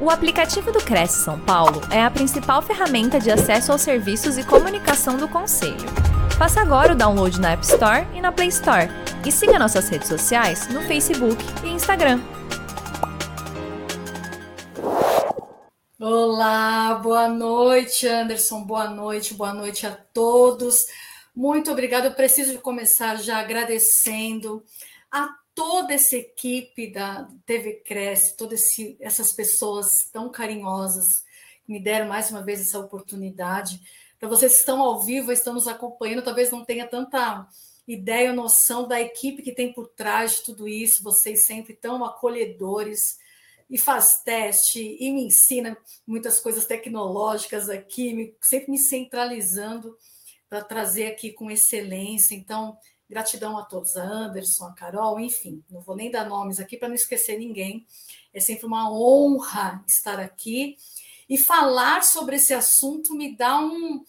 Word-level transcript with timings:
O 0.00 0.10
aplicativo 0.10 0.70
do 0.70 0.78
Cresce 0.78 1.24
São 1.24 1.40
Paulo 1.40 1.80
é 1.90 2.00
a 2.00 2.08
principal 2.08 2.62
ferramenta 2.62 3.18
de 3.18 3.32
acesso 3.32 3.72
aos 3.72 3.82
serviços 3.82 4.38
e 4.38 4.44
comunicação 4.44 5.16
do 5.16 5.26
Conselho. 5.26 5.88
Faça 6.38 6.60
agora 6.60 6.92
o 6.92 6.96
download 6.96 7.40
na 7.40 7.50
App 7.50 7.64
Store 7.64 8.06
e 8.14 8.20
na 8.20 8.30
Play 8.30 8.46
Store. 8.46 8.88
E 9.26 9.32
siga 9.32 9.58
nossas 9.58 9.88
redes 9.88 10.06
sociais 10.06 10.68
no 10.68 10.82
Facebook 10.82 11.36
e 11.64 11.70
Instagram. 11.70 12.20
Olá, 16.00 16.94
boa 17.02 17.26
noite, 17.26 18.06
Anderson. 18.06 18.62
Boa 18.62 18.88
noite, 18.88 19.34
boa 19.34 19.52
noite 19.52 19.84
a 19.84 19.90
todos. 19.90 20.86
Muito 21.34 21.72
obrigada. 21.72 22.06
Eu 22.06 22.14
preciso 22.14 22.56
começar 22.60 23.16
já 23.16 23.38
agradecendo 23.38 24.62
a 25.10 25.28
toda 25.58 25.92
essa 25.92 26.16
equipe 26.16 26.86
da 26.86 27.28
TV 27.44 27.82
Cresce, 27.84 28.36
todas 28.36 28.62
essas 29.00 29.32
pessoas 29.32 29.88
tão 30.12 30.30
carinhosas 30.30 31.24
que 31.66 31.72
me 31.72 31.82
deram 31.82 32.06
mais 32.06 32.30
uma 32.30 32.44
vez 32.44 32.60
essa 32.60 32.78
oportunidade. 32.78 33.80
Para 34.20 34.28
vocês 34.28 34.52
que 34.52 34.58
estão 34.60 34.80
ao 34.80 35.02
vivo, 35.02 35.32
estão 35.32 35.54
nos 35.54 35.66
acompanhando, 35.66 36.22
talvez 36.22 36.52
não 36.52 36.64
tenha 36.64 36.86
tanta 36.86 37.44
ideia 37.88 38.30
ou 38.30 38.36
noção 38.36 38.86
da 38.86 39.00
equipe 39.00 39.42
que 39.42 39.50
tem 39.50 39.72
por 39.72 39.88
trás 39.88 40.36
de 40.36 40.42
tudo 40.44 40.68
isso. 40.68 41.02
Vocês 41.02 41.44
sempre 41.44 41.74
tão 41.74 42.04
acolhedores 42.04 43.18
e 43.68 43.76
faz 43.76 44.22
teste 44.22 44.96
e 45.00 45.10
me 45.10 45.24
ensina 45.24 45.76
muitas 46.06 46.38
coisas 46.38 46.66
tecnológicas 46.66 47.68
aqui, 47.68 48.32
sempre 48.40 48.70
me 48.70 48.78
centralizando 48.78 49.96
para 50.48 50.62
trazer 50.62 51.08
aqui 51.08 51.32
com 51.32 51.50
excelência. 51.50 52.36
Então, 52.36 52.78
Gratidão 53.08 53.56
a 53.56 53.64
todos, 53.64 53.96
a 53.96 54.02
Anderson, 54.02 54.66
a 54.66 54.72
Carol, 54.72 55.18
enfim, 55.18 55.64
não 55.70 55.80
vou 55.80 55.96
nem 55.96 56.10
dar 56.10 56.28
nomes 56.28 56.60
aqui 56.60 56.76
para 56.76 56.88
não 56.88 56.94
esquecer 56.94 57.38
ninguém. 57.38 57.86
É 58.34 58.40
sempre 58.40 58.66
uma 58.66 58.92
honra 58.92 59.82
estar 59.86 60.20
aqui 60.20 60.76
e 61.28 61.38
falar 61.38 62.02
sobre 62.02 62.36
esse 62.36 62.52
assunto 62.52 63.14
me 63.14 63.34
dá 63.36 63.58
um, 63.58 64.04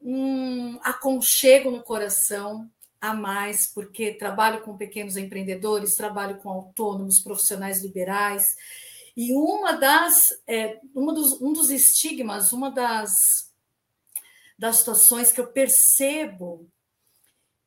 um 0.00 0.78
aconchego 0.82 1.70
no 1.70 1.82
coração 1.82 2.70
a 3.00 3.14
mais, 3.14 3.66
porque 3.66 4.12
trabalho 4.12 4.62
com 4.62 4.76
pequenos 4.76 5.16
empreendedores, 5.16 5.94
trabalho 5.94 6.36
com 6.38 6.50
autônomos, 6.50 7.20
profissionais 7.20 7.82
liberais, 7.82 8.56
e 9.16 9.32
uma 9.34 9.72
das, 9.72 10.30
é, 10.46 10.78
uma 10.94 11.12
dos, 11.12 11.40
um 11.40 11.52
dos 11.52 11.70
estigmas, 11.70 12.52
uma 12.52 12.70
das, 12.70 13.12
das 14.58 14.78
situações 14.78 15.32
que 15.32 15.40
eu 15.40 15.46
percebo 15.46 16.68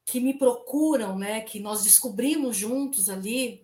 que 0.06 0.20
me 0.20 0.38
procuram, 0.38 1.18
né, 1.18 1.42
que 1.42 1.60
nós 1.60 1.84
descobrimos 1.84 2.58
juntos 2.58 3.10
ali, 3.10 3.64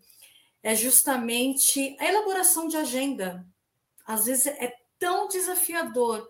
é 0.64 0.76
justamente 0.76 1.96
a 2.00 2.06
elaboração 2.06 2.68
de 2.68 2.78
agenda. 2.78 3.46
Às 4.06 4.26
vezes 4.26 4.48
é 4.48 4.76
tão 4.98 5.28
desafiador 5.28 6.30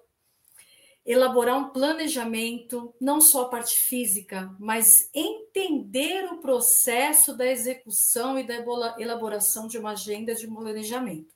elaborar 1.05 1.57
um 1.57 1.69
planejamento, 1.69 2.93
não 3.01 3.19
só 3.19 3.43
a 3.43 3.49
parte 3.49 3.79
física, 3.79 4.55
mas 4.59 5.09
entender 5.13 6.25
o 6.31 6.37
processo 6.37 7.35
da 7.35 7.47
execução 7.47 8.37
e 8.37 8.43
da 8.43 8.55
elaboração 8.99 9.67
de 9.67 9.79
uma 9.79 9.91
agenda 9.91 10.35
de 10.35 10.47
planejamento. 10.47 11.33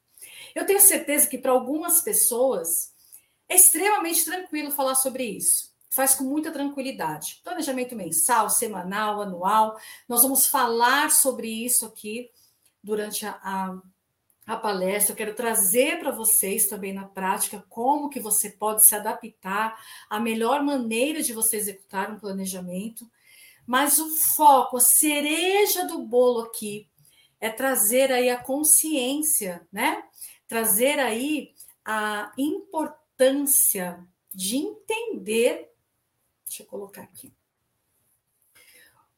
Eu 0.53 0.65
tenho 0.65 0.79
certeza 0.79 1.27
que 1.27 1.39
para 1.39 1.51
algumas 1.51 2.01
pessoas 2.01 2.93
é 3.49 3.55
extremamente 3.55 4.23
tranquilo 4.23 4.69
falar 4.69 4.95
sobre 4.95 5.23
isso 5.23 5.72
faz 5.93 6.15
com 6.15 6.23
muita 6.23 6.51
tranquilidade. 6.51 7.39
Planejamento 7.43 7.95
mensal, 7.95 8.49
semanal, 8.49 9.21
anual. 9.21 9.79
Nós 10.09 10.23
vamos 10.23 10.47
falar 10.47 11.11
sobre 11.11 11.47
isso 11.47 11.85
aqui 11.85 12.31
durante 12.83 13.27
a, 13.27 13.39
a, 13.43 13.77
a 14.47 14.57
palestra. 14.57 15.13
Eu 15.13 15.17
quero 15.17 15.35
trazer 15.35 15.99
para 15.99 16.09
vocês 16.09 16.67
também 16.67 16.93
na 16.93 17.05
prática 17.05 17.63
como 17.69 18.09
que 18.09 18.19
você 18.19 18.49
pode 18.49 18.83
se 18.87 18.95
adaptar 18.95 19.79
à 20.09 20.19
melhor 20.19 20.63
maneira 20.63 21.21
de 21.21 21.31
você 21.31 21.57
executar 21.57 22.11
um 22.11 22.17
planejamento. 22.17 23.07
Mas 23.63 23.99
o 23.99 24.09
foco, 24.35 24.77
a 24.77 24.81
cereja 24.81 25.85
do 25.85 25.99
bolo 25.99 26.41
aqui, 26.41 26.89
é 27.39 27.51
trazer 27.51 28.11
aí 28.11 28.31
a 28.31 28.37
consciência, 28.37 29.65
né? 29.71 30.03
Trazer 30.47 30.97
aí 30.99 31.53
a 31.85 32.31
importância 32.35 34.03
de 34.33 34.57
entender 34.57 35.72
Deixa 36.53 36.61
eu 36.61 36.67
colocar 36.67 37.01
aqui. 37.01 37.33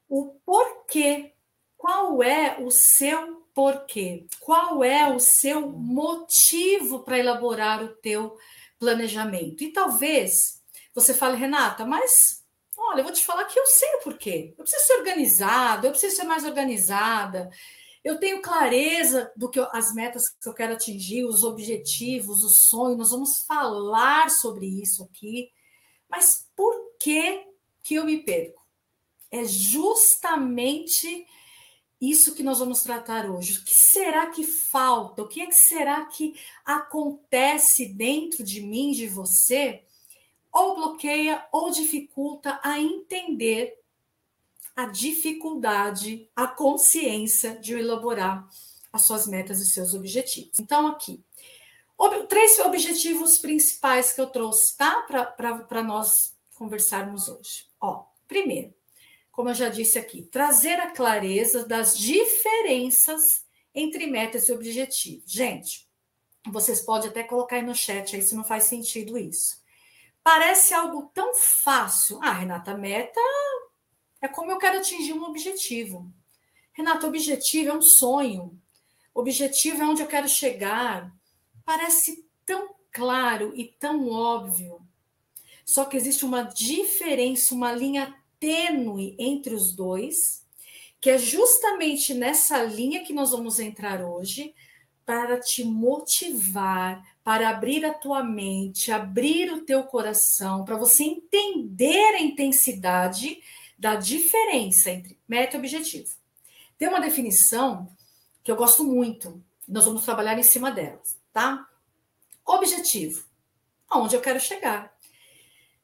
O 0.07 0.39
porquê. 0.45 1.33
Qual 1.75 2.23
é 2.23 2.57
o 2.61 2.71
seu 2.71 3.45
porquê? 3.53 4.25
Qual 4.39 4.81
é 4.81 5.13
o 5.13 5.19
seu 5.19 5.69
motivo 5.69 7.03
para 7.03 7.19
elaborar 7.19 7.83
o 7.83 7.89
teu 7.97 8.37
planejamento? 8.79 9.65
E 9.65 9.73
talvez 9.73 10.63
você 10.93 11.13
fale, 11.13 11.35
Renata, 11.35 11.85
mas 11.85 12.41
olha, 12.77 13.01
eu 13.01 13.03
vou 13.03 13.11
te 13.11 13.25
falar 13.25 13.43
que 13.43 13.59
eu 13.59 13.65
sei 13.65 13.95
o 13.95 14.03
porquê. 14.03 14.55
Eu 14.57 14.63
preciso 14.63 14.85
ser 14.85 14.93
organizado, 14.93 15.87
eu 15.87 15.91
preciso 15.91 16.15
ser 16.15 16.23
mais 16.23 16.45
organizada. 16.45 17.49
Eu 18.01 18.17
tenho 18.17 18.41
clareza 18.41 19.29
do 19.35 19.49
que 19.49 19.59
eu, 19.59 19.67
as 19.73 19.93
metas 19.93 20.29
que 20.29 20.47
eu 20.47 20.53
quero 20.53 20.73
atingir, 20.73 21.25
os 21.25 21.43
objetivos, 21.43 22.45
os 22.45 22.67
sonhos. 22.69 22.97
Nós 22.97 23.11
vamos 23.11 23.43
falar 23.45 24.29
sobre 24.29 24.67
isso 24.67 25.03
aqui. 25.03 25.51
Mas 26.09 26.47
por 26.55 26.84
que, 26.99 27.45
que 27.83 27.95
eu 27.95 28.05
me 28.05 28.23
perco? 28.23 28.63
É 29.31 29.43
justamente 29.43 31.25
isso 31.99 32.35
que 32.35 32.43
nós 32.43 32.59
vamos 32.59 32.81
tratar 32.81 33.29
hoje. 33.29 33.57
O 33.57 33.65
que 33.65 33.73
será 33.73 34.27
que 34.27 34.43
falta? 34.43 35.21
O 35.21 35.27
que, 35.27 35.41
é 35.41 35.47
que 35.47 35.55
será 35.55 36.05
que 36.05 36.35
acontece 36.63 37.87
dentro 37.87 38.43
de 38.43 38.61
mim, 38.61 38.91
de 38.91 39.07
você, 39.07 39.83
ou 40.51 40.75
bloqueia 40.75 41.45
ou 41.51 41.71
dificulta 41.71 42.59
a 42.63 42.79
entender 42.79 43.77
a 44.75 44.85
dificuldade, 44.85 46.29
a 46.35 46.47
consciência 46.47 47.57
de 47.57 47.73
elaborar 47.73 48.47
as 48.91 49.03
suas 49.03 49.27
metas 49.27 49.59
e 49.59 49.65
seus 49.65 49.93
objetivos. 49.93 50.59
Então, 50.59 50.87
aqui, 50.87 51.23
três 52.27 52.59
objetivos 52.59 53.37
principais 53.37 54.11
que 54.11 54.19
eu 54.19 54.27
trouxe, 54.27 54.75
tá? 54.77 55.01
Para 55.67 55.83
nós 55.83 56.34
conversarmos 56.55 57.27
hoje. 57.27 57.67
Ó, 57.79 58.05
primeiro, 58.27 58.73
como 59.31 59.49
eu 59.49 59.53
já 59.53 59.69
disse 59.69 59.99
aqui, 59.99 60.23
trazer 60.23 60.79
a 60.79 60.91
clareza 60.91 61.65
das 61.65 61.97
diferenças 61.97 63.45
entre 63.73 64.07
metas 64.07 64.47
e 64.47 64.53
objetivos. 64.53 65.29
Gente, 65.29 65.87
vocês 66.47 66.81
podem 66.81 67.09
até 67.09 67.23
colocar 67.23 67.57
aí 67.57 67.61
no 67.61 67.75
chat 67.75 68.15
aí 68.15 68.21
se 68.21 68.35
não 68.35 68.43
faz 68.43 68.63
sentido 68.63 69.17
isso. 69.17 69.61
Parece 70.23 70.73
algo 70.73 71.11
tão 71.13 71.35
fácil. 71.35 72.19
Ah, 72.23 72.33
Renata, 72.33 72.75
meta 72.75 73.19
é 74.21 74.27
como 74.27 74.51
eu 74.51 74.57
quero 74.57 74.79
atingir 74.79 75.13
um 75.13 75.23
objetivo. 75.23 76.11
Renata, 76.73 77.07
objetivo 77.07 77.69
é 77.69 77.73
um 77.73 77.81
sonho. 77.81 78.59
Objetivo 79.13 79.81
é 79.81 79.85
onde 79.85 80.01
eu 80.01 80.07
quero 80.07 80.27
chegar. 80.27 81.13
Parece 81.63 82.27
tão 82.45 82.73
claro 82.91 83.53
e 83.55 83.65
tão 83.65 84.09
óbvio. 84.09 84.84
Só 85.65 85.85
que 85.85 85.97
existe 85.97 86.23
uma 86.23 86.43
diferença, 86.43 87.55
uma 87.55 87.73
linha 87.73 88.15
tênue 88.39 89.15
entre 89.17 89.55
os 89.55 89.73
dois, 89.75 90.45
que 91.01 91.09
é 91.09 91.17
justamente 91.17 92.13
nessa 92.13 92.63
linha 92.63 93.03
que 93.03 93.13
nós 93.13 93.31
vamos 93.31 93.59
entrar 93.59 94.03
hoje 94.03 94.53
para 95.05 95.39
te 95.39 95.63
motivar, 95.63 97.03
para 97.23 97.49
abrir 97.49 97.85
a 97.85 97.93
tua 97.93 98.23
mente, 98.23 98.91
abrir 98.91 99.51
o 99.51 99.61
teu 99.61 99.83
coração, 99.83 100.63
para 100.63 100.77
você 100.77 101.03
entender 101.03 102.15
a 102.15 102.21
intensidade 102.21 103.41
da 103.77 103.95
diferença 103.95 104.89
entre 104.89 105.17
meta 105.27 105.55
e 105.55 105.59
objetivo. 105.59 106.09
Tem 106.77 106.87
uma 106.87 107.01
definição 107.01 107.89
que 108.43 108.51
eu 108.51 108.55
gosto 108.55 108.83
muito, 108.83 109.41
nós 109.67 109.85
vamos 109.85 110.05
trabalhar 110.05 110.37
em 110.37 110.43
cima 110.43 110.71
delas, 110.71 111.17
tá? 111.33 111.67
Objetivo, 112.45 113.25
aonde 113.89 114.15
eu 114.15 114.21
quero 114.21 114.39
chegar. 114.39 114.94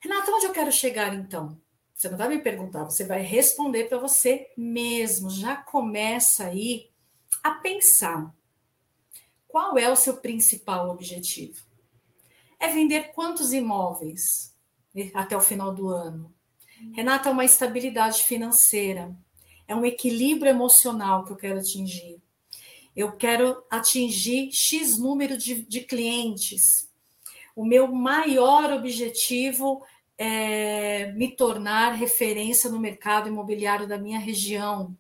Renata, 0.04 0.32
onde 0.32 0.48
eu 0.48 0.52
quero 0.52 0.72
chegar 0.72 1.14
então? 1.14 1.62
Você 1.94 2.10
não 2.10 2.18
vai 2.18 2.28
me 2.28 2.40
perguntar, 2.40 2.84
você 2.84 3.06
vai 3.06 3.22
responder 3.22 3.84
para 3.84 4.00
você 4.00 4.52
mesmo. 4.58 5.30
Já 5.30 5.56
começa 5.56 6.48
aí 6.48 6.90
a 7.44 7.52
pensar. 7.52 8.34
Qual 9.48 9.78
é 9.78 9.88
o 9.92 9.96
seu 9.96 10.18
principal 10.18 10.90
objetivo? 10.90 11.62
É 12.60 12.70
vender 12.70 13.12
quantos 13.14 13.54
imóveis 13.54 14.58
até 15.14 15.38
o 15.38 15.42
final 15.42 15.72
do 15.72 15.90
ano? 15.90 16.34
Renata, 16.96 17.30
é 17.30 17.32
uma 17.32 17.46
estabilidade 17.46 18.24
financeira. 18.24 19.16
É 19.68 19.76
um 19.76 19.86
equilíbrio 19.86 20.50
emocional 20.50 21.24
que 21.24 21.32
eu 21.32 21.38
quero 21.38 21.60
atingir. 21.60 22.20
Eu 22.96 23.16
quero 23.16 23.64
atingir 23.70 24.52
X 24.52 24.98
número 24.98 25.38
de, 25.38 25.64
de 25.64 25.82
clientes. 25.82 26.91
O 27.56 27.66
meu 27.66 27.88
maior 27.88 28.72
objetivo 28.72 29.84
é, 30.18 31.12
me 31.14 31.36
tornar 31.36 31.94
referência 31.94 32.70
no 32.70 32.80
mercado 32.80 33.28
imobiliário 33.28 33.88
da 33.88 33.98
minha 33.98 34.20
região. 34.20 34.96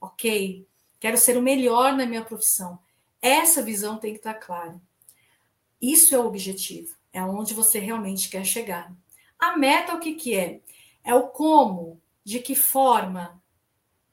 Ok, 0.00 0.66
quero 0.98 1.18
ser 1.18 1.36
o 1.36 1.42
melhor 1.42 1.96
na 1.96 2.06
minha 2.06 2.24
profissão. 2.24 2.78
Essa 3.20 3.62
visão 3.62 3.98
tem 3.98 4.12
que 4.12 4.18
estar 4.18 4.34
clara. 4.34 4.80
Isso 5.80 6.14
é 6.14 6.18
o 6.18 6.26
objetivo, 6.26 6.94
é 7.12 7.22
onde 7.22 7.54
você 7.54 7.78
realmente 7.78 8.28
quer 8.28 8.44
chegar. 8.44 8.94
A 9.38 9.56
meta, 9.56 9.94
o 9.94 10.00
que, 10.00 10.14
que 10.14 10.36
é? 10.36 10.60
É 11.02 11.14
o 11.14 11.28
como, 11.28 12.00
de 12.22 12.38
que 12.38 12.54
forma, 12.54 13.42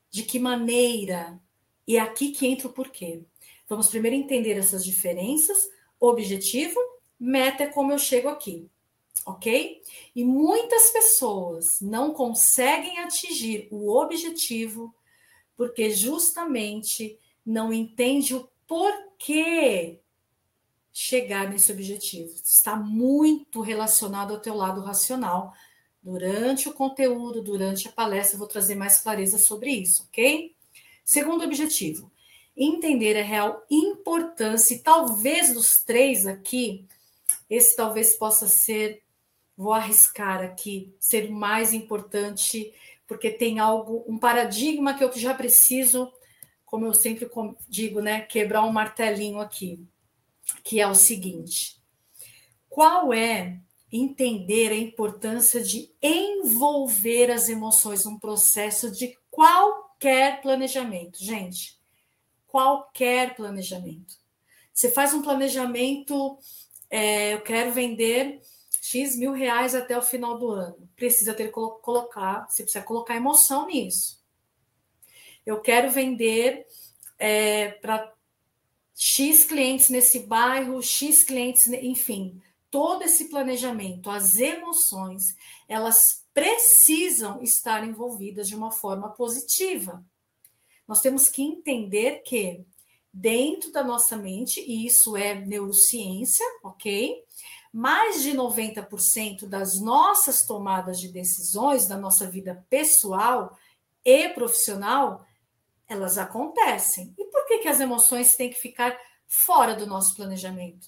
de 0.10 0.24
que 0.24 0.40
maneira, 0.40 1.40
e 1.88 1.98
é 1.98 2.00
aqui 2.00 2.32
que 2.32 2.48
entra 2.48 2.68
o 2.68 2.74
porquê. 2.74 3.22
Vamos 3.68 3.90
primeiro 3.90 4.16
entender 4.16 4.58
essas 4.58 4.84
diferenças. 4.84 5.70
Objetivo, 6.00 6.80
meta 7.20 7.64
é 7.64 7.68
como 7.68 7.92
eu 7.92 8.00
chego 8.00 8.30
aqui, 8.30 8.70
ok? 9.26 9.82
E 10.16 10.24
muitas 10.24 10.92
pessoas 10.92 11.82
não 11.82 12.14
conseguem 12.14 13.00
atingir 13.00 13.68
o 13.72 13.90
objetivo 13.96 14.94
porque 15.56 15.90
justamente 15.90 17.18
não 17.46 17.74
entende 17.74 18.36
o 18.36 18.48
porquê 18.68 20.00
chegar 20.92 21.50
nesse 21.50 21.72
objetivo. 21.72 22.34
Está 22.44 22.76
muito 22.76 23.62
relacionado 23.62 24.34
ao 24.34 24.40
teu 24.40 24.56
lado 24.56 24.82
racional. 24.82 25.54
Durante 26.02 26.70
o 26.70 26.74
conteúdo, 26.74 27.42
durante 27.42 27.88
a 27.88 27.92
palestra, 27.92 28.36
eu 28.36 28.40
vou 28.40 28.48
trazer 28.48 28.76
mais 28.76 29.00
clareza 29.00 29.38
sobre 29.38 29.72
isso, 29.72 30.04
ok? 30.04 30.56
Segundo 31.04 31.44
objetivo, 31.44 32.12
entender 32.56 33.18
a 33.18 33.24
real 33.24 33.64
importância, 33.70 34.74
e 34.74 34.80
talvez 34.80 35.54
dos 35.54 35.84
três 35.84 36.26
aqui, 36.26 36.86
esse 37.50 37.76
talvez 37.76 38.14
possa 38.14 38.48
ser, 38.48 39.04
vou 39.56 39.74
arriscar 39.74 40.42
aqui, 40.42 40.96
ser 41.00 41.30
mais 41.30 41.74
importante, 41.74 42.74
porque 43.08 43.30
tem 43.32 43.60
algo, 43.60 44.04
um 44.08 44.18
paradigma 44.18 44.94
que 44.94 45.04
eu 45.04 45.12
já 45.18 45.34
preciso, 45.34 46.12
como 46.66 46.86
eu 46.86 46.94
sempre 46.94 47.30
digo, 47.68 48.02
né, 48.02 48.22
quebrar 48.22 48.64
um 48.64 48.72
martelinho 48.72 49.40
aqui, 49.40 49.86
que 50.64 50.80
é 50.82 50.88
o 50.88 50.96
seguinte: 50.96 51.82
qual 52.70 53.14
é 53.14 53.60
entender 53.92 54.72
a 54.72 54.76
importância 54.76 55.64
de 55.64 55.90
envolver 56.02 57.32
as 57.32 57.48
emoções 57.48 58.04
num 58.04 58.20
processo 58.20 58.92
de 58.92 59.18
qualquer 59.32 60.42
planejamento, 60.42 61.24
gente? 61.24 61.78
qualquer 62.48 63.36
planejamento. 63.36 64.16
Você 64.74 64.90
faz 64.90 65.14
um 65.14 65.22
planejamento, 65.22 66.40
é, 66.90 67.34
eu 67.34 67.42
quero 67.42 67.72
vender 67.72 68.42
X 68.82 69.16
mil 69.18 69.34
reais 69.34 69.76
até 69.76 69.98
o 69.98 70.02
final 70.02 70.38
do 70.38 70.50
ano. 70.50 70.90
Precisa 70.96 71.34
ter 71.34 71.50
colocar, 71.50 72.48
você 72.48 72.64
precisa 72.64 72.84
colocar 72.84 73.16
emoção 73.16 73.68
nisso. 73.68 74.24
Eu 75.46 75.62
quero 75.62 75.92
vender 75.92 76.66
é, 77.18 77.70
para 77.70 78.14
X 78.96 79.44
clientes 79.44 79.90
nesse 79.90 80.22
bairro, 80.22 80.82
X 80.82 81.24
clientes, 81.24 81.68
enfim, 81.68 82.42
todo 82.70 83.04
esse 83.04 83.30
planejamento, 83.30 84.10
as 84.10 84.40
emoções, 84.40 85.36
elas 85.68 86.26
precisam 86.34 87.42
estar 87.42 87.88
envolvidas 87.88 88.48
de 88.48 88.56
uma 88.56 88.72
forma 88.72 89.10
positiva. 89.10 90.04
Nós 90.88 91.02
temos 91.02 91.30
que 91.30 91.44
entender 91.44 92.22
que 92.24 92.66
dentro 93.20 93.72
da 93.72 93.84
nossa 93.84 94.16
mente, 94.16 94.62
e 94.62 94.86
isso 94.86 95.18
é 95.18 95.34
neurociência, 95.34 96.46
ok? 96.64 97.16
Mais 97.74 98.22
de 98.22 98.32
90% 98.32 99.48
das 99.48 99.82
nossas 99.82 100.46
tomadas 100.46 101.00
de 101.00 101.10
decisões, 101.10 101.88
da 101.88 101.98
nossa 101.98 102.30
vida 102.30 102.64
pessoal 102.70 103.58
e 104.06 104.30
profissional, 104.30 105.26
elas 105.88 106.18
acontecem. 106.18 107.14
E 107.18 107.26
por 107.26 107.46
que, 107.48 107.60
que 107.60 107.68
as 107.68 107.80
emoções 107.80 108.36
têm 108.36 108.52
que 108.52 108.60
ficar 108.60 108.96
fora 109.26 109.74
do 109.74 109.88
nosso 109.88 110.16
planejamento? 110.16 110.88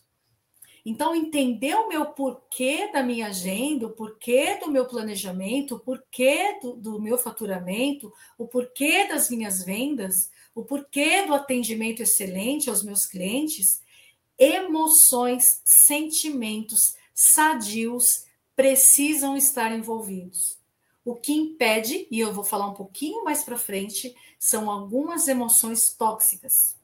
Então, 0.86 1.16
entender 1.16 1.76
o 1.76 1.88
meu 1.88 2.06
porquê 2.06 2.92
da 2.92 3.04
minha 3.04 3.28
agenda, 3.28 3.88
o 3.88 3.92
porquê 3.92 4.58
do 4.60 4.72
meu 4.72 4.86
planejamento, 4.86 5.76
o 5.76 5.80
porquê 5.80 6.60
do, 6.62 6.76
do, 6.76 7.02
meu 7.02 7.18
faturamento, 7.18 8.12
o 8.38 8.48
porquê 8.48 9.08
das 9.08 9.30
minhas 9.30 9.64
vendas, 9.64 10.30
o 10.60 10.66
porquê 10.66 11.26
do 11.26 11.34
atendimento 11.34 12.02
excelente 12.02 12.70
aos 12.70 12.84
meus 12.84 13.06
clientes, 13.06 13.82
emoções, 14.38 15.62
sentimentos 15.66 16.96
sadios 17.14 18.26
precisam 18.56 19.38
estar 19.38 19.72
envolvidos. 19.72 20.58
O 21.06 21.16
que 21.16 21.32
impede, 21.32 22.08
e 22.12 22.20
eu 22.20 22.34
vou 22.34 22.44
falar 22.44 22.68
um 22.68 22.74
pouquinho 22.74 23.24
mais 23.24 23.42
para 23.42 23.58
frente, 23.58 24.14
são 24.38 24.70
algumas 24.70 25.30
emoções 25.30 25.94
tóxicas 25.94 26.76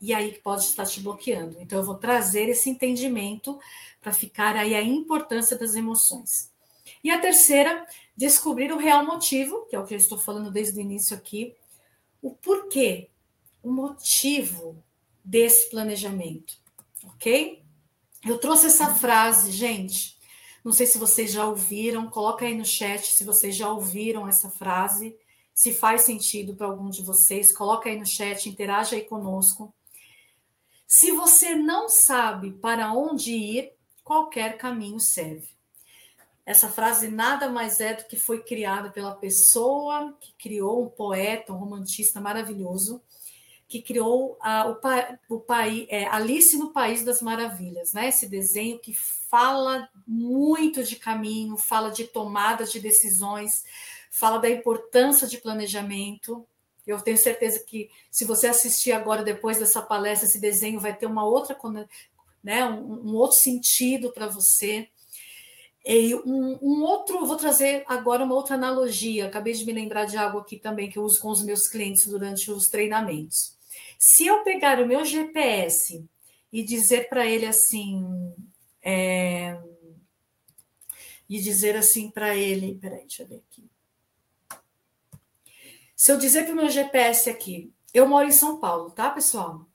e 0.00 0.14
aí 0.14 0.38
pode 0.38 0.62
estar 0.62 0.86
te 0.86 1.00
bloqueando. 1.00 1.56
Então, 1.60 1.80
eu 1.80 1.84
vou 1.84 1.96
trazer 1.96 2.48
esse 2.48 2.70
entendimento 2.70 3.58
para 4.00 4.12
ficar 4.12 4.54
aí 4.54 4.72
a 4.72 4.82
importância 4.82 5.58
das 5.58 5.74
emoções. 5.74 6.52
E 7.02 7.10
a 7.10 7.20
terceira, 7.20 7.84
descobrir 8.16 8.72
o 8.72 8.78
real 8.78 9.04
motivo, 9.04 9.66
que 9.68 9.74
é 9.74 9.80
o 9.80 9.84
que 9.84 9.94
eu 9.94 9.98
estou 9.98 10.16
falando 10.16 10.50
desde 10.50 10.78
o 10.78 10.80
início 10.80 11.16
aqui, 11.16 11.56
o 12.22 12.30
porquê, 12.30 13.08
o 13.66 13.72
motivo 13.72 14.80
desse 15.24 15.68
planejamento, 15.70 16.54
ok? 17.02 17.64
Eu 18.24 18.38
trouxe 18.38 18.66
essa 18.66 18.94
frase, 18.94 19.50
gente. 19.50 20.16
Não 20.64 20.70
sei 20.70 20.86
se 20.86 20.98
vocês 20.98 21.32
já 21.32 21.44
ouviram, 21.44 22.08
coloca 22.08 22.44
aí 22.44 22.56
no 22.56 22.64
chat 22.64 23.04
se 23.06 23.24
vocês 23.24 23.56
já 23.56 23.68
ouviram 23.68 24.28
essa 24.28 24.48
frase, 24.48 25.16
se 25.52 25.74
faz 25.74 26.02
sentido 26.02 26.54
para 26.54 26.68
algum 26.68 26.88
de 26.88 27.02
vocês, 27.02 27.52
coloca 27.52 27.88
aí 27.88 27.98
no 27.98 28.06
chat, 28.06 28.48
interaja 28.48 28.94
aí 28.94 29.02
conosco. 29.02 29.74
Se 30.86 31.10
você 31.10 31.56
não 31.56 31.88
sabe 31.88 32.52
para 32.52 32.92
onde 32.92 33.32
ir, 33.32 33.72
qualquer 34.04 34.58
caminho 34.58 35.00
serve. 35.00 35.48
Essa 36.44 36.68
frase 36.68 37.08
nada 37.08 37.48
mais 37.48 37.80
é 37.80 37.94
do 37.94 38.04
que 38.04 38.16
foi 38.16 38.44
criada 38.44 38.90
pela 38.90 39.16
pessoa 39.16 40.16
que 40.20 40.32
criou 40.38 40.84
um 40.84 40.88
poeta, 40.88 41.52
um 41.52 41.56
romantista 41.56 42.20
maravilhoso, 42.20 43.02
que 43.68 43.82
criou 43.82 44.38
a, 44.40 44.68
o, 44.68 45.36
o 45.36 45.40
país, 45.40 45.86
é, 45.88 46.06
Alice 46.06 46.56
no 46.56 46.72
País 46.72 47.04
das 47.04 47.20
Maravilhas, 47.20 47.92
né? 47.92 48.08
Esse 48.08 48.28
desenho 48.28 48.78
que 48.78 48.94
fala 48.94 49.88
muito 50.06 50.84
de 50.84 50.96
caminho, 50.96 51.56
fala 51.56 51.90
de 51.90 52.04
tomada 52.04 52.64
de 52.64 52.78
decisões, 52.78 53.64
fala 54.10 54.38
da 54.38 54.48
importância 54.48 55.26
de 55.26 55.38
planejamento. 55.38 56.46
Eu 56.86 57.00
tenho 57.00 57.18
certeza 57.18 57.58
que 57.64 57.90
se 58.10 58.24
você 58.24 58.46
assistir 58.46 58.92
agora, 58.92 59.24
depois 59.24 59.58
dessa 59.58 59.82
palestra, 59.82 60.28
esse 60.28 60.40
desenho 60.40 60.78
vai 60.78 60.96
ter 60.96 61.06
uma 61.06 61.24
outra, 61.24 61.58
né, 62.42 62.64
um, 62.64 63.10
um 63.10 63.14
outro 63.16 63.38
sentido 63.38 64.12
para 64.12 64.28
você. 64.28 64.88
E 65.84 66.14
um, 66.14 66.58
um, 66.62 66.82
outro, 66.82 67.26
vou 67.26 67.36
trazer 67.36 67.84
agora 67.88 68.24
uma 68.24 68.34
outra 68.34 68.54
analogia. 68.54 69.26
Acabei 69.26 69.52
de 69.52 69.64
me 69.64 69.72
lembrar 69.72 70.04
de 70.04 70.16
algo 70.16 70.38
aqui 70.38 70.56
também 70.56 70.88
que 70.88 70.98
eu 70.98 71.02
uso 71.02 71.20
com 71.20 71.30
os 71.30 71.44
meus 71.44 71.68
clientes 71.68 72.06
durante 72.06 72.50
os 72.50 72.68
treinamentos. 72.68 73.55
Se 73.98 74.26
eu 74.26 74.42
pegar 74.42 74.80
o 74.80 74.86
meu 74.86 75.04
GPS 75.04 76.04
e 76.52 76.62
dizer 76.62 77.08
para 77.08 77.26
ele 77.26 77.46
assim, 77.46 78.34
é, 78.82 79.60
e 81.28 81.40
dizer 81.40 81.76
assim 81.76 82.10
para 82.10 82.36
ele, 82.36 82.76
peraí, 82.76 83.00
deixa 83.00 83.22
eu 83.22 83.26
ver 83.28 83.42
aqui. 83.50 83.68
Se 85.94 86.12
eu 86.12 86.18
dizer 86.18 86.44
para 86.44 86.52
o 86.52 86.56
meu 86.56 86.68
GPS 86.68 87.28
aqui, 87.30 87.72
eu 87.92 88.06
moro 88.06 88.28
em 88.28 88.32
São 88.32 88.60
Paulo, 88.60 88.90
tá, 88.90 89.10
pessoal? 89.10 89.66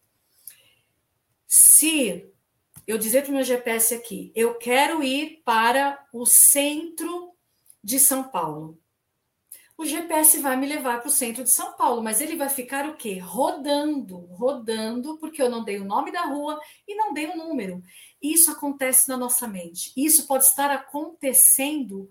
Se 1.48 2.32
eu 2.88 2.98
dizer 2.98 3.24
para 3.24 3.32
o 3.32 3.36
meu 3.36 3.44
GPS 3.44 3.94
aqui, 3.94 4.32
eu 4.36 4.56
quero 4.56 5.04
ir 5.04 5.42
para 5.44 6.08
o 6.14 6.26
centro 6.26 7.34
de 7.84 8.00
São 8.00 8.24
Paulo. 8.24 8.81
O 9.82 9.86
GPS 9.86 10.38
vai 10.38 10.56
me 10.56 10.68
levar 10.68 11.00
para 11.00 11.08
o 11.08 11.12
centro 11.12 11.44
de 11.44 11.52
São 11.52 11.74
Paulo, 11.74 12.04
mas 12.04 12.22
ele 12.22 12.36
vai 12.36 12.50
ficar 12.50 12.88
o 12.88 12.96
quê? 12.96 13.18
Rodando, 13.18 14.16
rodando, 14.36 15.18
porque 15.18 15.42
eu 15.42 15.50
não 15.50 15.64
dei 15.64 15.80
o 15.80 15.84
nome 15.84 16.12
da 16.12 16.22
rua 16.22 16.60
e 16.88 16.94
não 16.94 17.12
dei 17.12 17.26
o 17.26 17.36
número. 17.36 17.82
Isso 18.22 18.52
acontece 18.52 19.10
na 19.10 19.18
nossa 19.18 19.48
mente. 19.48 19.92
Isso 19.98 20.28
pode 20.28 20.44
estar 20.44 20.70
acontecendo 20.70 22.08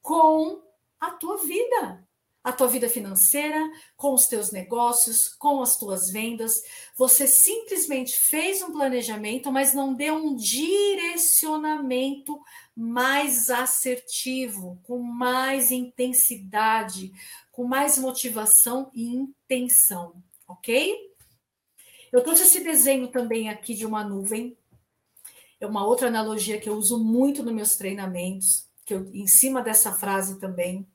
com 0.00 0.64
a 0.98 1.12
tua 1.12 1.36
vida 1.36 2.04
a 2.42 2.52
tua 2.52 2.66
vida 2.66 2.88
financeira, 2.88 3.70
com 3.96 4.12
os 4.12 4.26
teus 4.26 4.50
negócios, 4.50 5.28
com 5.28 5.62
as 5.62 5.76
tuas 5.76 6.10
vendas. 6.10 6.60
Você 6.96 7.26
simplesmente 7.26 8.18
fez 8.18 8.62
um 8.62 8.72
planejamento, 8.72 9.52
mas 9.52 9.72
não 9.72 9.94
deu 9.94 10.16
um 10.16 10.34
direcionamento 10.34 12.40
mais 12.74 13.48
assertivo, 13.48 14.80
com 14.82 14.98
mais 14.98 15.70
intensidade, 15.70 17.12
com 17.52 17.64
mais 17.64 17.96
motivação 17.96 18.90
e 18.92 19.04
intenção, 19.04 20.20
ok? 20.48 20.96
Eu 22.12 22.22
trouxe 22.22 22.42
esse 22.42 22.60
desenho 22.60 23.08
também 23.08 23.48
aqui 23.48 23.74
de 23.74 23.86
uma 23.86 24.02
nuvem. 24.02 24.56
É 25.60 25.66
uma 25.66 25.86
outra 25.86 26.08
analogia 26.08 26.58
que 26.58 26.68
eu 26.68 26.74
uso 26.74 26.98
muito 26.98 27.44
nos 27.44 27.54
meus 27.54 27.76
treinamentos, 27.76 28.68
que 28.84 28.94
eu, 28.94 29.08
em 29.14 29.28
cima 29.28 29.62
dessa 29.62 29.92
frase 29.92 30.40
também 30.40 30.91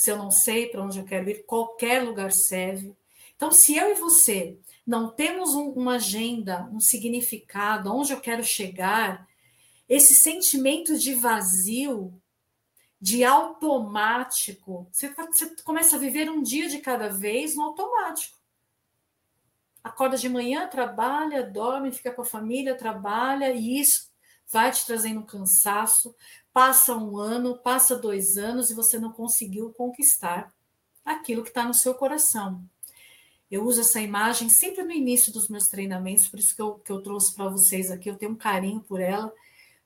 se 0.00 0.10
eu 0.10 0.16
não 0.16 0.30
sei 0.30 0.66
para 0.66 0.82
onde 0.82 0.98
eu 0.98 1.04
quero 1.04 1.28
ir, 1.28 1.44
qualquer 1.44 2.02
lugar 2.02 2.32
serve. 2.32 2.96
Então, 3.36 3.52
se 3.52 3.76
eu 3.76 3.90
e 3.90 3.94
você 3.96 4.56
não 4.86 5.10
temos 5.10 5.54
um, 5.54 5.68
uma 5.72 5.96
agenda, 5.96 6.66
um 6.72 6.80
significado, 6.80 7.94
onde 7.94 8.10
eu 8.10 8.18
quero 8.18 8.42
chegar, 8.42 9.28
esse 9.86 10.14
sentimento 10.14 10.98
de 10.98 11.12
vazio, 11.14 12.18
de 12.98 13.24
automático. 13.24 14.88
Você, 14.90 15.10
você 15.10 15.54
começa 15.62 15.96
a 15.96 15.98
viver 15.98 16.30
um 16.30 16.42
dia 16.42 16.66
de 16.66 16.78
cada 16.78 17.08
vez 17.08 17.54
no 17.54 17.64
automático. 17.64 18.38
Acorda 19.84 20.16
de 20.16 20.30
manhã, 20.30 20.66
trabalha, 20.66 21.42
dorme, 21.42 21.92
fica 21.92 22.10
com 22.10 22.22
a 22.22 22.26
família, 22.26 22.74
trabalha, 22.74 23.52
e 23.52 23.78
isso 23.78 24.09
vai 24.50 24.70
te 24.70 24.84
trazendo 24.84 25.22
cansaço. 25.22 26.14
Passa 26.52 26.96
um 26.96 27.16
ano, 27.18 27.56
passa 27.56 27.96
dois 27.96 28.36
anos 28.36 28.70
e 28.70 28.74
você 28.74 28.98
não 28.98 29.12
conseguiu 29.12 29.72
conquistar 29.72 30.52
aquilo 31.04 31.42
que 31.42 31.50
está 31.50 31.64
no 31.64 31.74
seu 31.74 31.94
coração. 31.94 32.62
Eu 33.50 33.64
uso 33.64 33.80
essa 33.80 34.00
imagem 34.00 34.48
sempre 34.48 34.84
no 34.84 34.92
início 34.92 35.32
dos 35.32 35.48
meus 35.48 35.66
treinamentos, 35.68 36.28
por 36.28 36.38
isso 36.38 36.54
que 36.54 36.62
eu, 36.62 36.74
que 36.74 36.92
eu 36.92 37.02
trouxe 37.02 37.34
para 37.34 37.48
vocês 37.48 37.90
aqui. 37.90 38.08
Eu 38.08 38.16
tenho 38.16 38.32
um 38.32 38.36
carinho 38.36 38.80
por 38.80 39.00
ela, 39.00 39.32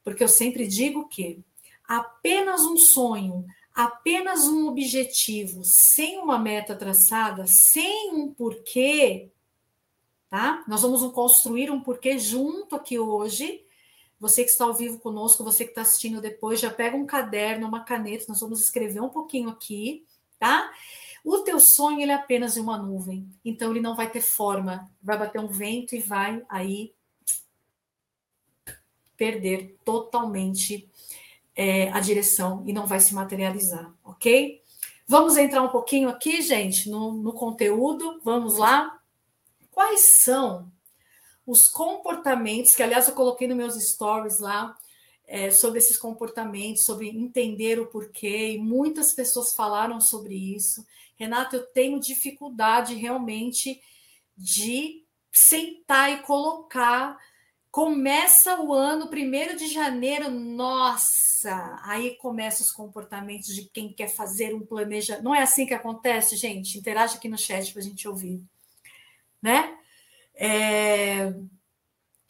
porque 0.02 0.22
eu 0.22 0.28
sempre 0.28 0.66
digo 0.66 1.08
que 1.08 1.40
apenas 1.88 2.60
um 2.60 2.76
sonho, 2.76 3.46
apenas 3.74 4.46
um 4.46 4.68
objetivo, 4.68 5.62
sem 5.64 6.18
uma 6.18 6.38
meta 6.38 6.76
traçada, 6.76 7.46
sem 7.46 8.12
um 8.12 8.32
porquê, 8.34 9.30
tá? 10.28 10.62
Nós 10.68 10.82
vamos 10.82 11.02
construir 11.12 11.70
um 11.70 11.80
porquê 11.80 12.18
junto 12.18 12.76
aqui 12.76 12.98
hoje. 12.98 13.64
Você 14.20 14.44
que 14.44 14.50
está 14.50 14.64
ao 14.64 14.74
vivo 14.74 14.98
conosco, 14.98 15.44
você 15.44 15.64
que 15.64 15.70
está 15.70 15.82
assistindo 15.82 16.20
depois, 16.20 16.60
já 16.60 16.70
pega 16.70 16.96
um 16.96 17.06
caderno, 17.06 17.66
uma 17.66 17.84
caneta, 17.84 18.26
nós 18.28 18.40
vamos 18.40 18.60
escrever 18.60 19.00
um 19.00 19.08
pouquinho 19.08 19.50
aqui, 19.50 20.06
tá? 20.38 20.70
O 21.24 21.38
teu 21.38 21.58
sonho 21.58 22.00
ele 22.00 22.12
é 22.12 22.14
apenas 22.14 22.56
uma 22.56 22.76
nuvem, 22.76 23.28
então 23.44 23.70
ele 23.70 23.80
não 23.80 23.96
vai 23.96 24.10
ter 24.10 24.20
forma, 24.20 24.90
vai 25.02 25.18
bater 25.18 25.40
um 25.40 25.48
vento 25.48 25.94
e 25.94 26.00
vai 26.00 26.44
aí 26.48 26.92
perder 29.16 29.78
totalmente 29.84 30.88
é, 31.56 31.90
a 31.90 32.00
direção 32.00 32.62
e 32.66 32.72
não 32.72 32.86
vai 32.86 33.00
se 33.00 33.14
materializar, 33.14 33.92
ok? 34.04 34.62
Vamos 35.06 35.36
entrar 35.36 35.62
um 35.62 35.68
pouquinho 35.68 36.08
aqui, 36.08 36.40
gente, 36.40 36.88
no, 36.88 37.12
no 37.12 37.32
conteúdo. 37.34 38.20
Vamos 38.24 38.56
lá. 38.56 38.98
Quais 39.70 40.22
são 40.22 40.72
os 41.46 41.68
comportamentos 41.68 42.74
que, 42.74 42.82
aliás, 42.82 43.08
eu 43.08 43.14
coloquei 43.14 43.46
nos 43.46 43.56
meus 43.56 43.74
stories 43.74 44.38
lá 44.38 44.76
é, 45.26 45.50
sobre 45.50 45.78
esses 45.78 45.96
comportamentos, 45.96 46.84
sobre 46.84 47.08
entender 47.08 47.78
o 47.78 47.86
porquê, 47.86 48.52
e 48.52 48.58
muitas 48.58 49.12
pessoas 49.12 49.54
falaram 49.54 50.00
sobre 50.00 50.34
isso. 50.34 50.86
Renata, 51.16 51.56
eu 51.56 51.66
tenho 51.66 52.00
dificuldade 52.00 52.94
realmente 52.94 53.80
de 54.36 55.04
sentar 55.32 56.12
e 56.12 56.22
colocar 56.22 57.18
Começa 57.74 58.60
o 58.60 58.72
ano, 58.72 59.08
primeiro 59.08 59.56
de 59.56 59.66
janeiro, 59.66 60.30
nossa, 60.30 61.76
aí 61.82 62.14
começam 62.18 62.64
os 62.64 62.70
comportamentos 62.70 63.52
de 63.52 63.64
quem 63.64 63.92
quer 63.92 64.06
fazer 64.06 64.54
um 64.54 64.64
planejamento. 64.64 65.24
Não 65.24 65.34
é 65.34 65.42
assim 65.42 65.66
que 65.66 65.74
acontece, 65.74 66.36
gente? 66.36 66.78
Interage 66.78 67.16
aqui 67.16 67.28
no 67.28 67.36
chat 67.36 67.72
para 67.72 67.82
a 67.82 67.84
gente 67.84 68.06
ouvir, 68.06 68.40
né? 69.42 69.76
É... 70.34 71.32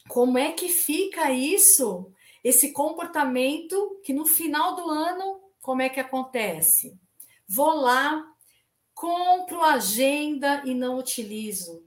Como 0.09 0.37
é 0.37 0.53
que 0.53 0.69
fica 0.69 1.31
isso? 1.31 2.13
Esse 2.43 2.73
comportamento 2.73 4.01
que 4.05 4.13
no 4.13 4.27
final 4.27 4.77
do 4.77 4.89
ano, 4.91 5.41
como 5.63 5.81
é 5.81 5.89
que 5.89 5.99
acontece? 5.99 6.99
Vou 7.49 7.75
lá, 7.75 8.25
compro 8.95 9.63
agenda 9.63 10.63
e 10.65 10.75
não 10.75 10.99
utilizo. 10.99 11.83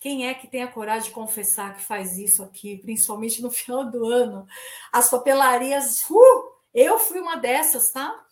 Quem 0.00 0.26
é 0.26 0.34
que 0.34 0.48
tem 0.48 0.62
a 0.62 0.72
coragem 0.72 1.08
de 1.08 1.14
confessar 1.14 1.76
que 1.76 1.82
faz 1.82 2.16
isso 2.16 2.42
aqui, 2.42 2.78
principalmente 2.78 3.42
no 3.42 3.50
final 3.52 3.88
do 3.88 4.04
ano? 4.06 4.46
As 4.90 5.10
papelarias, 5.10 6.00
uh, 6.10 6.50
eu 6.74 6.98
fui 6.98 7.20
uma 7.20 7.36
dessas, 7.36 7.92
tá? 7.92 8.26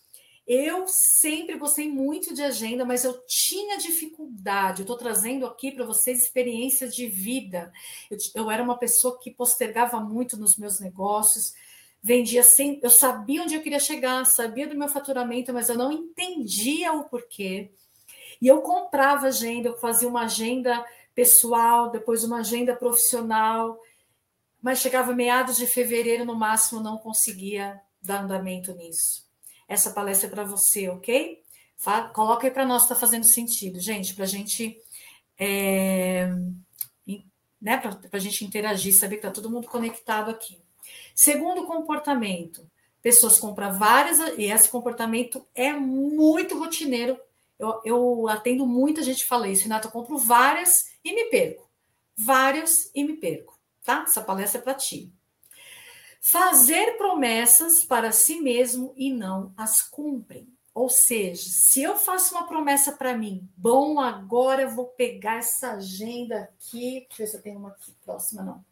Eu 0.49 0.87
sempre 0.87 1.59
gostei 1.59 1.91
muito 1.91 2.33
de 2.33 2.43
agenda, 2.43 2.83
mas 2.83 3.05
eu 3.05 3.23
tinha 3.27 3.77
dificuldade. 3.77 4.81
Eu 4.81 4.85
estou 4.85 4.97
trazendo 4.97 5.45
aqui 5.45 5.71
para 5.71 5.85
vocês 5.85 6.23
experiências 6.23 6.97
de 6.97 7.07
vida. 7.07 7.71
Eu, 8.11 8.17
eu, 8.35 8.51
era 8.51 8.63
uma 8.63 8.79
pessoa 8.79 9.19
que 9.19 9.31
postergava 9.31 10.01
muito 10.01 10.39
nos 10.39 10.57
meus 10.57 10.81
negócios, 10.81 11.53
vendia 12.03 12.43
sem. 12.43 12.81
Eu 12.83 12.89
sabia 12.89 13.43
onde 13.43 13.55
eu 13.55 13.61
queria 13.61 13.79
chegar, 13.79 14.25
sabia 14.25 14.67
do 14.67 14.75
meu 14.75 14.89
faturamento, 14.89 15.53
mas 15.53 15.69
eu 15.69 15.77
não 15.77 15.93
entendia 15.93 16.95
o 16.95 17.05
porquê. 17.05 17.71
E 18.41 18.47
eu 18.47 18.63
comprava 18.63 19.27
agenda, 19.27 19.69
eu 19.69 19.77
fazia 19.77 20.09
uma 20.09 20.23
agenda 20.23 20.83
pessoal, 21.15 21.91
depois 21.91 22.25
uma 22.25 22.39
agenda 22.39 22.75
profissional, 22.75 23.79
mas 24.63 24.79
chegava 24.79 25.15
meados 25.15 25.59
de 25.59 25.67
fevereiro, 25.67 26.25
no 26.25 26.35
máximo, 26.35 26.81
não 26.81 26.97
conseguia 26.97 27.79
dar 28.01 28.23
andamento 28.25 28.75
nisso. 28.75 29.28
Essa 29.69 29.91
palestra 29.91 30.27
é 30.27 30.31
para 30.31 30.45
você, 30.45 30.89
ok? 30.89 31.43
Coloca 32.13 32.47
aí 32.47 32.51
para 32.51 32.67
nós, 32.67 32.83
está 32.83 32.97
fazendo 32.97 33.25
sentido, 33.25 33.79
gente, 33.79 34.15
para 34.15 34.25
a 34.25 34.29
gente. 34.29 34.81
É, 35.39 36.29
né, 37.61 37.77
para 37.77 37.99
a 38.13 38.19
gente 38.19 38.45
interagir, 38.45 38.95
saber 38.95 39.17
que 39.17 39.27
está 39.27 39.31
todo 39.31 39.51
mundo 39.51 39.69
conectado 39.69 40.31
aqui. 40.31 40.59
Segundo 41.15 41.67
comportamento, 41.67 42.69
pessoas 43.03 43.39
compram 43.39 43.77
várias, 43.77 44.19
e 44.39 44.45
esse 44.45 44.69
comportamento 44.69 45.47
é 45.55 45.73
muito 45.73 46.59
rotineiro. 46.59 47.19
Eu, 47.59 47.81
eu 47.85 48.29
atendo 48.29 48.67
muita 48.67 49.03
gente 49.03 49.23
que 49.23 49.29
fala 49.29 49.49
isso, 49.49 49.65
Renato, 49.65 49.89
eu 49.89 49.93
compro 49.93 50.17
várias 50.17 50.93
e 51.05 51.13
me 51.13 51.25
perco. 51.25 51.69
Vários 52.17 52.91
e 52.95 53.05
me 53.05 53.15
perco, 53.15 53.59
tá? 53.85 54.05
Essa 54.07 54.23
palestra 54.23 54.61
é 54.61 54.63
para 54.63 54.75
ti. 54.75 55.13
Fazer 56.21 56.97
promessas 56.97 57.85
para 57.85 58.13
si 58.13 58.41
mesmo 58.41 58.93
e 58.97 59.13
não 59.13 59.53
as 59.57 59.83
cumprem. 59.83 60.49
Ou 60.75 60.89
seja, 60.89 61.43
se 61.45 61.83
eu 61.83 61.97
faço 61.97 62.37
uma 62.37 62.47
promessa 62.47 62.93
para 62.93 63.17
mim, 63.17 63.49
bom, 63.57 63.99
agora 63.99 64.63
eu 64.63 64.71
vou 64.71 64.87
pegar 64.87 65.39
essa 65.39 65.73
agenda 65.73 66.43
aqui, 66.43 67.07
deixa 67.09 67.15
eu 67.15 67.17
ver 67.19 67.27
se 67.27 67.37
eu 67.37 67.43
tenho 67.43 67.59
uma 67.59 67.71
aqui 67.71 67.93
próxima, 68.05 68.43
não. 68.43 68.65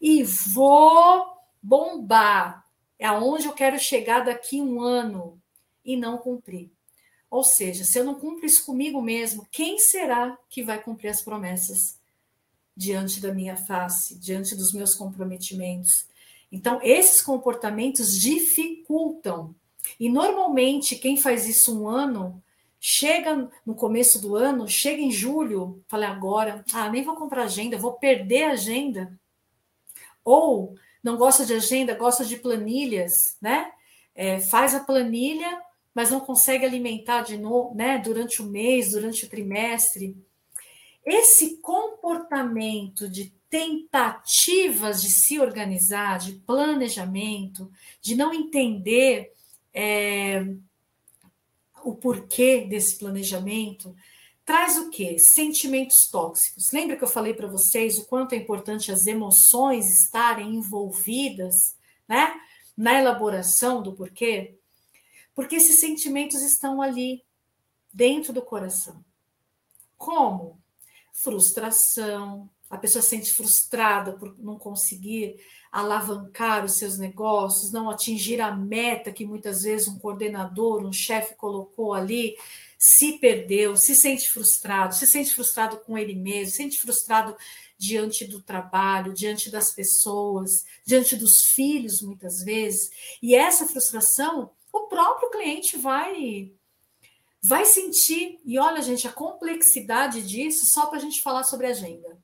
E 0.00 0.22
vou 0.22 1.36
bombar. 1.60 2.64
É 2.98 3.06
aonde 3.06 3.46
eu 3.46 3.52
quero 3.52 3.78
chegar 3.78 4.24
daqui 4.24 4.60
um 4.60 4.80
ano 4.80 5.40
e 5.84 5.96
não 5.96 6.16
cumprir. 6.16 6.70
Ou 7.28 7.42
seja, 7.42 7.82
se 7.82 7.98
eu 7.98 8.04
não 8.04 8.14
cumpro 8.14 8.46
isso 8.46 8.64
comigo 8.64 9.00
mesmo, 9.00 9.48
quem 9.50 9.78
será 9.78 10.38
que 10.48 10.62
vai 10.62 10.80
cumprir 10.80 11.08
as 11.08 11.22
promessas 11.22 11.98
diante 12.76 13.20
da 13.20 13.32
minha 13.34 13.56
face, 13.56 14.16
diante 14.16 14.54
dos 14.54 14.72
meus 14.72 14.94
comprometimentos? 14.94 16.06
Então, 16.52 16.78
esses 16.82 17.22
comportamentos 17.22 18.20
dificultam. 18.20 19.54
E 19.98 20.08
normalmente, 20.08 20.94
quem 20.94 21.16
faz 21.16 21.48
isso 21.48 21.82
um 21.82 21.88
ano, 21.88 22.40
chega 22.78 23.50
no 23.64 23.74
começo 23.74 24.20
do 24.20 24.36
ano, 24.36 24.68
chega 24.68 25.00
em 25.00 25.10
julho, 25.10 25.82
fala 25.88 26.06
agora, 26.06 26.62
ah, 26.74 26.90
nem 26.90 27.02
vou 27.02 27.16
comprar 27.16 27.44
agenda, 27.44 27.78
vou 27.78 27.94
perder 27.94 28.44
a 28.44 28.52
agenda. 28.52 29.18
Ou 30.22 30.76
não 31.02 31.16
gosta 31.16 31.46
de 31.46 31.54
agenda, 31.54 31.94
gosta 31.94 32.24
de 32.24 32.36
planilhas, 32.36 33.36
né? 33.40 33.72
É, 34.14 34.38
faz 34.40 34.74
a 34.74 34.80
planilha 34.80 35.58
mas 35.94 36.10
não 36.10 36.20
consegue 36.20 36.64
alimentar 36.64 37.22
de 37.22 37.36
novo, 37.36 37.74
né, 37.74 37.98
durante 37.98 38.40
o 38.40 38.46
mês, 38.46 38.92
durante 38.92 39.24
o 39.24 39.28
trimestre. 39.28 40.16
Esse 41.04 41.58
comportamento 41.58 43.08
de 43.08 43.34
tentativas 43.52 45.02
de 45.02 45.10
se 45.10 45.38
organizar, 45.38 46.18
de 46.18 46.32
planejamento, 46.32 47.70
de 48.00 48.14
não 48.14 48.32
entender 48.32 49.30
é, 49.74 50.42
o 51.84 51.94
porquê 51.94 52.62
desse 52.62 52.98
planejamento, 52.98 53.94
traz 54.42 54.78
o 54.78 54.88
quê? 54.88 55.18
Sentimentos 55.18 56.08
tóxicos. 56.10 56.72
Lembra 56.72 56.96
que 56.96 57.04
eu 57.04 57.08
falei 57.08 57.34
para 57.34 57.46
vocês 57.46 57.98
o 57.98 58.06
quanto 58.06 58.32
é 58.32 58.38
importante 58.38 58.90
as 58.90 59.06
emoções 59.06 59.86
estarem 60.02 60.54
envolvidas, 60.54 61.76
né, 62.08 62.34
na 62.74 62.98
elaboração 62.98 63.82
do 63.82 63.92
porquê? 63.92 64.56
Porque 65.34 65.56
esses 65.56 65.78
sentimentos 65.78 66.40
estão 66.40 66.80
ali, 66.80 67.22
dentro 67.92 68.32
do 68.32 68.40
coração. 68.40 69.04
Como? 69.98 70.58
Frustração. 71.12 72.48
A 72.72 72.78
pessoa 72.78 73.02
se 73.02 73.10
sente 73.10 73.30
frustrada 73.30 74.14
por 74.14 74.34
não 74.38 74.58
conseguir 74.58 75.36
alavancar 75.70 76.64
os 76.64 76.78
seus 76.78 76.96
negócios, 76.96 77.70
não 77.70 77.90
atingir 77.90 78.40
a 78.40 78.56
meta 78.56 79.12
que 79.12 79.26
muitas 79.26 79.64
vezes 79.64 79.88
um 79.88 79.98
coordenador, 79.98 80.82
um 80.82 80.90
chefe 80.92 81.34
colocou 81.34 81.92
ali, 81.92 82.34
se 82.78 83.18
perdeu, 83.18 83.76
se 83.76 83.94
sente 83.94 84.26
frustrado, 84.26 84.94
se 84.94 85.06
sente 85.06 85.34
frustrado 85.34 85.76
com 85.80 85.98
ele 85.98 86.14
mesmo, 86.14 86.50
se 86.50 86.56
sente 86.56 86.80
frustrado 86.80 87.36
diante 87.76 88.24
do 88.26 88.40
trabalho, 88.40 89.12
diante 89.12 89.50
das 89.50 89.70
pessoas, 89.70 90.64
diante 90.82 91.14
dos 91.14 91.42
filhos, 91.42 92.00
muitas 92.00 92.42
vezes. 92.42 92.90
E 93.20 93.34
essa 93.34 93.66
frustração 93.66 94.50
o 94.72 94.86
próprio 94.86 95.28
cliente 95.28 95.76
vai 95.76 96.50
vai 97.42 97.66
sentir. 97.66 98.40
E 98.46 98.58
olha, 98.58 98.80
gente, 98.80 99.06
a 99.06 99.12
complexidade 99.12 100.22
disso 100.22 100.64
só 100.64 100.86
para 100.86 100.96
a 100.96 101.00
gente 101.02 101.20
falar 101.20 101.44
sobre 101.44 101.66
agenda. 101.66 102.21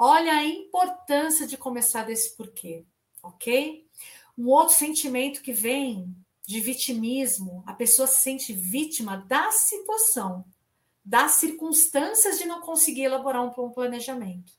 Olha 0.00 0.32
a 0.32 0.44
importância 0.44 1.44
de 1.44 1.56
começar 1.56 2.04
desse 2.04 2.36
porquê, 2.36 2.84
ok? 3.20 3.84
Um 4.38 4.46
outro 4.46 4.76
sentimento 4.76 5.42
que 5.42 5.52
vem 5.52 6.14
de 6.46 6.60
vitimismo, 6.60 7.64
a 7.66 7.74
pessoa 7.74 8.06
se 8.06 8.22
sente 8.22 8.52
vítima 8.52 9.16
da 9.26 9.50
situação, 9.50 10.44
das 11.04 11.32
circunstâncias 11.32 12.38
de 12.38 12.44
não 12.44 12.60
conseguir 12.60 13.02
elaborar 13.02 13.42
um 13.42 13.72
planejamento. 13.72 14.52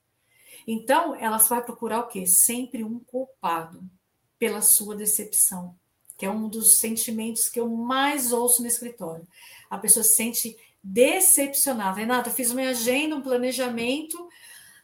Então, 0.67 1.15
ela 1.15 1.37
vai 1.37 1.63
procurar 1.63 2.01
o 2.01 2.07
quê? 2.07 2.27
Sempre 2.27 2.83
um 2.83 2.99
culpado 2.99 3.89
pela 4.37 4.61
sua 4.61 4.93
decepção, 4.93 5.73
que 6.17 6.25
é 6.25 6.29
um 6.29 6.49
dos 6.49 6.79
sentimentos 6.79 7.47
que 7.47 7.61
eu 7.61 7.69
mais 7.69 8.33
ouço 8.33 8.61
no 8.61 8.67
escritório. 8.67 9.25
A 9.69 9.77
pessoa 9.77 10.03
se 10.03 10.15
sente 10.15 10.57
decepcionada. 10.83 11.97
Renata, 11.97 12.29
fiz 12.29 12.51
uma 12.51 12.61
agenda, 12.61 13.15
um 13.15 13.21
planejamento, 13.21 14.28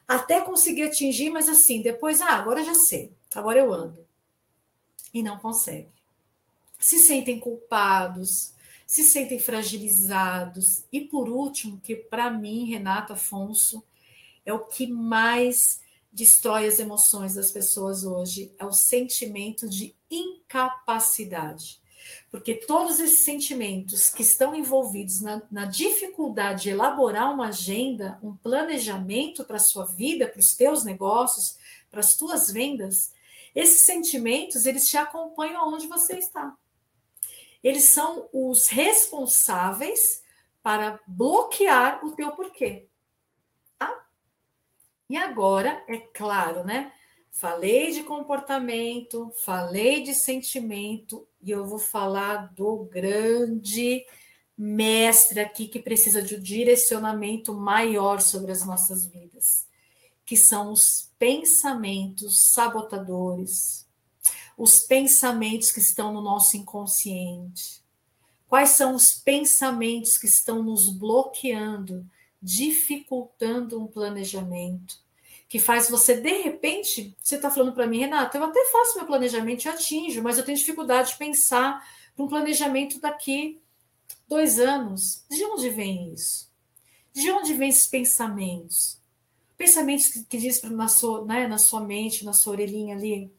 até 0.07 0.41
conseguir 0.41 0.83
atingir, 0.83 1.29
mas 1.29 1.49
assim, 1.49 1.81
depois, 1.81 2.21
ah, 2.21 2.33
agora 2.33 2.63
já 2.63 2.75
sei, 2.75 3.11
agora 3.33 3.59
eu 3.59 3.73
ando. 3.73 4.05
E 5.13 5.23
não 5.23 5.37
consegue. 5.37 5.89
Se 6.79 6.99
sentem 6.99 7.39
culpados, 7.39 8.53
se 8.85 9.03
sentem 9.03 9.39
fragilizados. 9.39 10.83
E 10.91 11.01
por 11.01 11.29
último, 11.29 11.79
que 11.79 11.95
para 11.95 12.29
mim, 12.29 12.69
Renato 12.69 13.13
Afonso, 13.13 13.83
é 14.45 14.53
o 14.53 14.65
que 14.65 14.87
mais 14.87 15.81
destrói 16.11 16.67
as 16.67 16.79
emoções 16.79 17.35
das 17.35 17.51
pessoas 17.51 18.03
hoje, 18.05 18.53
é 18.57 18.65
o 18.65 18.71
sentimento 18.71 19.67
de 19.67 19.93
incapacidade. 20.09 21.81
Porque 22.29 22.55
todos 22.55 22.99
esses 22.99 23.23
sentimentos 23.23 24.09
que 24.09 24.21
estão 24.21 24.55
envolvidos 24.55 25.21
na, 25.21 25.41
na 25.51 25.65
dificuldade 25.65 26.63
de 26.63 26.69
elaborar 26.69 27.33
uma 27.33 27.47
agenda, 27.47 28.19
um 28.21 28.35
planejamento 28.35 29.43
para 29.43 29.57
a 29.57 29.59
sua 29.59 29.85
vida, 29.85 30.27
para 30.27 30.39
os 30.39 30.55
teus 30.55 30.83
negócios, 30.83 31.57
para 31.89 31.99
as 31.99 32.15
tuas 32.15 32.51
vendas, 32.51 33.13
esses 33.55 33.81
sentimentos, 33.81 34.65
eles 34.65 34.87
te 34.87 34.97
acompanham 34.97 35.61
aonde 35.61 35.87
você 35.87 36.17
está. 36.17 36.55
Eles 37.63 37.85
são 37.85 38.29
os 38.33 38.67
responsáveis 38.67 40.21
para 40.61 40.99
bloquear 41.07 42.05
o 42.05 42.11
teu 42.11 42.31
porquê. 42.31 42.87
Tá? 43.77 44.05
E 45.09 45.15
agora, 45.15 45.83
é 45.87 45.97
claro, 45.97 46.63
né? 46.63 46.91
Falei 47.31 47.91
de 47.91 48.03
comportamento, 48.03 49.31
falei 49.43 50.03
de 50.03 50.13
sentimento, 50.13 51.27
e 51.45 51.51
eu 51.51 51.63
vou 51.63 51.77
falar 51.77 52.51
do 52.55 52.85
grande 52.85 54.03
mestre 54.57 55.39
aqui 55.39 55.67
que 55.67 55.79
precisa 55.79 56.21
de 56.21 56.35
um 56.35 56.41
direcionamento 56.41 57.53
maior 57.53 58.19
sobre 58.19 58.51
as 58.51 58.65
nossas 58.65 59.05
vidas, 59.05 59.67
que 60.25 60.35
são 60.35 60.71
os 60.71 61.11
pensamentos 61.19 62.51
sabotadores, 62.51 63.87
os 64.57 64.79
pensamentos 64.79 65.71
que 65.71 65.79
estão 65.79 66.11
no 66.11 66.21
nosso 66.21 66.57
inconsciente? 66.57 67.83
Quais 68.47 68.71
são 68.71 68.95
os 68.95 69.11
pensamentos 69.11 70.17
que 70.17 70.25
estão 70.25 70.63
nos 70.63 70.89
bloqueando, 70.89 72.09
dificultando 72.41 73.79
um 73.79 73.85
planejamento? 73.85 75.04
Que 75.47 75.59
faz 75.59 75.89
você, 75.89 76.15
de 76.15 76.41
repente, 76.41 77.15
você 77.21 77.35
está 77.35 77.51
falando 77.51 77.73
para 77.73 77.87
mim, 77.87 77.99
Renata, 77.99 78.37
eu 78.37 78.43
até 78.43 78.63
faço 78.71 78.97
meu 78.97 79.05
planejamento 79.05 79.65
e 79.65 79.69
atinjo, 79.69 80.23
mas 80.23 80.37
eu 80.37 80.45
tenho 80.45 80.57
dificuldade 80.57 81.11
de 81.11 81.17
pensar 81.17 81.85
para 82.15 82.25
um 82.25 82.27
planejamento 82.27 82.99
daqui 82.99 83.61
dois 84.27 84.59
anos. 84.59 85.23
De 85.29 85.43
onde 85.45 85.69
vem 85.69 86.13
isso? 86.13 86.49
De 87.13 87.31
onde 87.31 87.53
vem 87.53 87.69
esses 87.69 87.87
pensamentos? 87.87 88.99
Pensamentos 89.57 90.07
que, 90.07 90.23
que 90.23 90.37
diz 90.37 90.61
na 90.63 90.87
sua, 90.87 91.23
né, 91.25 91.47
na 91.47 91.57
sua 91.57 91.79
mente, 91.79 92.25
na 92.25 92.33
sua 92.33 92.53
orelhinha 92.53 92.95
ali, 92.95 93.31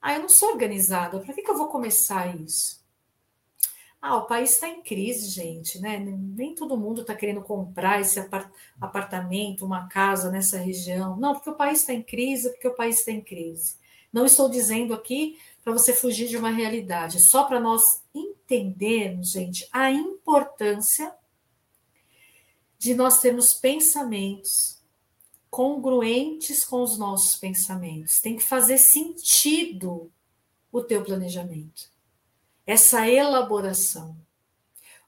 ah, 0.00 0.14
eu 0.14 0.20
não 0.20 0.28
sou 0.28 0.50
organizada, 0.50 1.20
para 1.20 1.34
que, 1.34 1.42
que 1.42 1.50
eu 1.50 1.56
vou 1.56 1.68
começar 1.68 2.34
isso? 2.40 2.79
Ah, 4.02 4.16
o 4.16 4.26
país 4.26 4.52
está 4.52 4.66
em 4.66 4.82
crise, 4.82 5.28
gente, 5.28 5.78
né? 5.78 5.98
Nem 5.98 6.54
todo 6.54 6.76
mundo 6.76 7.02
está 7.02 7.14
querendo 7.14 7.42
comprar 7.42 8.00
esse 8.00 8.18
apartamento, 8.80 9.64
uma 9.64 9.88
casa 9.88 10.30
nessa 10.30 10.56
região. 10.56 11.18
Não, 11.18 11.34
porque 11.34 11.50
o 11.50 11.54
país 11.54 11.80
está 11.80 11.92
em 11.92 12.02
crise, 12.02 12.50
porque 12.50 12.68
o 12.68 12.74
país 12.74 13.00
está 13.00 13.12
em 13.12 13.20
crise. 13.20 13.76
Não 14.10 14.24
estou 14.24 14.48
dizendo 14.48 14.94
aqui 14.94 15.38
para 15.62 15.74
você 15.74 15.92
fugir 15.92 16.28
de 16.28 16.36
uma 16.36 16.50
realidade, 16.50 17.20
só 17.20 17.44
para 17.44 17.60
nós 17.60 18.02
entendermos, 18.14 19.32
gente, 19.32 19.68
a 19.70 19.90
importância 19.90 21.14
de 22.78 22.94
nós 22.94 23.20
termos 23.20 23.52
pensamentos 23.52 24.80
congruentes 25.50 26.64
com 26.64 26.82
os 26.82 26.96
nossos 26.98 27.36
pensamentos. 27.36 28.20
Tem 28.20 28.36
que 28.36 28.42
fazer 28.42 28.78
sentido 28.78 30.10
o 30.72 30.82
teu 30.82 31.04
planejamento. 31.04 31.90
Essa 32.70 33.08
elaboração. 33.08 34.16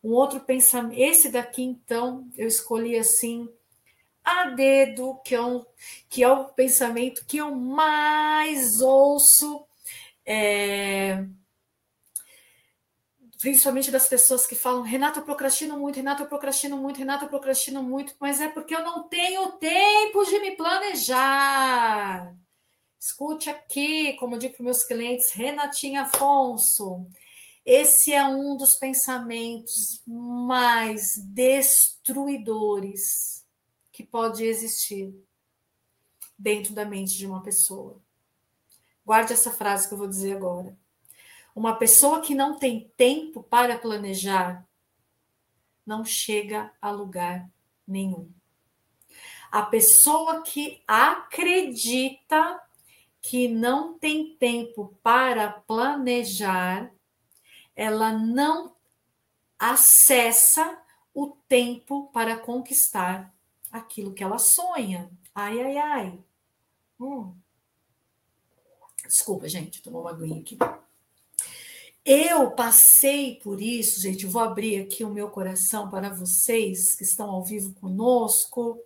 Um 0.02 0.10
outro 0.10 0.40
pensamento, 0.40 0.98
esse 0.98 1.28
daqui 1.30 1.62
então, 1.62 2.28
eu 2.36 2.48
escolhi 2.48 2.98
assim 2.98 3.48
a 4.24 4.46
dedo, 4.46 5.20
que 5.24 5.34
é, 5.34 5.40
um, 5.40 5.64
que 6.08 6.24
é 6.24 6.28
o 6.28 6.46
pensamento 6.46 7.24
que 7.24 7.36
eu 7.36 7.54
mais 7.54 8.80
ouço 8.80 9.64
é, 10.26 11.24
principalmente 13.40 13.92
das 13.92 14.08
pessoas 14.08 14.46
que 14.46 14.54
falam, 14.54 14.82
Renata, 14.82 15.20
eu 15.20 15.24
procrastino 15.24 15.78
muito, 15.78 15.96
Renata, 15.96 16.22
eu 16.22 16.28
procrastino 16.28 16.76
muito, 16.76 16.98
Renata, 16.98 17.24
eu 17.24 17.28
procrastino 17.28 17.82
muito, 17.82 18.14
mas 18.20 18.40
é 18.40 18.48
porque 18.48 18.74
eu 18.74 18.82
não 18.84 19.08
tenho 19.08 19.52
tempo 19.52 20.24
de 20.24 20.38
me 20.40 20.56
planejar. 20.56 22.34
Escute 22.98 23.50
aqui, 23.50 24.14
como 24.14 24.34
eu 24.34 24.38
digo 24.38 24.54
para 24.54 24.64
meus 24.64 24.84
clientes, 24.84 25.32
Renatinha 25.32 26.02
Afonso, 26.02 27.06
esse 27.64 28.12
é 28.12 28.24
um 28.24 28.56
dos 28.56 28.74
pensamentos 28.74 30.02
mais 30.06 31.16
destruidores 31.18 33.46
que 33.92 34.02
pode 34.02 34.44
existir 34.44 35.14
dentro 36.38 36.74
da 36.74 36.84
mente 36.84 37.16
de 37.16 37.26
uma 37.26 37.42
pessoa. 37.42 38.00
Guarde 39.04 39.32
essa 39.32 39.50
frase 39.50 39.88
que 39.88 39.94
eu 39.94 39.98
vou 39.98 40.08
dizer 40.08 40.36
agora. 40.36 40.76
Uma 41.54 41.76
pessoa 41.76 42.20
que 42.20 42.34
não 42.34 42.58
tem 42.58 42.90
tempo 42.96 43.42
para 43.42 43.78
planejar 43.78 44.66
não 45.84 46.04
chega 46.04 46.72
a 46.80 46.90
lugar 46.90 47.50
nenhum. 47.86 48.30
A 49.50 49.62
pessoa 49.62 50.42
que 50.42 50.82
acredita 50.86 52.60
que 53.20 53.48
não 53.48 53.98
tem 53.98 54.34
tempo 54.36 54.96
para 55.02 55.50
planejar, 55.50 56.90
ela 57.74 58.12
não 58.12 58.74
acessa 59.58 60.78
o 61.14 61.28
tempo 61.48 62.08
para 62.12 62.36
conquistar 62.36 63.34
aquilo 63.70 64.12
que 64.12 64.24
ela 64.24 64.38
sonha. 64.38 65.10
Ai, 65.34 65.60
ai, 65.60 65.76
ai. 65.78 66.18
Hum. 67.00 67.34
Desculpa, 69.06 69.48
gente, 69.48 69.82
tomou 69.82 70.02
uma 70.02 70.10
aguinha 70.10 70.40
aqui. 70.40 70.58
Eu 72.04 72.50
passei 72.50 73.36
por 73.36 73.60
isso, 73.60 74.00
gente. 74.00 74.26
vou 74.26 74.42
abrir 74.42 74.82
aqui 74.82 75.04
o 75.04 75.10
meu 75.10 75.28
coração 75.30 75.88
para 75.88 76.08
vocês 76.10 76.96
que 76.96 77.04
estão 77.04 77.30
ao 77.30 77.44
vivo 77.44 77.72
conosco. 77.74 78.80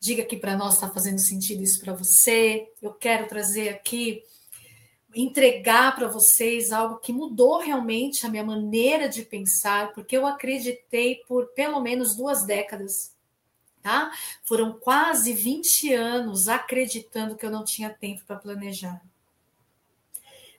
Diga 0.00 0.22
aqui 0.22 0.36
para 0.36 0.56
nós, 0.56 0.74
está 0.74 0.90
fazendo 0.90 1.18
sentido 1.18 1.62
isso 1.62 1.80
para 1.80 1.94
você. 1.94 2.68
Eu 2.82 2.92
quero 2.92 3.28
trazer 3.28 3.68
aqui, 3.68 4.22
entregar 5.14 5.94
para 5.94 6.08
vocês 6.08 6.72
algo 6.72 6.98
que 6.98 7.12
mudou 7.12 7.58
realmente 7.58 8.26
a 8.26 8.28
minha 8.28 8.44
maneira 8.44 9.08
de 9.08 9.22
pensar, 9.22 9.92
porque 9.92 10.16
eu 10.16 10.26
acreditei 10.26 11.22
por 11.26 11.46
pelo 11.48 11.80
menos 11.80 12.16
duas 12.16 12.44
décadas. 12.44 13.14
Tá? 13.82 14.10
Foram 14.42 14.72
quase 14.72 15.32
20 15.32 15.92
anos 15.92 16.48
acreditando 16.48 17.36
que 17.36 17.44
eu 17.44 17.50
não 17.50 17.64
tinha 17.64 17.90
tempo 17.90 18.24
para 18.26 18.36
planejar 18.36 19.02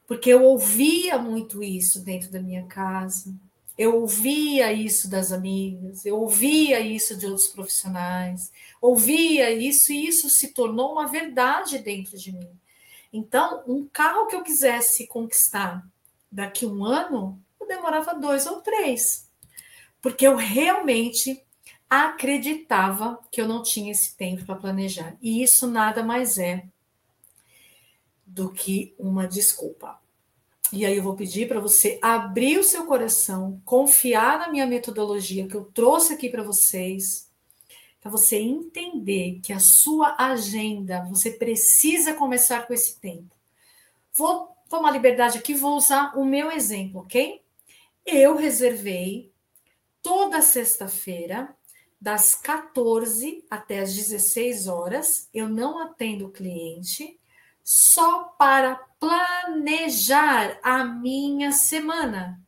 porque 0.08 0.30
eu 0.30 0.44
ouvia 0.44 1.18
muito 1.18 1.64
isso 1.64 2.04
dentro 2.04 2.32
da 2.32 2.40
minha 2.40 2.64
casa, 2.66 3.34
eu 3.78 4.00
ouvia 4.00 4.72
isso 4.72 5.10
das 5.10 5.32
amigas, 5.32 6.06
eu 6.06 6.18
ouvia 6.20 6.80
isso 6.80 7.18
de 7.18 7.26
outros 7.26 7.48
profissionais, 7.48 8.52
ouvia 8.82 9.52
isso 9.52 9.92
e 9.92 10.08
isso 10.08 10.30
se 10.30 10.54
tornou 10.54 10.94
uma 10.94 11.08
verdade 11.08 11.80
dentro 11.80 12.18
de 12.18 12.32
mim. 12.32 12.50
Então, 13.12 13.64
um 13.68 13.88
carro 13.88 14.28
que 14.28 14.36
eu 14.36 14.44
quisesse 14.44 15.08
conquistar 15.08 15.86
daqui 16.32 16.66
um 16.66 16.84
ano, 16.84 17.42
eu 17.60 17.68
demorava 17.68 18.14
dois 18.14 18.46
ou 18.46 18.62
três, 18.62 19.30
porque 20.02 20.28
eu 20.28 20.36
realmente 20.36 21.44
acreditava 21.90 23.20
que 23.32 23.40
eu 23.40 23.48
não 23.48 23.64
tinha 23.64 23.92
esse 23.92 24.16
tempo 24.16 24.46
para 24.46 24.56
planejar. 24.56 25.16
E 25.22 25.42
isso 25.42 25.68
nada 25.68 26.04
mais 26.04 26.38
é 26.38 26.66
do 28.26 28.52
que 28.52 28.94
uma 28.98 29.28
desculpa. 29.28 30.00
E 30.74 30.86
aí 30.86 30.98
eu 30.98 31.04
vou 31.04 31.16
pedir 31.16 31.48
para 31.48 31.60
você 31.60 32.00
abrir 32.02 32.58
o 32.58 32.64
seu 32.64 32.86
coração, 32.86 33.62
confiar 33.64 34.40
na 34.40 34.50
minha 34.50 34.66
metodologia 34.66 35.48
que 35.48 35.56
eu 35.56 35.66
trouxe 35.66 36.14
aqui 36.14 36.28
para 36.28 36.44
vocês, 36.44 37.25
para 38.06 38.12
você 38.12 38.38
entender 38.38 39.40
que 39.42 39.52
a 39.52 39.60
sua 39.60 40.16
agenda, 40.20 41.04
você 41.06 41.32
precisa 41.32 42.14
começar 42.14 42.68
com 42.68 42.72
esse 42.72 43.00
tempo. 43.00 43.36
Vou 44.14 44.56
tomar 44.70 44.92
liberdade 44.92 45.40
aqui, 45.40 45.56
vou 45.56 45.76
usar 45.76 46.16
o 46.16 46.24
meu 46.24 46.52
exemplo, 46.52 47.02
ok? 47.02 47.42
Eu 48.06 48.36
reservei 48.36 49.34
toda 50.04 50.44
sexta-feira, 50.44 51.58
das 52.00 52.36
14 52.36 53.44
até 53.50 53.80
as 53.80 53.96
16 53.96 54.68
horas, 54.68 55.28
eu 55.34 55.50
não 55.50 55.80
atendo 55.80 56.28
o 56.28 56.32
cliente, 56.32 57.20
só 57.64 58.26
para 58.38 58.76
planejar 59.00 60.60
a 60.62 60.86
minha 60.86 61.52
semana. 61.52 62.40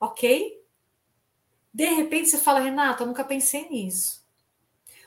Ok? 0.00 0.60
De 1.72 1.86
repente 1.90 2.28
você 2.28 2.38
fala, 2.38 2.58
Renata, 2.58 3.04
eu 3.04 3.06
nunca 3.06 3.22
pensei 3.22 3.68
nisso. 3.68 4.23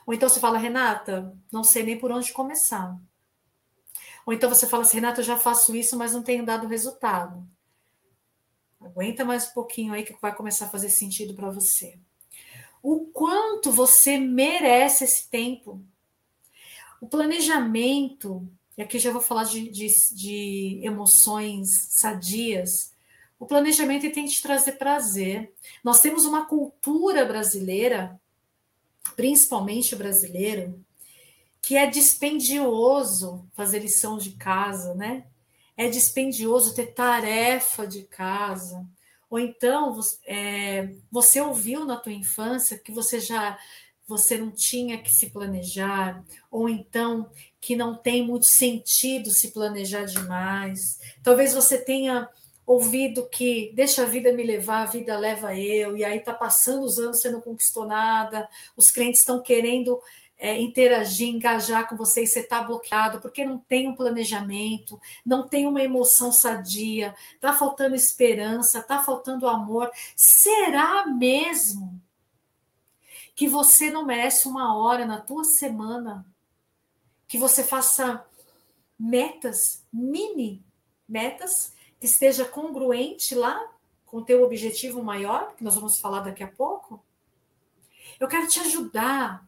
Ou 0.08 0.14
então 0.14 0.26
você 0.26 0.40
fala, 0.40 0.56
Renata, 0.56 1.36
não 1.52 1.62
sei 1.62 1.82
nem 1.82 1.98
por 1.98 2.10
onde 2.10 2.32
começar. 2.32 2.98
Ou 4.24 4.32
então 4.32 4.48
você 4.48 4.66
fala 4.66 4.82
assim, 4.82 4.94
Renata, 4.96 5.20
eu 5.20 5.24
já 5.24 5.36
faço 5.36 5.76
isso, 5.76 5.98
mas 5.98 6.14
não 6.14 6.22
tenho 6.22 6.46
dado 6.46 6.66
resultado. 6.66 7.46
Aguenta 8.80 9.22
mais 9.22 9.50
um 9.50 9.52
pouquinho 9.52 9.92
aí 9.92 10.02
que 10.02 10.16
vai 10.18 10.34
começar 10.34 10.64
a 10.64 10.70
fazer 10.70 10.88
sentido 10.88 11.34
para 11.34 11.50
você. 11.50 11.98
O 12.82 13.00
quanto 13.12 13.70
você 13.70 14.16
merece 14.16 15.04
esse 15.04 15.28
tempo. 15.28 15.84
O 17.02 17.06
planejamento 17.06 18.50
e 18.78 18.82
aqui 18.82 18.98
já 18.98 19.12
vou 19.12 19.20
falar 19.20 19.44
de, 19.44 19.68
de, 19.68 19.88
de 20.14 20.80
emoções 20.82 21.68
sadias, 21.90 22.94
o 23.38 23.44
planejamento 23.44 24.10
tem 24.10 24.24
que 24.24 24.30
te 24.30 24.40
trazer 24.40 24.78
prazer. 24.78 25.52
Nós 25.84 26.00
temos 26.00 26.24
uma 26.24 26.46
cultura 26.46 27.26
brasileira, 27.26 28.18
principalmente 29.16 29.94
brasileiro, 29.96 30.84
que 31.62 31.76
é 31.76 31.86
dispendioso 31.86 33.46
fazer 33.54 33.80
lição 33.80 34.18
de 34.18 34.32
casa, 34.32 34.94
né? 34.94 35.24
É 35.76 35.88
dispendioso 35.88 36.74
ter 36.74 36.94
tarefa 36.94 37.86
de 37.86 38.02
casa. 38.04 38.86
Ou 39.30 39.38
então 39.38 40.00
é, 40.26 40.94
você 41.10 41.40
ouviu 41.40 41.84
na 41.84 41.96
tua 41.96 42.12
infância 42.12 42.78
que 42.78 42.90
você 42.90 43.20
já 43.20 43.58
você 44.06 44.38
não 44.38 44.50
tinha 44.50 44.96
que 44.96 45.12
se 45.12 45.28
planejar, 45.28 46.24
ou 46.50 46.66
então 46.66 47.30
que 47.60 47.76
não 47.76 47.94
tem 47.94 48.26
muito 48.26 48.46
sentido 48.46 49.30
se 49.30 49.52
planejar 49.52 50.04
demais. 50.04 50.98
Talvez 51.22 51.52
você 51.52 51.76
tenha 51.76 52.26
ouvido 52.68 53.26
que 53.30 53.72
deixa 53.74 54.02
a 54.02 54.06
vida 54.06 54.30
me 54.30 54.42
levar, 54.42 54.82
a 54.82 54.90
vida 54.90 55.18
leva 55.18 55.58
eu, 55.58 55.96
e 55.96 56.04
aí 56.04 56.18
está 56.18 56.34
passando 56.34 56.84
os 56.84 56.98
anos, 56.98 57.18
você 57.18 57.30
não 57.30 57.40
conquistou 57.40 57.86
nada, 57.86 58.46
os 58.76 58.90
clientes 58.90 59.20
estão 59.20 59.40
querendo 59.40 59.98
é, 60.36 60.60
interagir, 60.60 61.28
engajar 61.28 61.88
com 61.88 61.96
você 61.96 62.24
e 62.24 62.26
você 62.26 62.40
está 62.40 62.62
bloqueado 62.62 63.22
porque 63.22 63.42
não 63.42 63.56
tem 63.56 63.88
um 63.88 63.94
planejamento, 63.94 65.00
não 65.24 65.48
tem 65.48 65.66
uma 65.66 65.80
emoção 65.80 66.30
sadia, 66.30 67.14
está 67.34 67.54
faltando 67.54 67.96
esperança, 67.96 68.80
está 68.80 69.02
faltando 69.02 69.48
amor. 69.48 69.90
Será 70.14 71.06
mesmo 71.06 71.98
que 73.34 73.48
você 73.48 73.90
não 73.90 74.04
merece 74.04 74.46
uma 74.46 74.76
hora 74.76 75.06
na 75.06 75.18
tua 75.18 75.44
semana, 75.44 76.26
que 77.26 77.38
você 77.38 77.64
faça 77.64 78.22
metas, 78.98 79.82
mini 79.90 80.62
metas, 81.08 81.72
que 81.98 82.06
esteja 82.06 82.44
congruente 82.44 83.34
lá 83.34 83.72
com 84.06 84.18
o 84.18 84.24
teu 84.24 84.42
objetivo 84.42 85.02
maior, 85.02 85.54
que 85.54 85.64
nós 85.64 85.74
vamos 85.74 86.00
falar 86.00 86.20
daqui 86.20 86.42
a 86.42 86.48
pouco. 86.48 87.04
Eu 88.18 88.26
quero 88.26 88.48
te 88.48 88.58
ajudar 88.60 89.46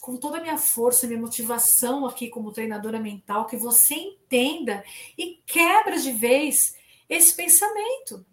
com 0.00 0.16
toda 0.16 0.36
a 0.36 0.40
minha 0.40 0.58
força, 0.58 1.06
minha 1.06 1.18
motivação 1.18 2.04
aqui 2.04 2.28
como 2.28 2.52
treinadora 2.52 3.00
mental, 3.00 3.46
que 3.46 3.56
você 3.56 3.94
entenda 3.94 4.84
e 5.16 5.42
quebra 5.46 5.98
de 5.98 6.12
vez 6.12 6.76
esse 7.08 7.34
pensamento. 7.34 8.24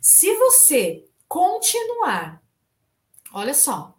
Se 0.00 0.34
você 0.36 1.06
continuar, 1.28 2.42
olha 3.34 3.52
só, 3.52 3.94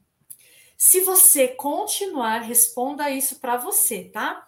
se 0.75 1.01
você 1.01 1.47
continuar, 1.47 2.39
responda 2.39 3.11
isso 3.11 3.39
para 3.39 3.55
você, 3.55 4.05
tá? 4.05 4.47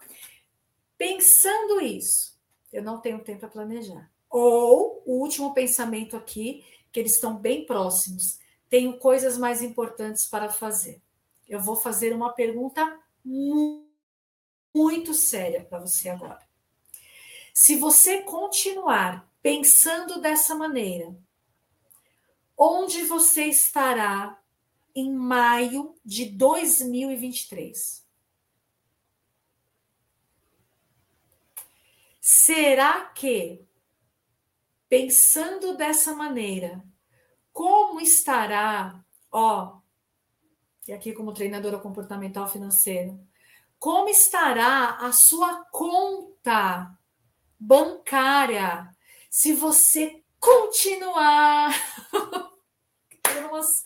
Pensando 0.98 1.80
isso, 1.80 2.36
eu 2.72 2.82
não 2.82 3.00
tenho 3.00 3.24
tempo 3.24 3.42
para 3.42 3.50
planejar. 3.50 4.13
Ou 4.34 5.04
o 5.06 5.20
último 5.20 5.54
pensamento 5.54 6.18
aqui, 6.18 6.66
que 6.92 7.00
eles 7.00 7.14
estão 7.14 7.38
bem 7.38 7.68
próximos, 7.68 8.40
tenho 8.68 8.98
coisas 8.98 9.38
mais 9.38 9.62
importantes 9.62 10.28
para 10.28 10.50
fazer. 10.50 11.00
Eu 11.48 11.62
vou 11.62 11.76
fazer 11.76 12.12
uma 12.16 12.34
pergunta 12.34 13.00
muito 14.74 15.14
séria 15.14 15.64
para 15.64 15.80
você 15.80 16.10
agora. 16.10 16.42
Se 17.54 17.76
você 17.76 18.24
continuar 18.24 19.32
pensando 19.40 20.20
dessa 20.20 20.56
maneira, 20.56 21.16
onde 22.58 23.04
você 23.04 23.46
estará 23.46 24.42
em 24.96 25.12
maio 25.12 25.96
de 26.04 26.26
2023. 26.26 28.04
Será 32.20 33.02
que, 33.06 33.62
pensando 34.94 35.76
dessa 35.76 36.14
maneira, 36.14 36.86
como 37.52 38.00
estará, 38.00 39.04
ó, 39.32 39.80
e 40.88 40.94
aqui 40.94 41.14
como 41.14 41.34
treinadora 41.34 41.80
comportamental 41.80 42.48
financeira, 42.48 43.20
como 43.80 44.08
estará 44.08 44.98
a 45.00 45.12
sua 45.12 45.66
conta 45.72 46.96
bancária 47.60 48.96
se 49.32 49.54
você 49.54 50.22
continuar 50.40 51.74
umas, 53.50 53.84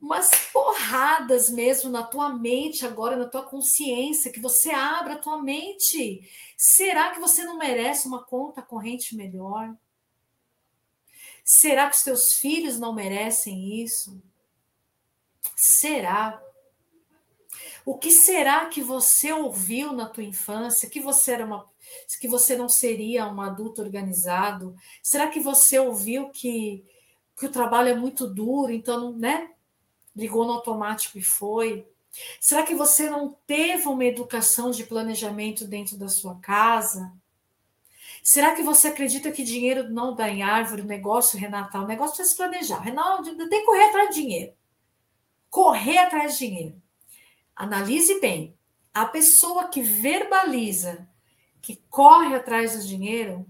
umas 0.00 0.30
porradas 0.50 1.50
mesmo 1.50 1.90
na 1.90 2.02
tua 2.02 2.30
mente 2.30 2.86
agora, 2.86 3.14
na 3.14 3.28
tua 3.28 3.42
consciência, 3.42 4.32
que 4.32 4.40
você 4.40 4.70
abra 4.70 5.16
a 5.16 5.18
tua 5.18 5.42
mente. 5.42 6.26
Será 6.56 7.10
que 7.10 7.20
você 7.20 7.44
não 7.44 7.58
merece 7.58 8.08
uma 8.08 8.24
conta 8.24 8.62
corrente 8.62 9.14
melhor? 9.14 9.76
Será 11.44 11.88
que 11.90 11.96
os 11.96 12.02
teus 12.02 12.32
filhos 12.34 12.78
não 12.78 12.94
merecem 12.94 13.82
isso? 13.82 14.20
Será? 15.54 16.42
O 17.84 17.98
que 17.98 18.10
será 18.10 18.66
que 18.66 18.82
você 18.82 19.30
ouviu 19.32 19.92
na 19.92 20.08
tua 20.08 20.24
infância? 20.24 20.88
Que 20.88 21.00
você 21.00 21.32
era 21.32 21.44
uma 21.44 21.72
que 22.18 22.26
você 22.26 22.56
não 22.56 22.68
seria 22.68 23.26
um 23.26 23.40
adulto 23.42 23.82
organizado? 23.82 24.74
Será 25.02 25.28
que 25.28 25.38
você 25.38 25.78
ouviu 25.78 26.30
que, 26.30 26.82
que 27.36 27.46
o 27.46 27.52
trabalho 27.52 27.90
é 27.90 27.94
muito 27.94 28.26
duro, 28.26 28.72
então, 28.72 29.12
né? 29.12 29.50
ligou 30.14 30.46
no 30.46 30.52
automático 30.52 31.18
e 31.18 31.22
foi? 31.22 31.86
Será 32.40 32.62
que 32.62 32.74
você 32.74 33.10
não 33.10 33.36
teve 33.46 33.88
uma 33.88 34.04
educação 34.04 34.70
de 34.70 34.84
planejamento 34.84 35.66
dentro 35.66 35.96
da 35.96 36.08
sua 36.08 36.38
casa? 36.38 37.12
Será 38.24 38.54
que 38.54 38.62
você 38.62 38.88
acredita 38.88 39.30
que 39.30 39.44
dinheiro 39.44 39.90
não 39.90 40.14
dá 40.14 40.30
em 40.30 40.42
árvore, 40.42 40.82
negócio, 40.82 41.38
Renata? 41.38 41.78
O 41.78 41.86
negócio 41.86 42.16
precisa 42.16 42.30
se 42.30 42.36
planejar. 42.36 42.80
Renata, 42.80 43.22
tem 43.36 43.60
que 43.60 43.66
correr 43.66 43.84
atrás 43.84 44.08
de 44.08 44.22
dinheiro. 44.22 44.52
Correr 45.50 45.98
atrás 45.98 46.32
de 46.32 46.48
dinheiro. 46.48 46.82
Analise 47.54 48.18
bem. 48.20 48.56
A 48.94 49.04
pessoa 49.04 49.68
que 49.68 49.82
verbaliza, 49.82 51.06
que 51.60 51.76
corre 51.90 52.34
atrás 52.34 52.76
do 52.76 52.88
dinheiro, 52.88 53.46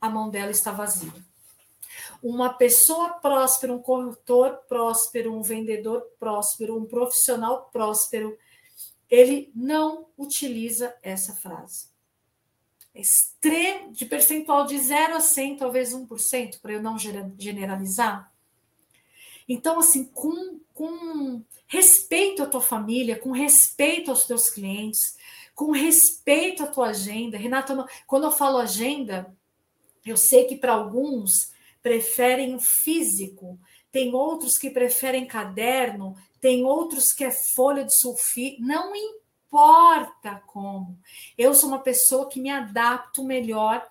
a 0.00 0.08
mão 0.08 0.30
dela 0.30 0.50
está 0.50 0.72
vazia 0.72 1.12
uma 2.24 2.54
pessoa 2.54 3.10
próspera, 3.10 3.74
um 3.74 3.82
corretor 3.82 4.56
próspero, 4.66 5.34
um 5.34 5.42
vendedor 5.42 6.00
próspero, 6.18 6.74
um 6.74 6.86
profissional 6.86 7.68
próspero, 7.70 8.38
ele 9.10 9.52
não 9.54 10.06
utiliza 10.16 10.96
essa 11.02 11.34
frase. 11.34 11.93
Extremo, 12.94 13.92
de 13.92 14.06
percentual 14.06 14.66
de 14.66 14.78
0 14.78 15.16
a 15.16 15.20
100, 15.20 15.56
talvez 15.56 15.92
1%, 15.92 16.60
para 16.60 16.72
eu 16.72 16.82
não 16.82 16.96
generalizar. 16.98 18.32
Então, 19.48 19.78
assim, 19.80 20.04
com, 20.04 20.60
com 20.72 21.42
respeito 21.66 22.42
à 22.42 22.46
tua 22.46 22.60
família, 22.60 23.18
com 23.18 23.32
respeito 23.32 24.10
aos 24.10 24.24
teus 24.24 24.48
clientes, 24.48 25.16
com 25.54 25.70
respeito 25.70 26.62
à 26.62 26.66
tua 26.66 26.88
agenda. 26.88 27.36
Renata, 27.36 27.86
quando 28.06 28.24
eu 28.24 28.30
falo 28.30 28.58
agenda, 28.58 29.34
eu 30.04 30.16
sei 30.16 30.44
que 30.44 30.56
para 30.56 30.72
alguns 30.72 31.52
preferem 31.82 32.54
o 32.54 32.60
físico, 32.60 33.58
tem 33.92 34.14
outros 34.14 34.56
que 34.56 34.70
preferem 34.70 35.26
caderno, 35.26 36.16
tem 36.40 36.64
outros 36.64 37.12
que 37.12 37.24
é 37.24 37.30
folha 37.30 37.84
de 37.84 37.96
sulfite, 37.96 38.60
não 38.60 38.94
importa 38.94 39.23
como. 40.46 40.98
Eu 41.36 41.54
sou 41.54 41.68
uma 41.68 41.80
pessoa 41.80 42.28
que 42.28 42.40
me 42.40 42.50
adapto 42.50 43.24
melhor, 43.24 43.86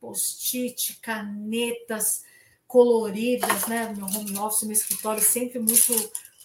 post-it, 0.00 0.98
canetas 1.00 2.24
coloridas, 2.66 3.66
né? 3.66 3.92
Meu 3.96 4.06
home 4.06 4.38
office, 4.38 4.62
meu 4.62 4.72
escritório 4.72 5.22
sempre 5.22 5.58
muito 5.58 5.92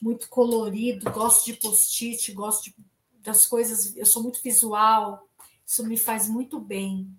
muito 0.02 0.30
colorido, 0.30 1.10
gosto 1.12 1.46
de 1.46 1.54
post-it, 1.54 2.32
gosto 2.34 2.66
de, 2.66 2.76
das 3.22 3.46
coisas, 3.46 3.96
eu 3.96 4.06
sou 4.06 4.22
muito 4.22 4.42
visual, 4.42 5.28
isso 5.66 5.86
me 5.88 5.98
faz 5.98 6.28
muito 6.30 6.60
bem. 6.60 7.10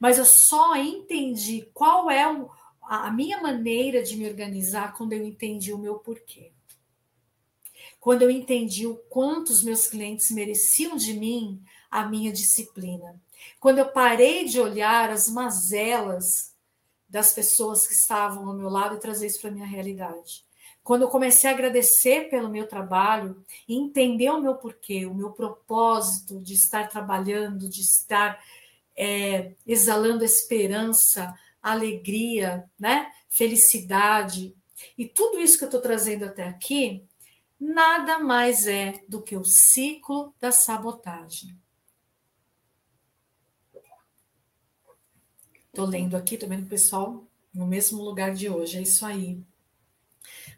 Mas 0.00 0.18
eu 0.18 0.24
só 0.24 0.76
entendi 0.76 1.68
qual 1.72 2.10
é 2.10 2.24
a 2.82 3.10
minha 3.10 3.40
maneira 3.40 4.02
de 4.02 4.16
me 4.16 4.28
organizar 4.28 4.94
quando 4.94 5.12
eu 5.12 5.24
entendi 5.24 5.72
o 5.72 5.78
meu 5.78 5.98
porquê. 5.98 6.52
Quando 8.08 8.22
eu 8.22 8.30
entendi 8.30 8.86
o 8.86 8.96
quanto 9.10 9.50
os 9.50 9.62
meus 9.62 9.86
clientes 9.86 10.30
mereciam 10.30 10.96
de 10.96 11.12
mim 11.12 11.62
a 11.90 12.06
minha 12.06 12.32
disciplina. 12.32 13.20
Quando 13.60 13.80
eu 13.80 13.92
parei 13.92 14.46
de 14.46 14.58
olhar 14.58 15.10
as 15.10 15.28
mazelas 15.28 16.54
das 17.06 17.34
pessoas 17.34 17.86
que 17.86 17.92
estavam 17.92 18.48
ao 18.48 18.54
meu 18.54 18.70
lado 18.70 18.96
e 18.96 18.98
trazer 18.98 19.26
isso 19.26 19.42
para 19.42 19.50
a 19.50 19.52
minha 19.52 19.66
realidade. 19.66 20.42
Quando 20.82 21.02
eu 21.02 21.08
comecei 21.08 21.50
a 21.50 21.52
agradecer 21.52 22.30
pelo 22.30 22.48
meu 22.48 22.66
trabalho 22.66 23.44
e 23.68 23.76
entender 23.76 24.30
o 24.30 24.40
meu 24.40 24.54
porquê, 24.54 25.04
o 25.04 25.12
meu 25.12 25.32
propósito 25.32 26.40
de 26.40 26.54
estar 26.54 26.88
trabalhando, 26.88 27.68
de 27.68 27.82
estar 27.82 28.42
é, 28.96 29.52
exalando 29.66 30.24
esperança, 30.24 31.38
alegria, 31.62 32.64
né? 32.80 33.12
felicidade. 33.28 34.56
E 34.96 35.04
tudo 35.06 35.38
isso 35.38 35.58
que 35.58 35.64
eu 35.64 35.68
estou 35.68 35.82
trazendo 35.82 36.24
até 36.24 36.44
aqui, 36.44 37.06
nada 37.58 38.18
mais 38.18 38.66
é 38.66 39.02
do 39.08 39.22
que 39.22 39.36
o 39.36 39.44
ciclo 39.44 40.34
da 40.40 40.52
sabotagem. 40.52 41.56
Estou 45.68 45.86
lendo 45.86 46.16
aqui, 46.16 46.34
estou 46.34 46.48
vendo 46.48 46.64
o 46.64 46.68
pessoal 46.68 47.24
no 47.54 47.66
mesmo 47.66 48.02
lugar 48.02 48.34
de 48.34 48.48
hoje, 48.48 48.78
é 48.78 48.82
isso 48.82 49.04
aí. 49.04 49.40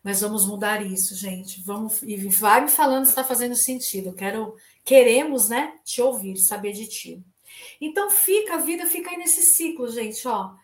Mas 0.02 0.20
vamos 0.20 0.46
mudar 0.46 0.84
isso, 0.84 1.14
gente. 1.14 1.62
Vamos 1.62 2.02
e 2.02 2.16
vai 2.28 2.62
me 2.62 2.70
falando 2.70 3.04
se 3.04 3.10
está 3.10 3.22
fazendo 3.22 3.54
sentido. 3.54 4.14
quero, 4.14 4.56
queremos, 4.84 5.48
né, 5.48 5.78
te 5.84 6.00
ouvir, 6.00 6.36
saber 6.36 6.72
de 6.72 6.86
ti. 6.86 7.22
Então 7.80 8.10
fica, 8.10 8.54
a 8.54 8.58
vida 8.58 8.86
fica 8.86 9.10
aí 9.10 9.16
nesse 9.16 9.42
ciclo, 9.42 9.88
gente, 9.90 10.26
ó. 10.26 10.54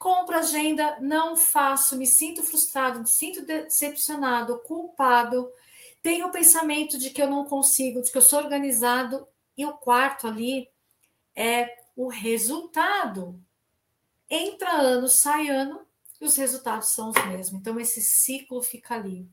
Compro 0.00 0.38
agenda, 0.38 0.98
não 0.98 1.36
faço, 1.36 1.94
me 1.94 2.06
sinto 2.06 2.42
frustrado, 2.42 3.00
me 3.00 3.06
sinto 3.06 3.44
decepcionado, 3.44 4.58
culpado, 4.60 5.52
tenho 6.00 6.26
o 6.26 6.32
pensamento 6.32 6.98
de 6.98 7.10
que 7.10 7.20
eu 7.20 7.28
não 7.28 7.44
consigo, 7.44 8.00
de 8.00 8.10
que 8.10 8.16
eu 8.16 8.22
sou 8.22 8.38
organizado, 8.38 9.28
e 9.58 9.66
o 9.66 9.74
quarto 9.74 10.26
ali 10.26 10.70
é 11.36 11.68
o 11.94 12.08
resultado. 12.08 13.38
Entra 14.30 14.72
ano, 14.72 15.06
sai 15.06 15.48
ano, 15.48 15.86
e 16.18 16.24
os 16.24 16.34
resultados 16.34 16.94
são 16.94 17.10
os 17.10 17.26
mesmos. 17.26 17.60
Então, 17.60 17.78
esse 17.78 18.00
ciclo 18.00 18.62
fica 18.62 18.94
ali. 18.94 19.28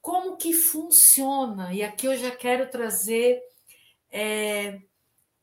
Como 0.00 0.36
que 0.36 0.52
funciona? 0.52 1.72
E 1.72 1.84
aqui 1.84 2.08
eu 2.08 2.16
já 2.16 2.32
quero 2.32 2.68
trazer 2.68 3.40
é, 4.10 4.80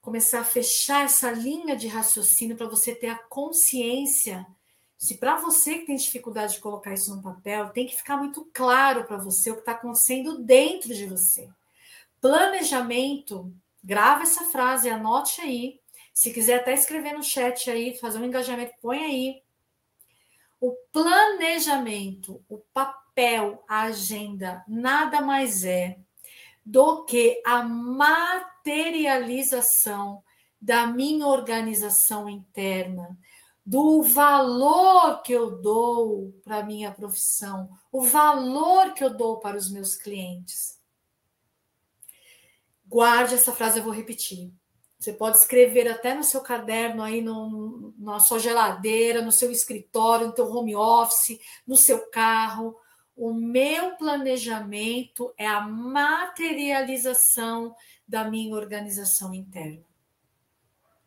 começar 0.04 0.42
a 0.42 0.46
fechar 0.46 1.06
essa 1.06 1.32
linha 1.32 1.78
de 1.78 1.88
raciocínio 1.88 2.58
para 2.58 2.68
você 2.68 2.94
ter 2.94 3.08
a 3.08 3.16
consciência. 3.16 4.46
Se 4.98 5.18
para 5.18 5.38
você 5.38 5.80
que 5.80 5.86
tem 5.86 5.96
dificuldade 5.96 6.56
de 6.56 6.60
colocar 6.60 6.94
isso 6.94 7.16
no 7.16 7.22
papel, 7.22 7.70
tem 7.70 7.88
que 7.88 7.96
ficar 7.96 8.18
muito 8.18 8.46
claro 8.54 9.06
para 9.06 9.16
você 9.16 9.50
o 9.50 9.56
que 9.56 9.62
está 9.62 9.72
acontecendo 9.72 10.40
dentro 10.40 10.94
de 10.94 11.06
você. 11.06 11.50
Planejamento, 12.20 13.50
grava 13.82 14.24
essa 14.24 14.44
frase, 14.44 14.90
anote 14.90 15.40
aí. 15.40 15.80
Se 16.14 16.34
quiser 16.34 16.60
até 16.60 16.74
escrever 16.74 17.14
no 17.14 17.24
chat 17.24 17.72
aí, 17.72 17.98
fazer 17.98 18.20
um 18.20 18.26
engajamento, 18.26 18.74
põe 18.82 19.06
aí. 19.06 19.42
O 20.60 20.76
planejamento, 20.92 22.44
o 22.50 22.58
papel, 22.74 23.64
a 23.70 23.84
agenda, 23.84 24.66
nada 24.68 25.22
mais 25.22 25.64
é 25.64 25.98
do 26.66 27.06
que 27.06 27.42
a 27.46 27.62
materialização 27.64 30.24
da 30.62 30.88
minha 30.88 31.28
organização 31.28 32.30
interna, 32.30 33.18
do 33.66 34.02
valor 34.02 35.22
que 35.22 35.34
eu 35.34 35.62
dou 35.62 36.34
para 36.44 36.60
a 36.60 36.64
minha 36.64 36.92
profissão, 36.92 37.70
o 37.92 38.02
valor 38.02 38.94
que 38.94 39.04
eu 39.04 39.10
dou 39.10 39.40
para 39.40 39.58
os 39.58 39.70
meus 39.70 39.96
clientes. 39.96 40.80
Guarde 42.88 43.36
essa 43.36 43.52
frase, 43.52 43.80
eu 43.80 43.84
vou 43.84 43.94
repetir. 43.94 44.54
Você 45.00 45.12
pode 45.12 45.38
escrever 45.38 45.90
até 45.90 46.16
no 46.16 46.24
seu 46.24 46.40
caderno 46.40 47.04
aí, 47.04 47.22
no, 47.22 47.94
na 47.98 48.22
sua 48.22 48.40
geladeira, 48.40 49.22
no 49.22 49.34
seu 49.34 49.52
escritório, 49.52 50.28
no 50.28 50.36
seu 50.36 50.50
home 50.50 50.74
office, 50.76 51.40
no 51.68 51.76
seu 51.76 52.10
carro, 52.10 52.78
o 53.16 53.34
meu 53.34 53.96
planejamento 53.96 55.34
é 55.38 55.48
a 55.48 55.62
materialização 55.62 57.74
da 58.08 58.30
minha 58.30 58.56
organização 58.56 59.34
interna. 59.34 59.84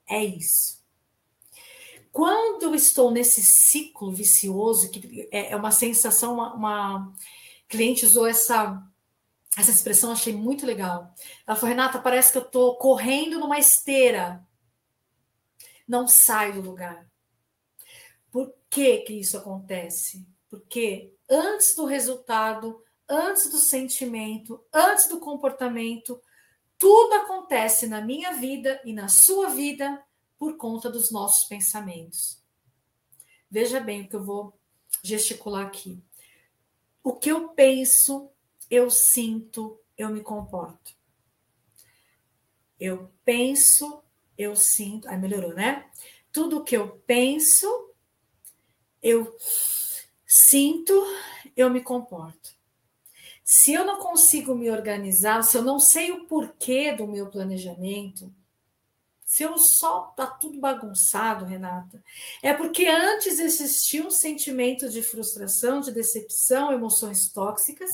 É 0.08 0.24
isso. 0.24 0.84
Quando 2.12 2.74
estou 2.74 3.10
nesse 3.10 3.42
ciclo 3.42 4.12
vicioso, 4.12 4.90
que 4.90 5.28
é, 5.30 5.52
é 5.52 5.56
uma 5.56 5.70
sensação, 5.70 6.34
uma, 6.34 6.54
uma 6.54 7.12
cliente 7.68 8.06
usou 8.06 8.26
essa 8.26 8.82
essa 9.56 9.70
expressão, 9.70 10.12
achei 10.12 10.34
muito 10.34 10.66
legal. 10.66 11.14
Ela 11.46 11.56
falou, 11.56 11.70
Renata, 11.70 11.98
parece 11.98 12.30
que 12.30 12.36
eu 12.36 12.42
estou 12.42 12.76
correndo 12.76 13.40
numa 13.40 13.58
esteira. 13.58 14.46
Não 15.88 16.06
sai 16.06 16.52
do 16.52 16.60
lugar. 16.60 17.10
Por 18.30 18.54
que, 18.68 18.98
que 18.98 19.14
isso 19.14 19.38
acontece? 19.38 20.26
Porque 20.48 21.12
antes 21.28 21.74
do 21.74 21.84
resultado, 21.84 22.82
antes 23.08 23.50
do 23.50 23.58
sentimento, 23.58 24.64
antes 24.72 25.08
do 25.08 25.18
comportamento, 25.18 26.20
tudo 26.78 27.14
acontece 27.14 27.86
na 27.86 28.00
minha 28.00 28.32
vida 28.32 28.80
e 28.84 28.92
na 28.92 29.08
sua 29.08 29.48
vida 29.50 30.04
por 30.38 30.56
conta 30.56 30.90
dos 30.90 31.10
nossos 31.10 31.44
pensamentos. 31.44 32.42
Veja 33.50 33.80
bem 33.80 34.02
o 34.02 34.08
que 34.08 34.16
eu 34.16 34.24
vou 34.24 34.58
gesticular 35.02 35.66
aqui. 35.66 36.02
O 37.02 37.14
que 37.14 37.30
eu 37.30 37.50
penso, 37.50 38.30
eu 38.70 38.90
sinto, 38.90 39.80
eu 39.96 40.10
me 40.10 40.20
comporto. 40.20 40.94
Eu 42.78 43.10
penso, 43.24 44.02
eu 44.36 44.54
sinto. 44.54 45.08
Aí 45.08 45.16
melhorou, 45.16 45.54
né? 45.54 45.88
Tudo 46.30 46.64
que 46.64 46.76
eu 46.76 46.98
penso, 47.06 47.94
eu 49.02 49.34
sinto, 50.44 50.92
eu 51.56 51.70
me 51.70 51.80
comporto. 51.80 52.54
Se 53.42 53.72
eu 53.72 53.84
não 53.84 53.98
consigo 53.98 54.54
me 54.54 54.70
organizar, 54.70 55.42
se 55.42 55.56
eu 55.56 55.62
não 55.62 55.78
sei 55.78 56.10
o 56.10 56.26
porquê 56.26 56.92
do 56.92 57.06
meu 57.06 57.30
planejamento, 57.30 58.34
se 59.24 59.42
eu 59.42 59.56
só 59.58 60.02
tá 60.16 60.26
tudo 60.26 60.60
bagunçado, 60.60 61.44
Renata, 61.44 62.02
é 62.42 62.52
porque 62.52 62.86
antes 62.86 63.38
existia 63.38 64.06
um 64.06 64.10
sentimento 64.10 64.88
de 64.88 65.02
frustração, 65.02 65.80
de 65.80 65.92
decepção, 65.92 66.72
emoções 66.72 67.30
tóxicas, 67.32 67.90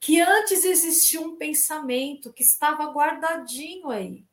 que 0.00 0.20
antes 0.20 0.64
existia 0.64 1.20
um 1.20 1.36
pensamento 1.36 2.32
que 2.32 2.42
estava 2.42 2.90
guardadinho 2.90 3.90
aí. 3.90 4.24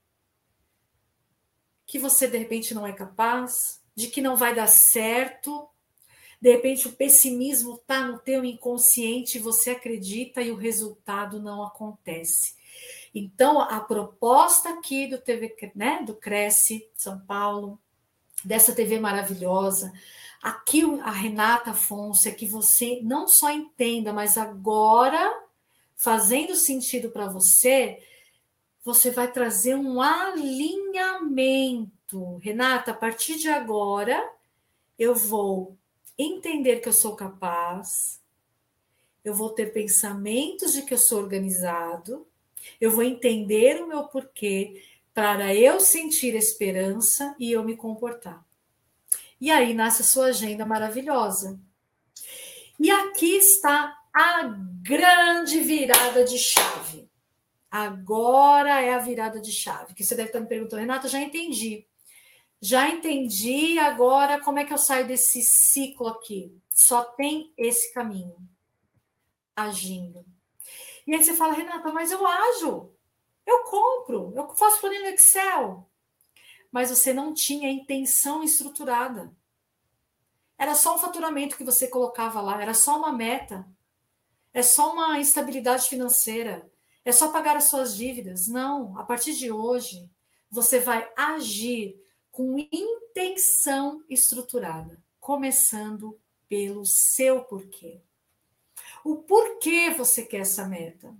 Que 1.86 2.00
você 2.00 2.28
de 2.28 2.38
repente 2.38 2.74
não 2.74 2.86
é 2.86 2.93
capaz, 2.93 3.82
de 3.95 4.08
que 4.08 4.22
não 4.22 4.36
vai 4.36 4.56
dar 4.56 4.67
certo, 4.67 5.69
de 6.41 6.52
repente 6.52 6.88
o 6.88 6.93
pessimismo 6.93 7.75
está 7.75 8.06
no 8.06 8.17
teu 8.19 8.45
inconsciente, 8.45 9.39
você 9.39 9.71
acredita 9.71 10.41
e 10.41 10.52
o 10.52 10.56
resultado 10.56 11.41
não 11.41 11.63
acontece. 11.63 12.56
Então, 13.13 13.60
a 13.60 13.80
proposta 13.80 14.69
aqui 14.69 15.08
do 15.08 15.17
TV, 15.17 15.56
né, 15.75 16.04
do 16.06 16.13
Cresce 16.15 16.88
São 16.95 17.19
Paulo, 17.19 17.80
dessa 18.43 18.73
TV 18.73 18.99
maravilhosa, 18.99 19.91
aqui 20.41 20.84
a 21.02 21.12
Renata 21.12 21.71
Afonso 21.71 22.30
é 22.30 22.32
que 22.32 22.45
você 22.45 23.02
não 23.04 23.28
só 23.28 23.49
entenda, 23.52 24.13
mas 24.13 24.38
agora 24.38 25.43
fazendo 25.97 26.56
sentido 26.56 27.10
para 27.10 27.28
você, 27.28 28.02
você 28.86 29.12
vai 29.12 29.30
trazer 29.30 29.75
um 29.75 30.02
alinhamento. 30.02 31.89
Renata, 32.38 32.91
a 32.91 32.93
partir 32.93 33.36
de 33.36 33.49
agora, 33.49 34.17
eu 34.97 35.13
vou 35.13 35.78
entender 36.19 36.82
que 36.82 36.89
eu 36.89 36.93
sou 36.93 37.15
capaz, 37.15 38.21
eu 39.23 39.34
vou 39.34 39.51
ter 39.51 39.71
pensamentos 39.71 40.73
de 40.73 40.82
que 40.82 40.93
eu 40.93 40.97
sou 40.97 41.21
organizado, 41.21 42.27
eu 42.79 42.91
vou 42.91 43.03
entender 43.03 43.82
o 43.82 43.88
meu 43.88 44.03
porquê 44.03 44.84
para 45.13 45.55
eu 45.55 45.79
sentir 45.79 46.36
esperança 46.36 47.36
e 47.39 47.51
eu 47.51 47.63
me 47.63 47.75
comportar. 47.75 48.45
E 49.39 49.49
aí 49.49 49.73
nasce 49.73 50.01
a 50.01 50.05
sua 50.05 50.27
agenda 50.27 50.65
maravilhosa. 50.65 51.60
E 52.79 52.91
aqui 52.91 53.38
está 53.38 53.97
a 54.13 54.43
grande 54.82 55.60
virada 55.60 56.23
de 56.23 56.38
chave. 56.38 57.10
Agora 57.71 58.82
é 58.82 58.93
a 58.93 58.99
virada 58.99 59.39
de 59.39 59.51
chave. 59.51 59.93
Que 59.93 60.03
você 60.03 60.15
deve 60.15 60.29
estar 60.29 60.39
me 60.39 60.47
perguntando, 60.47 60.82
Renata, 60.82 61.08
já 61.08 61.21
entendi. 61.21 61.86
Já 62.62 62.89
entendi 62.89 63.80
agora 63.80 64.41
como 64.41 64.60
é 64.60 64.65
que 64.65 64.74
eu 64.74 64.78
saio 64.78 65.08
desse 65.08 65.41
ciclo 65.41 66.08
aqui. 66.08 66.54
Só 66.69 67.04
tem 67.04 67.54
esse 67.58 67.93
caminho. 67.93 68.36
Agindo. 69.56 70.26
E 71.08 71.15
aí 71.15 71.24
você 71.24 71.34
fala, 71.34 71.54
Renata, 71.54 71.91
mas 71.91 72.12
eu 72.12 72.26
ajo. 72.26 72.91
Eu 73.45 73.63
compro, 73.63 74.34
eu 74.36 74.48
faço 74.56 74.80
planilha 74.80 75.10
no 75.10 75.15
Excel. 75.15 75.89
mas 76.72 76.89
você 76.89 77.12
não 77.12 77.34
tinha 77.34 77.72
intenção 77.72 78.43
estruturada. 78.43 79.34
Era 80.58 80.76
só 80.76 80.95
um 80.95 81.00
faturamento 81.00 81.58
que 81.58 81.63
você 81.63 81.88
colocava 81.88 82.41
lá, 82.41 82.62
era 82.62 82.74
só 82.74 82.98
uma 82.98 83.12
meta. 83.12 83.65
É 84.54 84.62
só 84.62 84.93
uma 84.93 85.19
estabilidade 85.19 85.88
financeira. 85.88 86.69
É 87.06 87.12
só 87.12 87.32
pagar 87.32 87.56
as 87.56 87.65
suas 87.65 87.95
dívidas. 87.95 88.48
Não, 88.48 88.98
a 88.98 89.04
partir 89.04 89.34
de 89.34 89.52
hoje, 89.52 90.10
você 90.52 90.80
vai 90.80 91.10
agir 91.15 91.95
com 92.39 92.58
intenção 92.71 94.02
estruturada, 94.10 94.97
começando 95.19 96.17
pelo 96.47 96.86
seu 96.86 97.43
porquê. 97.43 97.99
O 99.04 99.17
porquê 99.17 99.89
você 99.89 100.23
quer 100.23 100.39
essa 100.39 100.65
meta? 100.65 101.13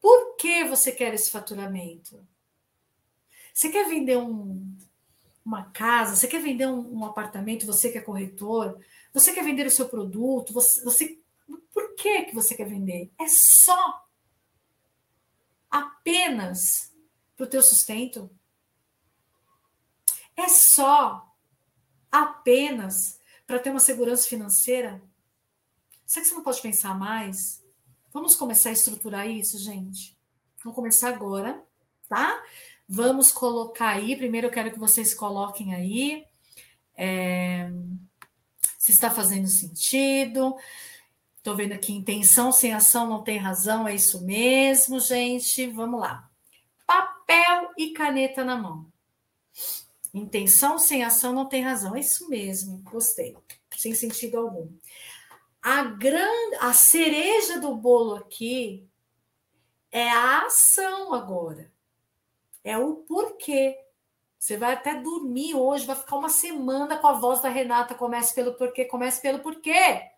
Por 0.00 0.34
que 0.34 0.64
você 0.64 0.90
quer 0.90 1.14
esse 1.14 1.30
faturamento? 1.30 2.26
Você 3.54 3.68
quer 3.68 3.88
vender 3.88 4.16
um, 4.16 4.76
uma 5.44 5.70
casa? 5.70 6.16
Você 6.16 6.26
quer 6.26 6.42
vender 6.42 6.66
um, 6.66 6.98
um, 6.98 7.04
apartamento? 7.04 7.64
Você 7.64 7.88
que 7.88 7.98
é 7.98 8.00
corretor? 8.00 8.84
Você 9.14 9.32
quer 9.32 9.44
vender 9.44 9.68
o 9.68 9.70
seu 9.70 9.88
produto? 9.88 10.52
Você, 10.52 10.82
você, 10.82 11.20
por 11.72 11.94
que, 11.94 12.24
que 12.24 12.34
você 12.34 12.56
quer 12.56 12.68
vender? 12.68 13.08
É 13.20 13.28
só 13.28 14.04
apenas 15.70 16.92
para 17.36 17.44
o 17.46 17.48
teu 17.48 17.62
sustento? 17.62 18.28
É 20.36 20.48
só 20.48 21.26
apenas 22.10 23.20
para 23.46 23.58
ter 23.58 23.70
uma 23.70 23.80
segurança 23.80 24.28
financeira? 24.28 25.02
Será 26.06 26.22
que 26.22 26.28
você 26.28 26.34
não 26.34 26.42
pode 26.42 26.60
pensar 26.60 26.98
mais? 26.98 27.62
Vamos 28.12 28.34
começar 28.34 28.70
a 28.70 28.72
estruturar 28.72 29.28
isso, 29.28 29.58
gente? 29.58 30.16
Vamos 30.62 30.76
começar 30.76 31.08
agora, 31.08 31.62
tá? 32.08 32.42
Vamos 32.88 33.32
colocar 33.32 33.88
aí. 33.88 34.16
Primeiro, 34.16 34.48
eu 34.48 34.50
quero 34.50 34.70
que 34.70 34.78
vocês 34.78 35.14
coloquem 35.14 35.74
aí. 35.74 36.24
É, 36.94 37.70
se 38.78 38.92
está 38.92 39.10
fazendo 39.10 39.48
sentido. 39.48 40.54
Estou 41.38 41.56
vendo 41.56 41.72
aqui, 41.72 41.92
intenção 41.92 42.52
sem 42.52 42.72
ação 42.72 43.08
não 43.08 43.22
tem 43.22 43.38
razão, 43.38 43.88
é 43.88 43.94
isso 43.94 44.22
mesmo, 44.24 45.00
gente. 45.00 45.66
Vamos 45.68 46.00
lá. 46.00 46.30
Papel 46.86 47.70
e 47.76 47.90
caneta 47.92 48.44
na 48.44 48.56
mão. 48.56 48.91
Intenção 50.14 50.78
sem 50.78 51.02
ação 51.04 51.32
não 51.32 51.48
tem 51.48 51.62
razão, 51.62 51.96
é 51.96 52.00
isso 52.00 52.28
mesmo, 52.28 52.82
gostei, 52.84 53.36
sem 53.76 53.94
sentido 53.94 54.38
algum. 54.38 54.68
A 55.62 55.84
grande, 55.84 56.56
a 56.60 56.72
cereja 56.72 57.58
do 57.58 57.74
bolo 57.74 58.16
aqui 58.16 58.86
é 59.90 60.10
a 60.10 60.46
ação 60.46 61.14
agora. 61.14 61.72
É 62.64 62.76
o 62.76 62.96
porquê. 62.96 63.78
Você 64.38 64.56
vai 64.56 64.72
até 64.72 65.00
dormir 65.00 65.54
hoje, 65.54 65.86
vai 65.86 65.94
ficar 65.94 66.16
uma 66.16 66.28
semana 66.28 66.98
com 66.98 67.06
a 67.06 67.12
voz 67.12 67.40
da 67.40 67.48
Renata. 67.48 67.94
Comece 67.94 68.34
pelo 68.34 68.54
porquê, 68.54 68.84
comece 68.84 69.22
pelo 69.22 69.38
porquê. 69.38 70.10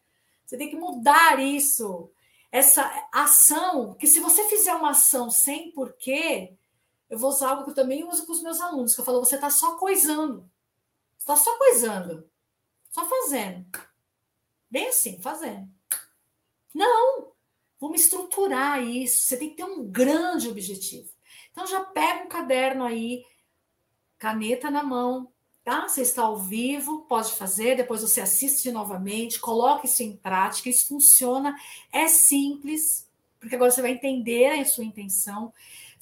Você 0.46 0.56
tem 0.56 0.70
que 0.70 0.76
mudar 0.76 1.38
isso. 1.38 2.10
Essa 2.50 3.08
ação, 3.12 3.94
que 3.94 4.06
se 4.06 4.20
você 4.20 4.48
fizer 4.48 4.74
uma 4.74 4.90
ação 4.90 5.28
sem 5.30 5.72
porquê, 5.72 6.54
eu 7.08 7.18
vou 7.18 7.30
usar 7.30 7.50
algo 7.50 7.64
que 7.64 7.70
eu 7.70 7.74
também 7.74 8.04
uso 8.04 8.26
com 8.26 8.32
os 8.32 8.42
meus 8.42 8.60
alunos, 8.60 8.94
que 8.94 9.00
eu 9.00 9.04
falo, 9.04 9.20
você 9.20 9.34
está 9.36 9.50
só 9.50 9.76
coisando. 9.76 10.50
Você 11.16 11.32
está 11.32 11.36
só 11.36 11.56
coisando. 11.58 12.30
Só 12.90 13.04
fazendo. 13.06 13.66
Bem 14.70 14.88
assim, 14.88 15.20
fazendo. 15.20 15.68
Não! 16.72 17.32
Vamos 17.80 18.00
estruturar 18.00 18.82
isso. 18.82 19.24
Você 19.24 19.36
tem 19.36 19.50
que 19.50 19.56
ter 19.56 19.64
um 19.64 19.84
grande 19.84 20.48
objetivo. 20.48 21.10
Então 21.50 21.66
já 21.66 21.80
pega 21.84 22.24
um 22.24 22.28
caderno 22.28 22.84
aí, 22.84 23.24
caneta 24.18 24.70
na 24.70 24.82
mão, 24.82 25.32
tá? 25.62 25.88
Você 25.88 26.02
está 26.02 26.22
ao 26.22 26.36
vivo, 26.36 27.02
pode 27.02 27.32
fazer, 27.32 27.76
depois 27.76 28.02
você 28.02 28.20
assiste 28.20 28.72
novamente, 28.72 29.40
coloque 29.40 29.86
isso 29.86 30.02
em 30.02 30.16
prática, 30.16 30.68
isso 30.68 30.88
funciona, 30.88 31.56
é 31.92 32.08
simples, 32.08 33.08
porque 33.38 33.54
agora 33.54 33.70
você 33.70 33.82
vai 33.82 33.92
entender 33.92 34.48
a 34.48 34.64
sua 34.64 34.84
intenção, 34.84 35.52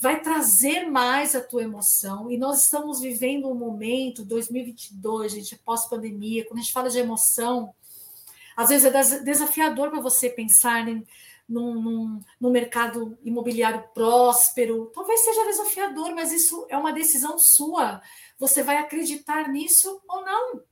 vai 0.03 0.21
trazer 0.21 0.91
mais 0.91 1.37
a 1.37 1.41
tua 1.41 1.62
emoção, 1.62 2.29
e 2.29 2.37
nós 2.37 2.65
estamos 2.65 2.99
vivendo 2.99 3.49
um 3.49 3.55
momento, 3.55 4.25
2022, 4.25 5.31
gente, 5.31 5.57
pós-pandemia, 5.59 6.45
quando 6.45 6.59
a 6.59 6.62
gente 6.62 6.73
fala 6.73 6.91
de 6.91 6.99
emoção, 6.99 7.73
às 8.57 8.69
vezes 8.69 8.93
é 8.93 9.21
desafiador 9.23 9.91
para 9.91 10.01
você 10.01 10.29
pensar 10.29 10.88
em, 10.88 11.07
num, 11.49 11.81
num, 11.81 12.21
num, 12.41 12.51
mercado 12.51 13.17
imobiliário 13.23 13.85
próspero. 13.95 14.91
Talvez 14.93 15.21
seja 15.21 15.47
desafiador, 15.47 16.12
mas 16.17 16.33
isso 16.33 16.67
é 16.69 16.77
uma 16.77 16.93
decisão 16.93 17.38
sua. 17.38 18.03
Você 18.41 18.61
vai 18.61 18.79
acreditar 18.79 19.49
nisso 19.49 20.03
ou 20.09 20.25
não? 20.25 20.62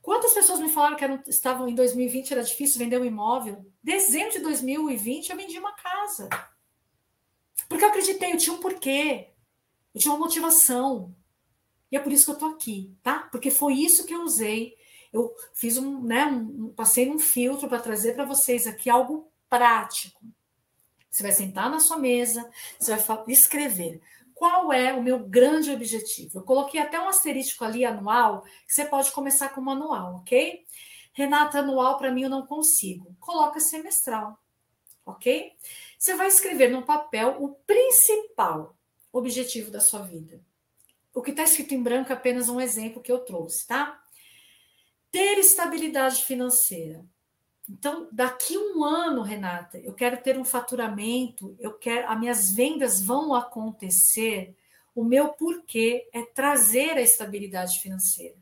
Quantas 0.00 0.32
pessoas 0.32 0.60
me 0.60 0.70
falaram 0.70 0.96
que 0.96 1.04
eram, 1.04 1.22
estavam 1.26 1.68
em 1.68 1.74
2020 1.74 2.32
era 2.32 2.42
difícil 2.42 2.78
vender 2.78 2.98
um 2.98 3.04
imóvel? 3.04 3.66
Dezembro 3.82 4.32
de 4.32 4.38
2020 4.38 5.28
eu 5.28 5.36
vendi 5.36 5.58
uma 5.58 5.72
casa. 5.72 6.30
Porque 7.68 7.84
eu 7.84 7.88
acreditei, 7.88 8.32
eu 8.32 8.38
tinha 8.38 8.54
um 8.54 8.60
porquê. 8.60 9.28
Eu 9.94 10.00
tinha 10.00 10.12
uma 10.12 10.20
motivação. 10.20 11.14
E 11.90 11.96
é 11.96 12.00
por 12.00 12.12
isso 12.12 12.26
que 12.26 12.32
eu 12.32 12.38
tô 12.38 12.46
aqui, 12.46 12.94
tá? 13.02 13.20
Porque 13.30 13.50
foi 13.50 13.74
isso 13.74 14.04
que 14.04 14.14
eu 14.14 14.22
usei. 14.22 14.76
Eu 15.12 15.34
fiz 15.54 15.76
um, 15.76 16.02
né, 16.02 16.26
um, 16.26 16.72
passei 16.74 17.06
num 17.06 17.18
filtro 17.18 17.68
para 17.68 17.80
trazer 17.80 18.14
para 18.14 18.24
vocês 18.24 18.66
aqui 18.66 18.90
algo 18.90 19.30
prático. 19.48 20.20
Você 21.10 21.22
vai 21.22 21.32
sentar 21.32 21.70
na 21.70 21.80
sua 21.80 21.96
mesa, 21.96 22.48
você 22.78 22.94
vai 22.94 23.24
escrever 23.28 24.02
qual 24.34 24.70
é 24.70 24.92
o 24.92 25.02
meu 25.02 25.18
grande 25.18 25.70
objetivo. 25.70 26.38
Eu 26.38 26.42
coloquei 26.42 26.78
até 26.78 27.00
um 27.00 27.08
asterístico 27.08 27.64
ali 27.64 27.86
anual, 27.86 28.42
que 28.66 28.74
você 28.74 28.84
pode 28.84 29.10
começar 29.10 29.48
com 29.48 29.62
manual, 29.62 30.16
ok? 30.16 30.62
Renata, 31.14 31.60
anual 31.60 31.96
para 31.96 32.12
mim 32.12 32.24
eu 32.24 32.28
não 32.28 32.46
consigo. 32.46 33.16
Coloca 33.18 33.58
semestral, 33.58 34.38
ok? 35.06 35.52
Você 35.98 36.14
vai 36.14 36.28
escrever 36.28 36.70
no 36.70 36.82
papel 36.82 37.36
o 37.42 37.54
principal 37.66 38.76
objetivo 39.12 39.70
da 39.70 39.80
sua 39.80 40.00
vida. 40.02 40.40
O 41.14 41.22
que 41.22 41.30
está 41.30 41.42
escrito 41.42 41.74
em 41.74 41.82
branco 41.82 42.12
é 42.12 42.14
apenas 42.14 42.48
um 42.48 42.60
exemplo 42.60 43.02
que 43.02 43.10
eu 43.10 43.20
trouxe, 43.20 43.66
tá? 43.66 43.98
Ter 45.10 45.38
estabilidade 45.38 46.22
financeira. 46.24 47.04
Então, 47.68 48.08
daqui 48.12 48.56
um 48.56 48.84
ano, 48.84 49.22
Renata, 49.22 49.78
eu 49.78 49.92
quero 49.92 50.22
ter 50.22 50.38
um 50.38 50.44
faturamento, 50.44 51.56
eu 51.58 51.72
quero, 51.72 52.08
as 52.08 52.18
minhas 52.18 52.50
vendas 52.52 53.02
vão 53.02 53.34
acontecer. 53.34 54.54
O 54.94 55.02
meu 55.02 55.30
porquê 55.30 56.08
é 56.12 56.22
trazer 56.22 56.92
a 56.92 57.02
estabilidade 57.02 57.80
financeira. 57.80 58.36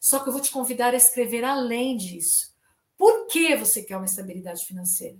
Só 0.00 0.20
que 0.20 0.28
eu 0.28 0.32
vou 0.32 0.40
te 0.40 0.50
convidar 0.50 0.94
a 0.94 0.96
escrever 0.96 1.44
além 1.44 1.96
disso. 1.96 2.54
Por 2.96 3.26
que 3.26 3.56
você 3.56 3.82
quer 3.82 3.96
uma 3.96 4.06
estabilidade 4.06 4.64
financeira? 4.64 5.18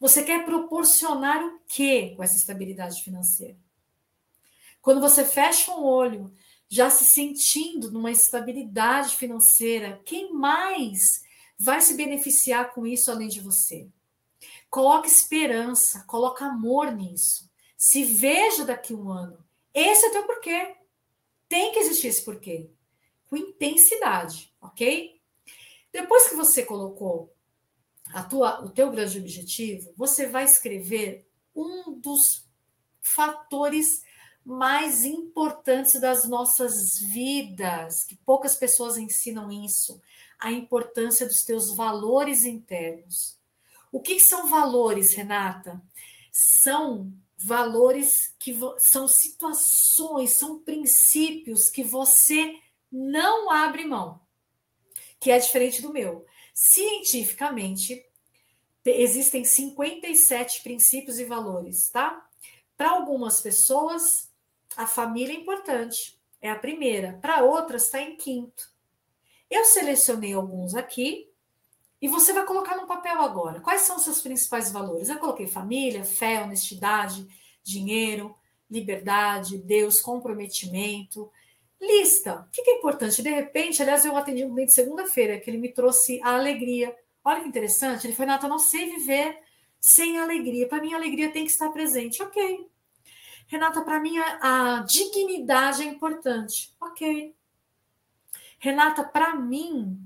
Você 0.00 0.22
quer 0.22 0.44
proporcionar 0.44 1.42
o 1.44 1.60
que 1.66 2.14
com 2.14 2.22
essa 2.22 2.36
estabilidade 2.36 3.02
financeira? 3.02 3.56
Quando 4.82 5.00
você 5.00 5.24
fecha 5.24 5.72
um 5.72 5.82
olho, 5.82 6.32
já 6.68 6.90
se 6.90 7.04
sentindo 7.04 7.90
numa 7.90 8.10
estabilidade 8.10 9.16
financeira, 9.16 10.00
quem 10.04 10.32
mais 10.32 11.24
vai 11.58 11.80
se 11.80 11.94
beneficiar 11.94 12.72
com 12.72 12.86
isso 12.86 13.10
além 13.10 13.28
de 13.28 13.40
você. 13.40 13.88
Coloque 14.68 15.08
esperança, 15.08 16.04
coloque 16.06 16.44
amor 16.44 16.92
nisso. 16.92 17.50
Se 17.76 18.04
veja 18.04 18.64
daqui 18.64 18.92
um 18.92 19.10
ano. 19.10 19.44
Esse 19.72 20.06
é 20.06 20.08
o 20.08 20.12
teu 20.12 20.22
porquê. 20.24 20.74
Tem 21.48 21.72
que 21.72 21.78
existir 21.78 22.08
esse 22.08 22.24
porquê. 22.24 22.70
Com 23.28 23.36
intensidade, 23.36 24.52
ok? 24.60 25.20
Depois 25.92 26.28
que 26.28 26.34
você 26.34 26.64
colocou 26.64 27.34
a 27.35 27.35
tua, 28.22 28.64
o 28.64 28.70
teu 28.70 28.90
grande 28.90 29.18
objetivo, 29.18 29.92
você 29.96 30.26
vai 30.26 30.44
escrever 30.44 31.28
um 31.54 31.92
dos 31.92 32.46
fatores 33.00 34.04
mais 34.44 35.04
importantes 35.04 36.00
das 36.00 36.28
nossas 36.28 37.00
vidas, 37.00 38.04
que 38.04 38.14
poucas 38.14 38.54
pessoas 38.54 38.96
ensinam 38.96 39.50
isso, 39.50 40.00
a 40.38 40.52
importância 40.52 41.26
dos 41.26 41.42
teus 41.42 41.74
valores 41.74 42.44
internos. 42.44 43.36
O 43.90 44.00
que 44.00 44.20
são 44.20 44.46
valores, 44.46 45.14
Renata? 45.14 45.82
São 46.30 47.12
valores 47.38 48.34
que 48.38 48.56
são 48.78 49.08
situações, 49.08 50.36
são 50.36 50.58
princípios 50.60 51.68
que 51.68 51.82
você 51.82 52.54
não 52.90 53.50
abre 53.50 53.84
mão, 53.84 54.20
que 55.18 55.30
é 55.30 55.38
diferente 55.38 55.82
do 55.82 55.92
meu. 55.92 56.24
Cientificamente, 56.58 58.02
existem 58.82 59.44
57 59.44 60.62
princípios 60.62 61.18
e 61.18 61.24
valores, 61.26 61.90
tá? 61.90 62.26
Para 62.78 62.92
algumas 62.92 63.42
pessoas, 63.42 64.30
a 64.74 64.86
família 64.86 65.34
é 65.34 65.36
importante, 65.36 66.18
é 66.40 66.50
a 66.50 66.58
primeira. 66.58 67.18
Para 67.20 67.44
outras, 67.44 67.84
está 67.84 68.00
em 68.00 68.16
quinto. 68.16 68.70
Eu 69.50 69.66
selecionei 69.66 70.32
alguns 70.32 70.74
aqui 70.74 71.30
e 72.00 72.08
você 72.08 72.32
vai 72.32 72.46
colocar 72.46 72.74
no 72.76 72.86
papel 72.86 73.20
agora. 73.20 73.60
Quais 73.60 73.82
são 73.82 73.98
seus 73.98 74.22
principais 74.22 74.72
valores? 74.72 75.10
Eu 75.10 75.18
coloquei 75.18 75.46
família, 75.46 76.04
fé, 76.04 76.42
honestidade, 76.42 77.28
dinheiro, 77.62 78.34
liberdade, 78.70 79.58
Deus, 79.58 80.00
comprometimento. 80.00 81.30
Lista. 81.80 82.46
O 82.48 82.50
que 82.50 82.70
é 82.70 82.78
importante? 82.78 83.22
De 83.22 83.30
repente, 83.30 83.82
aliás, 83.82 84.04
eu 84.04 84.16
atendi 84.16 84.44
um 84.44 84.52
cliente 84.52 84.72
segunda-feira 84.72 85.38
que 85.38 85.50
ele 85.50 85.58
me 85.58 85.72
trouxe 85.72 86.20
a 86.22 86.34
alegria. 86.34 86.94
Olha 87.24 87.40
que 87.40 87.48
interessante. 87.48 88.06
Ele 88.06 88.14
foi, 88.14 88.26
Nata, 88.26 88.48
não 88.48 88.58
sei 88.58 88.90
viver 88.90 89.38
sem 89.80 90.18
alegria. 90.18 90.68
Para 90.68 90.80
mim, 90.80 90.94
a 90.94 90.96
alegria 90.96 91.30
tem 91.30 91.44
que 91.44 91.50
estar 91.50 91.70
presente. 91.70 92.22
Ok. 92.22 92.66
Renata, 93.46 93.82
para 93.82 94.00
mim, 94.00 94.18
a, 94.18 94.78
a 94.78 94.82
dignidade 94.82 95.82
é 95.82 95.86
importante. 95.86 96.74
Ok. 96.80 97.34
Renata, 98.58 99.04
para 99.04 99.36
mim, 99.36 100.00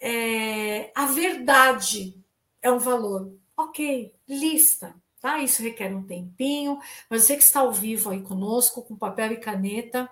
é, 0.00 0.92
a 0.94 1.06
verdade 1.06 2.14
é 2.62 2.70
um 2.70 2.78
valor. 2.78 3.32
Ok, 3.56 4.14
lista. 4.28 4.94
Tá? 5.20 5.38
Isso 5.40 5.62
requer 5.62 5.94
um 5.94 6.04
tempinho, 6.04 6.78
mas 7.10 7.24
você 7.24 7.36
que 7.36 7.42
está 7.42 7.60
ao 7.60 7.72
vivo 7.72 8.10
aí 8.10 8.22
conosco, 8.22 8.82
com 8.82 8.94
papel 8.94 9.32
e 9.32 9.36
caneta, 9.38 10.08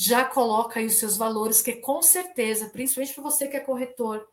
já 0.00 0.24
coloca 0.24 0.78
aí 0.78 0.86
os 0.86 0.98
seus 0.98 1.16
valores, 1.16 1.60
que 1.60 1.72
com 1.72 2.00
certeza, 2.00 2.70
principalmente 2.70 3.12
para 3.12 3.24
você 3.24 3.48
que 3.48 3.56
é 3.56 3.60
corretor, 3.60 4.28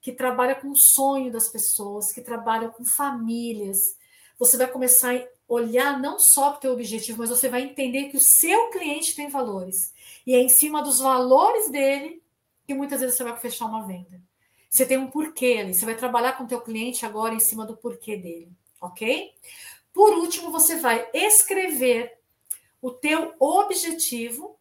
que 0.00 0.10
trabalha 0.10 0.54
com 0.54 0.70
o 0.70 0.76
sonho 0.76 1.30
das 1.30 1.48
pessoas, 1.48 2.10
que 2.12 2.22
trabalha 2.22 2.70
com 2.70 2.82
famílias, 2.82 3.96
você 4.38 4.56
vai 4.56 4.66
começar 4.66 5.14
a 5.14 5.28
olhar 5.46 6.00
não 6.00 6.18
só 6.18 6.50
para 6.50 6.56
o 6.56 6.60
teu 6.60 6.72
objetivo, 6.72 7.18
mas 7.18 7.28
você 7.28 7.48
vai 7.48 7.62
entender 7.62 8.08
que 8.08 8.16
o 8.16 8.20
seu 8.20 8.70
cliente 8.70 9.14
tem 9.14 9.28
valores. 9.28 9.92
E 10.26 10.34
é 10.34 10.40
em 10.40 10.48
cima 10.48 10.82
dos 10.82 10.98
valores 10.98 11.70
dele 11.70 12.22
que 12.66 12.72
muitas 12.72 13.00
vezes 13.00 13.14
você 13.16 13.22
vai 13.22 13.38
fechar 13.38 13.66
uma 13.66 13.86
venda. 13.86 14.20
Você 14.70 14.86
tem 14.86 14.96
um 14.96 15.10
porquê 15.10 15.58
ali, 15.60 15.74
você 15.74 15.84
vai 15.84 15.94
trabalhar 15.94 16.32
com 16.32 16.44
o 16.44 16.48
teu 16.48 16.62
cliente 16.62 17.04
agora 17.04 17.34
em 17.34 17.40
cima 17.40 17.66
do 17.66 17.76
porquê 17.76 18.16
dele, 18.16 18.50
ok? 18.80 19.30
Por 19.92 20.14
último, 20.14 20.50
você 20.50 20.76
vai 20.76 21.06
escrever 21.12 22.18
o 22.80 22.90
teu 22.90 23.34
objetivo, 23.38 24.58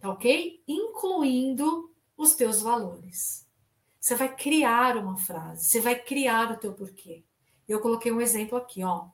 tá 0.00 0.10
ok? 0.10 0.62
Incluindo 0.66 1.90
os 2.16 2.34
teus 2.34 2.62
valores. 2.62 3.46
Você 4.00 4.14
vai 4.14 4.34
criar 4.34 4.96
uma 4.96 5.16
frase, 5.16 5.64
você 5.64 5.80
vai 5.80 5.96
criar 5.96 6.52
o 6.52 6.56
teu 6.56 6.72
porquê. 6.72 7.24
Eu 7.68 7.80
coloquei 7.80 8.12
um 8.12 8.20
exemplo 8.20 8.56
aqui, 8.56 8.84
ó. 8.84 9.06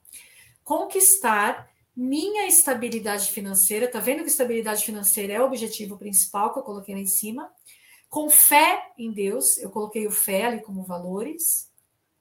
Conquistar 0.62 1.72
minha 1.96 2.46
estabilidade 2.46 3.30
financeira. 3.30 3.88
Tá 3.88 4.00
vendo 4.00 4.22
que 4.22 4.28
estabilidade 4.28 4.84
financeira 4.84 5.32
é 5.34 5.40
o 5.40 5.46
objetivo 5.46 5.96
principal 5.96 6.52
que 6.52 6.58
eu 6.58 6.62
coloquei 6.62 6.94
lá 6.94 7.00
em 7.00 7.06
cima? 7.06 7.50
Com 8.08 8.28
fé 8.28 8.92
em 8.98 9.10
Deus, 9.10 9.58
eu 9.58 9.70
coloquei 9.70 10.06
o 10.06 10.10
fé 10.10 10.46
ali 10.46 10.60
como 10.60 10.82
valores, 10.82 11.70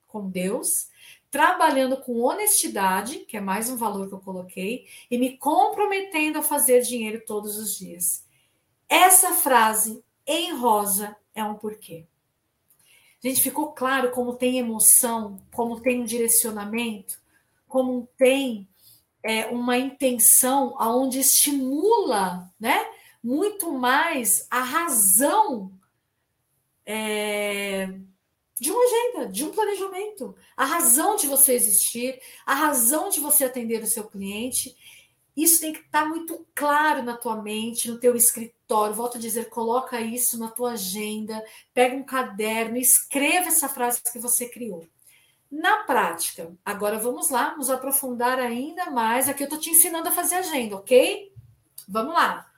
com 0.07 0.29
Deus, 0.29 0.87
trabalhando 1.29 1.97
com 1.97 2.21
honestidade, 2.21 3.19
que 3.19 3.37
é 3.37 3.41
mais 3.41 3.69
um 3.69 3.77
valor 3.77 4.07
que 4.07 4.13
eu 4.13 4.19
coloquei, 4.19 4.85
e 5.09 5.17
me 5.17 5.37
comprometendo 5.37 6.39
a 6.39 6.43
fazer 6.43 6.81
dinheiro 6.81 7.21
todos 7.25 7.57
os 7.57 7.77
dias. 7.77 8.25
Essa 8.91 9.33
frase 9.33 10.03
em 10.27 10.53
rosa 10.53 11.15
é 11.33 11.41
um 11.41 11.55
porquê. 11.55 12.05
Gente, 13.23 13.39
ficou 13.39 13.71
claro 13.71 14.11
como 14.11 14.35
tem 14.35 14.59
emoção, 14.59 15.39
como 15.53 15.79
tem 15.79 16.01
um 16.01 16.05
direcionamento, 16.05 17.17
como 17.69 18.09
tem 18.17 18.67
é, 19.23 19.45
uma 19.45 19.77
intenção 19.77 20.75
aonde 20.77 21.19
estimula, 21.19 22.51
né, 22.59 22.85
muito 23.23 23.71
mais 23.71 24.45
a 24.51 24.61
razão 24.61 25.71
é, 26.85 27.97
de 28.59 28.71
uma 28.71 28.83
agenda, 28.83 29.31
de 29.31 29.45
um 29.45 29.51
planejamento, 29.51 30.35
a 30.57 30.65
razão 30.65 31.15
de 31.15 31.27
você 31.27 31.53
existir, 31.53 32.19
a 32.45 32.53
razão 32.53 33.07
de 33.07 33.21
você 33.21 33.45
atender 33.45 33.81
o 33.81 33.87
seu 33.87 34.03
cliente 34.03 34.75
isso 35.35 35.61
tem 35.61 35.71
que 35.71 35.79
estar 35.79 36.05
muito 36.05 36.45
claro 36.53 37.03
na 37.03 37.15
tua 37.15 37.41
mente, 37.41 37.89
no 37.89 37.99
teu 37.99 38.15
escritório. 38.15 38.95
Volto 38.95 39.17
a 39.17 39.21
dizer, 39.21 39.49
coloca 39.49 39.99
isso 40.01 40.37
na 40.37 40.49
tua 40.49 40.73
agenda, 40.73 41.43
pega 41.73 41.95
um 41.95 42.03
caderno, 42.03 42.77
escreva 42.77 43.47
essa 43.47 43.69
frase 43.69 44.01
que 44.11 44.19
você 44.19 44.49
criou. 44.49 44.85
Na 45.49 45.83
prática, 45.83 46.53
agora 46.63 46.97
vamos 46.97 47.29
lá, 47.29 47.55
nos 47.57 47.69
aprofundar 47.69 48.39
ainda 48.39 48.89
mais. 48.89 49.27
Aqui 49.27 49.43
eu 49.43 49.45
estou 49.45 49.59
te 49.59 49.69
ensinando 49.69 50.07
a 50.07 50.11
fazer 50.11 50.35
agenda, 50.35 50.75
ok? 50.75 51.33
Vamos 51.87 52.13
lá. 52.13 52.49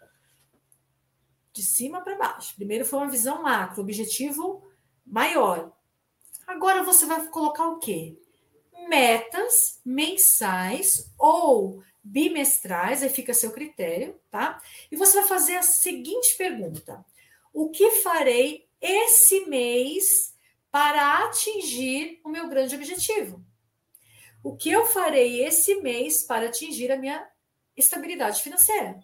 De 1.52 1.64
cima 1.64 2.02
para 2.02 2.18
baixo. 2.18 2.56
Primeiro 2.56 2.86
foi 2.86 3.00
uma 3.00 3.10
visão 3.10 3.42
macro, 3.42 3.82
objetivo 3.82 4.64
maior. 5.06 5.72
Agora 6.46 6.84
você 6.84 7.06
vai 7.06 7.26
colocar 7.28 7.68
o 7.68 7.80
quê? 7.80 8.18
Metas 8.88 9.80
mensais 9.86 11.12
ou 11.18 11.84
bimestrais, 12.04 13.02
aí 13.02 13.10
fica 13.10 13.32
a 13.32 13.36
seu 13.36 13.52
critério, 13.52 14.20
tá? 14.30 14.62
E 14.92 14.96
você 14.96 15.20
vai 15.20 15.28
fazer 15.28 15.56
a 15.56 15.64
seguinte 15.64 16.36
pergunta: 16.38 17.06
O 17.54 17.70
que 17.70 18.02
farei 18.02 18.68
esse 18.82 19.46
mês 19.46 20.36
para 20.70 21.24
atingir 21.26 22.20
o 22.24 22.30
meu 22.30 22.50
grande 22.50 22.76
objetivo? 22.76 23.44
O 24.44 24.58
que 24.58 24.70
eu 24.70 24.86
farei 24.88 25.46
esse 25.46 25.76
mês 25.76 26.24
para 26.24 26.48
atingir 26.48 26.92
a 26.92 26.98
minha 26.98 27.26
estabilidade 27.78 28.44
financeira? 28.44 29.00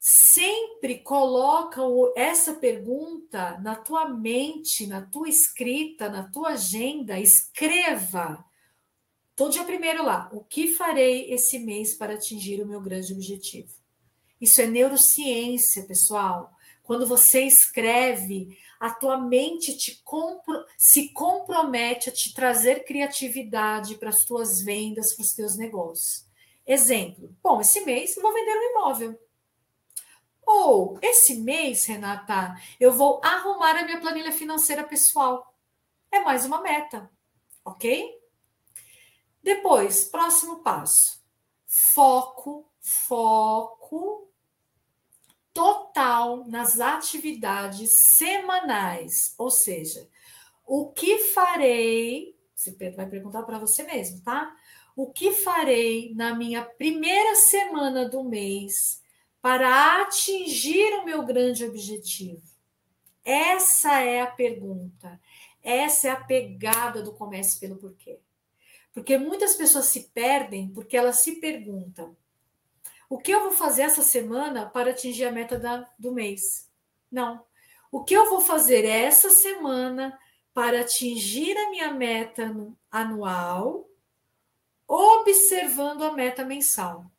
Sempre 0.00 0.98
coloca 1.00 1.82
essa 2.16 2.54
pergunta 2.54 3.58
na 3.58 3.76
tua 3.76 4.08
mente, 4.08 4.86
na 4.86 5.02
tua 5.02 5.28
escrita, 5.28 6.08
na 6.08 6.28
tua 6.28 6.50
agenda, 6.50 7.20
escreva 7.20 8.44
Todo 9.34 9.52
dia 9.52 9.64
primeiro 9.64 10.04
lá, 10.04 10.28
o 10.32 10.44
que 10.44 10.68
farei 10.68 11.32
esse 11.32 11.58
mês 11.58 11.94
para 11.94 12.14
atingir 12.14 12.62
o 12.62 12.66
meu 12.66 12.80
grande 12.80 13.12
objetivo? 13.12 13.72
Isso 14.40 14.60
é 14.60 14.66
neurociência, 14.66 15.84
pessoal. 15.84 16.52
Quando 16.82 17.06
você 17.06 17.42
escreve, 17.42 18.58
a 18.78 18.90
tua 18.90 19.16
mente 19.16 19.76
te 19.76 20.02
compro, 20.04 20.64
se 20.76 21.10
compromete 21.10 22.10
a 22.10 22.12
te 22.12 22.34
trazer 22.34 22.84
criatividade 22.84 23.94
para 23.94 24.10
as 24.10 24.24
tuas 24.24 24.60
vendas, 24.60 25.14
para 25.14 25.22
os 25.22 25.32
teus 25.32 25.56
negócios. 25.56 26.26
Exemplo: 26.66 27.34
bom, 27.42 27.60
esse 27.60 27.80
mês 27.82 28.16
eu 28.16 28.22
vou 28.22 28.34
vender 28.34 28.50
um 28.50 28.70
imóvel. 28.70 29.18
Ou 30.44 30.98
esse 31.00 31.36
mês, 31.36 31.86
Renata, 31.86 32.54
eu 32.78 32.92
vou 32.92 33.20
arrumar 33.24 33.76
a 33.76 33.84
minha 33.84 34.00
planilha 34.00 34.32
financeira 34.32 34.84
pessoal. 34.84 35.54
É 36.10 36.20
mais 36.20 36.44
uma 36.44 36.60
meta, 36.60 37.10
ok? 37.64 38.21
Depois, 39.42 40.04
próximo 40.04 40.62
passo: 40.62 41.20
foco, 41.66 42.70
foco 42.80 44.28
total 45.52 46.46
nas 46.48 46.80
atividades 46.80 47.90
semanais. 48.16 49.34
Ou 49.36 49.50
seja, 49.50 50.08
o 50.66 50.90
que 50.90 51.18
farei? 51.18 52.36
Você 52.54 52.72
vai 52.90 53.06
perguntar 53.06 53.42
para 53.42 53.58
você 53.58 53.82
mesmo, 53.82 54.20
tá? 54.22 54.54
O 54.94 55.10
que 55.10 55.32
farei 55.32 56.14
na 56.14 56.34
minha 56.34 56.62
primeira 56.62 57.34
semana 57.34 58.08
do 58.08 58.22
mês 58.22 59.02
para 59.40 60.02
atingir 60.02 60.94
o 61.00 61.04
meu 61.04 61.24
grande 61.24 61.64
objetivo? 61.64 62.42
Essa 63.24 64.00
é 64.02 64.20
a 64.20 64.26
pergunta. 64.26 65.20
Essa 65.62 66.08
é 66.08 66.10
a 66.10 66.20
pegada 66.24 67.02
do 67.02 67.12
comércio 67.12 67.58
pelo 67.58 67.76
porquê. 67.76 68.18
Porque 68.92 69.16
muitas 69.16 69.54
pessoas 69.54 69.86
se 69.86 70.10
perdem 70.14 70.68
porque 70.68 70.96
elas 70.96 71.20
se 71.20 71.40
perguntam: 71.40 72.16
o 73.08 73.18
que 73.18 73.30
eu 73.30 73.40
vou 73.40 73.52
fazer 73.52 73.82
essa 73.82 74.02
semana 74.02 74.66
para 74.66 74.90
atingir 74.90 75.24
a 75.24 75.32
meta 75.32 75.58
da, 75.58 75.88
do 75.98 76.12
mês? 76.12 76.70
Não. 77.10 77.44
O 77.90 78.02
que 78.04 78.14
eu 78.14 78.28
vou 78.30 78.40
fazer 78.40 78.84
essa 78.84 79.28
semana 79.28 80.18
para 80.54 80.80
atingir 80.80 81.56
a 81.56 81.70
minha 81.70 81.92
meta 81.92 82.54
anual, 82.90 83.86
observando 84.88 86.02
a 86.04 86.12
meta 86.12 86.44
mensal? 86.44 87.10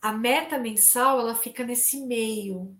A 0.00 0.12
meta 0.12 0.58
mensal 0.58 1.20
ela 1.20 1.34
fica 1.34 1.64
nesse 1.64 2.00
meio. 2.00 2.76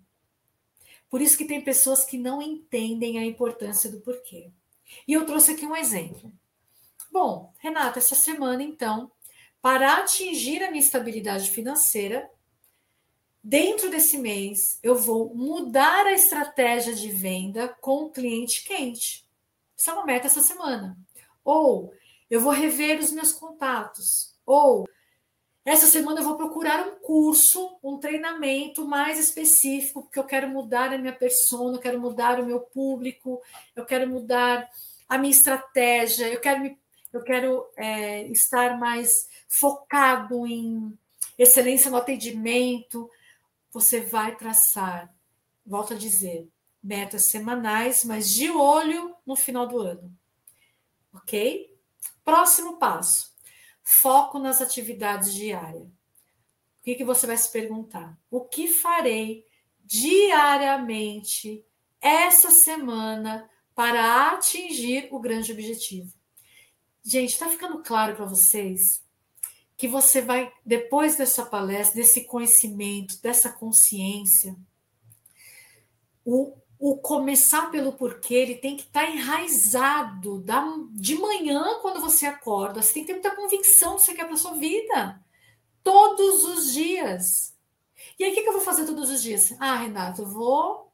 Por 1.09 1.21
isso 1.21 1.37
que 1.37 1.45
tem 1.45 1.61
pessoas 1.61 2.05
que 2.05 2.17
não 2.17 2.41
entendem 2.41 3.17
a 3.17 3.25
importância 3.25 3.89
do 3.89 3.99
porquê. 3.99 4.51
E 5.07 5.13
eu 5.13 5.25
trouxe 5.25 5.51
aqui 5.51 5.65
um 5.65 5.75
exemplo. 5.75 6.31
Bom, 7.11 7.53
Renata, 7.57 7.99
essa 7.99 8.15
semana, 8.15 8.61
então, 8.61 9.11
para 9.61 9.97
atingir 9.97 10.63
a 10.63 10.69
minha 10.69 10.83
estabilidade 10.83 11.49
financeira, 11.49 12.29
dentro 13.43 13.89
desse 13.89 14.17
mês, 14.17 14.79
eu 14.83 14.95
vou 14.95 15.33
mudar 15.33 16.05
a 16.05 16.13
estratégia 16.13 16.93
de 16.93 17.09
venda 17.09 17.67
com 17.81 18.03
o 18.03 18.11
cliente 18.11 18.63
quente. 18.63 19.25
Isso 19.75 19.89
é 19.89 19.93
uma 19.93 20.05
meta 20.05 20.27
essa 20.27 20.41
semana. 20.41 20.97
Ou 21.43 21.93
eu 22.29 22.41
vou 22.41 22.51
rever 22.51 22.99
os 22.99 23.11
meus 23.11 23.31
contatos. 23.31 24.35
Ou 24.45 24.87
essa 25.65 25.87
semana 25.87 26.19
eu 26.19 26.23
vou 26.23 26.37
procurar 26.37 26.87
um 26.87 26.95
curso, 26.99 27.77
um 27.83 27.97
treinamento 27.97 28.85
mais 28.87 29.19
específico, 29.19 30.03
porque 30.03 30.19
eu 30.19 30.23
quero 30.23 30.47
mudar 30.47 30.93
a 30.93 30.97
minha 30.97 31.13
persona, 31.13 31.77
eu 31.77 31.81
quero 31.81 31.99
mudar 31.99 32.39
o 32.39 32.45
meu 32.45 32.59
público, 32.59 33.41
eu 33.75 33.85
quero 33.85 34.07
mudar 34.07 34.69
a 35.07 35.17
minha 35.17 35.31
estratégia, 35.31 36.27
eu 36.27 36.39
quero 36.39 36.61
me 36.61 36.77
eu 37.11 37.23
quero 37.23 37.65
é, 37.75 38.27
estar 38.27 38.77
mais 38.77 39.27
focado 39.47 40.45
em 40.45 40.97
excelência 41.37 41.89
no 41.89 41.97
atendimento. 41.97 43.09
Você 43.71 44.01
vai 44.01 44.35
traçar, 44.35 45.13
volto 45.65 45.93
a 45.93 45.97
dizer, 45.97 46.47
metas 46.81 47.25
semanais, 47.25 48.03
mas 48.03 48.29
de 48.29 48.49
olho 48.51 49.15
no 49.25 49.35
final 49.35 49.67
do 49.67 49.79
ano. 49.79 50.15
Ok? 51.13 51.75
Próximo 52.23 52.77
passo: 52.77 53.35
foco 53.83 54.37
nas 54.37 54.61
atividades 54.61 55.33
diárias. 55.33 55.83
O 55.83 56.83
que, 56.83 56.95
que 56.95 57.03
você 57.03 57.27
vai 57.27 57.37
se 57.37 57.51
perguntar? 57.51 58.17
O 58.29 58.41
que 58.41 58.67
farei 58.67 59.45
diariamente 59.83 61.65
essa 61.99 62.51
semana 62.51 63.49
para 63.75 64.31
atingir 64.31 65.07
o 65.11 65.19
grande 65.19 65.51
objetivo? 65.51 66.18
Gente, 67.09 67.31
está 67.31 67.49
ficando 67.49 67.81
claro 67.81 68.15
para 68.15 68.25
vocês 68.25 69.03
que 69.75 69.87
você 69.87 70.21
vai, 70.21 70.53
depois 70.63 71.15
dessa 71.15 71.43
palestra, 71.43 71.95
desse 71.95 72.25
conhecimento, 72.25 73.19
dessa 73.19 73.51
consciência, 73.51 74.55
o, 76.23 76.55
o 76.77 76.97
começar 76.97 77.71
pelo 77.71 77.93
porquê, 77.93 78.35
ele 78.35 78.55
tem 78.57 78.77
que 78.77 78.83
estar 78.83 79.07
tá 79.07 79.09
enraizado 79.09 80.39
da, 80.41 80.63
de 80.91 81.15
manhã, 81.15 81.79
quando 81.81 81.99
você 81.99 82.27
acorda. 82.27 82.79
Você 82.79 82.93
tem 82.93 83.03
que 83.03 83.07
ter 83.07 83.13
muita 83.13 83.35
convicção 83.35 83.95
que 83.95 84.03
você 84.03 84.13
quer 84.13 84.27
para 84.27 84.37
sua 84.37 84.53
vida. 84.53 85.19
Todos 85.81 86.43
os 86.43 86.71
dias. 86.71 87.55
E 88.19 88.23
aí, 88.23 88.31
o 88.31 88.35
que, 88.35 88.43
que 88.43 88.49
eu 88.49 88.53
vou 88.53 88.61
fazer 88.61 88.85
todos 88.85 89.09
os 89.09 89.19
dias? 89.19 89.55
Ah, 89.59 89.77
Renato, 89.77 90.21
eu 90.21 90.27
vou. 90.27 90.88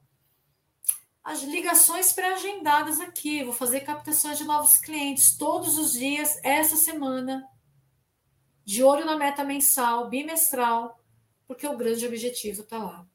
As 1.26 1.44
ligações 1.44 2.14
pré-agendadas 2.14 3.02
aqui, 3.02 3.44
vou 3.44 3.52
fazer 3.52 3.82
captações 3.82 4.38
de 4.38 4.46
novos 4.46 4.78
clientes 4.78 5.36
todos 5.36 5.78
os 5.78 5.92
dias, 5.92 6.40
essa 6.42 6.78
semana. 6.78 7.46
De 8.64 8.82
olho 8.82 9.06
na 9.06 9.18
meta 9.18 9.44
mensal, 9.44 10.08
bimestral, 10.10 10.98
porque 11.46 11.68
o 11.68 11.76
grande 11.76 12.06
objetivo 12.06 12.62
está 12.62 12.78
lá 12.78 13.06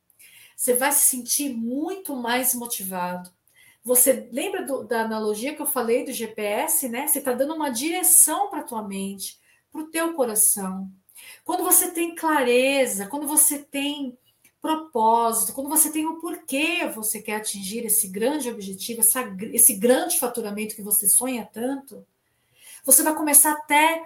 você 0.60 0.74
vai 0.74 0.92
se 0.92 1.08
sentir 1.16 1.54
muito 1.54 2.14
mais 2.14 2.54
motivado. 2.54 3.30
Você 3.82 4.28
lembra 4.30 4.62
do, 4.62 4.84
da 4.84 5.00
analogia 5.04 5.54
que 5.54 5.62
eu 5.62 5.66
falei 5.66 6.04
do 6.04 6.12
GPS, 6.12 6.86
né? 6.86 7.06
Você 7.06 7.18
está 7.18 7.32
dando 7.32 7.54
uma 7.54 7.70
direção 7.70 8.50
para 8.50 8.60
a 8.60 8.64
tua 8.64 8.86
mente, 8.86 9.40
para 9.72 9.80
o 9.80 9.86
teu 9.86 10.12
coração. 10.12 10.92
Quando 11.46 11.64
você 11.64 11.90
tem 11.92 12.14
clareza, 12.14 13.06
quando 13.06 13.26
você 13.26 13.58
tem 13.58 14.18
propósito, 14.60 15.52
quando 15.52 15.68
você 15.68 15.90
tem 15.90 16.06
o 16.06 16.20
porquê 16.20 16.86
você 16.94 17.20
quer 17.20 17.36
atingir 17.36 17.84
esse 17.86 18.08
grande 18.08 18.50
objetivo, 18.50 19.00
essa, 19.00 19.22
esse 19.52 19.74
grande 19.74 20.18
faturamento 20.18 20.76
que 20.76 20.82
você 20.82 21.08
sonha 21.08 21.48
tanto, 21.50 22.06
você 22.84 23.02
vai 23.02 23.14
começar 23.14 23.52
até 23.52 24.02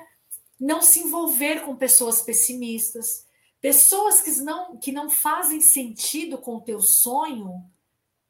não 0.58 0.80
se 0.80 1.00
envolver 1.00 1.62
com 1.62 1.74
pessoas 1.76 2.22
pessimistas, 2.22 3.24
Pessoas 3.64 4.20
que 4.20 4.30
não, 4.42 4.76
que 4.76 4.92
não 4.92 5.08
fazem 5.08 5.58
sentido 5.58 6.36
com 6.36 6.56
o 6.56 6.60
teu 6.60 6.82
sonho, 6.82 7.64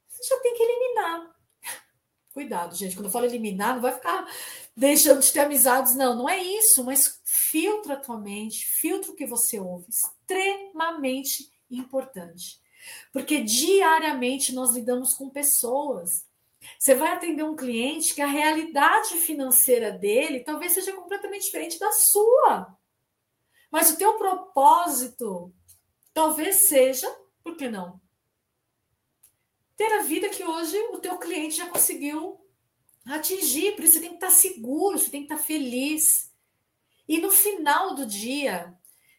você 0.09 0.23
já 0.29 0.41
tem 0.41 0.55
que 0.55 0.63
eliminar. 0.63 1.37
Cuidado, 2.33 2.77
gente. 2.77 2.95
Quando 2.95 3.07
eu 3.07 3.11
falo 3.11 3.25
eliminar, 3.25 3.75
não 3.75 3.83
vai 3.83 3.91
ficar 3.91 4.33
deixando 4.77 5.21
de 5.21 5.33
ter 5.33 5.41
amizades. 5.41 5.97
Não, 5.97 6.15
não 6.15 6.29
é 6.29 6.41
isso. 6.41 6.85
Mas 6.85 7.21
filtra 7.25 7.95
a 7.95 8.01
tua 8.01 8.17
mente, 8.17 8.65
filtra 8.65 9.11
o 9.11 9.17
que 9.17 9.27
você 9.27 9.59
ouve. 9.59 9.87
Extremamente 9.89 11.51
importante. 11.71 12.61
Porque 13.13 13.43
diariamente 13.43 14.53
nós 14.53 14.75
lidamos 14.75 15.15
com 15.15 15.31
pessoas. 15.31 16.27
Você 16.79 16.95
vai 16.95 17.13
atender 17.13 17.43
um 17.43 17.57
cliente 17.57 18.15
que 18.15 18.23
a 18.23 18.27
realidade 18.27 19.17
financeira 19.19 19.91
dele 19.91 20.41
talvez 20.41 20.73
seja 20.73 20.93
completamente 20.93 21.45
diferente 21.45 21.79
da 21.79 21.93
sua. 21.93 22.77
Mas 23.71 23.91
o 23.91 23.97
teu 23.97 24.15
propósito 24.15 25.53
talvez 26.13 26.57
seja, 26.69 27.09
por 27.43 27.57
que 27.57 27.69
não? 27.69 28.01
Ter 29.77 29.93
a 29.95 30.03
vida 30.03 30.29
que 30.29 30.45
hoje 30.45 30.79
o 30.93 30.99
teu 30.99 31.19
cliente 31.19 31.57
já 31.57 31.69
conseguiu 31.69 32.41
atingir, 33.05 33.73
por 33.73 33.85
isso 33.85 33.95
você 33.95 34.01
tem 34.01 34.11
que 34.11 34.15
estar 34.15 34.31
seguro, 34.31 34.99
você 34.99 35.11
tem 35.11 35.27
que 35.27 35.33
estar 35.33 35.45
feliz. 35.45 36.33
E 37.07 37.19
no 37.19 37.31
final 37.31 37.95
do 37.95 38.07
dia, 38.07 38.73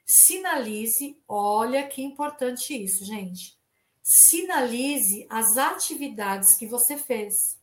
sinalize, 0.06 1.18
olha 1.28 1.88
que 1.88 2.02
importante 2.02 2.74
isso, 2.74 3.04
gente. 3.04 3.58
Sinalize 4.04 5.26
as 5.30 5.58
atividades 5.58 6.54
que 6.54 6.68
você 6.68 6.98
fez. 6.98 7.58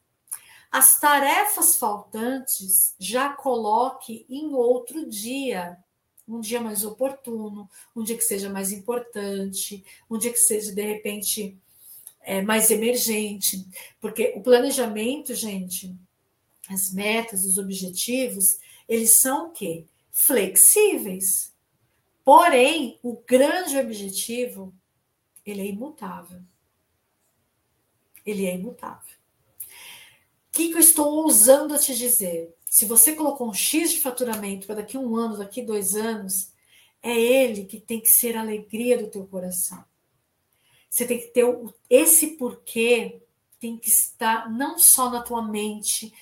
As 0.70 0.98
tarefas 0.98 1.76
faltantes 1.76 2.94
já 2.98 3.30
coloque 3.30 4.24
em 4.28 4.54
outro 4.54 5.08
dia 5.08 5.78
um 6.26 6.40
dia 6.40 6.60
mais 6.60 6.84
oportuno, 6.84 7.68
um 7.94 8.02
dia 8.02 8.16
que 8.16 8.24
seja 8.24 8.48
mais 8.48 8.72
importante, 8.72 9.84
um 10.10 10.16
dia 10.16 10.32
que 10.32 10.38
seja, 10.38 10.72
de 10.72 10.82
repente, 10.82 11.56
é, 12.22 12.40
mais 12.40 12.70
emergente. 12.70 13.66
Porque 14.00 14.32
o 14.34 14.40
planejamento, 14.40 15.34
gente, 15.34 15.94
as 16.68 16.92
metas, 16.92 17.44
os 17.44 17.58
objetivos, 17.58 18.58
eles 18.88 19.20
são 19.20 19.48
o 19.48 19.50
quê? 19.50 19.84
Flexíveis. 20.10 21.51
Porém, 22.24 22.98
o 23.02 23.16
grande 23.26 23.76
objetivo, 23.78 24.72
ele 25.44 25.62
é 25.62 25.66
imutável. 25.66 26.40
Ele 28.24 28.46
é 28.46 28.54
imutável. 28.54 29.14
O 29.60 30.52
que, 30.52 30.68
que 30.68 30.74
eu 30.74 30.80
estou 30.80 31.06
ousando 31.06 31.74
a 31.74 31.78
te 31.78 31.94
dizer? 31.94 32.54
Se 32.68 32.84
você 32.84 33.14
colocou 33.14 33.48
um 33.48 33.54
X 33.54 33.92
de 33.92 34.00
faturamento 34.00 34.66
para 34.66 34.76
daqui 34.76 34.96
um 34.96 35.16
ano, 35.16 35.38
daqui 35.38 35.62
dois 35.62 35.94
anos, 35.94 36.52
é 37.02 37.18
ele 37.18 37.64
que 37.64 37.80
tem 37.80 38.00
que 38.00 38.08
ser 38.08 38.36
a 38.36 38.40
alegria 38.40 38.96
do 38.96 39.10
teu 39.10 39.26
coração. 39.26 39.84
Você 40.88 41.06
tem 41.06 41.18
que 41.18 41.28
ter 41.28 41.44
esse 41.90 42.36
porquê, 42.36 43.22
tem 43.58 43.78
que 43.78 43.88
estar 43.88 44.50
não 44.50 44.78
só 44.78 45.10
na 45.10 45.22
tua 45.22 45.42
mente, 45.42 46.12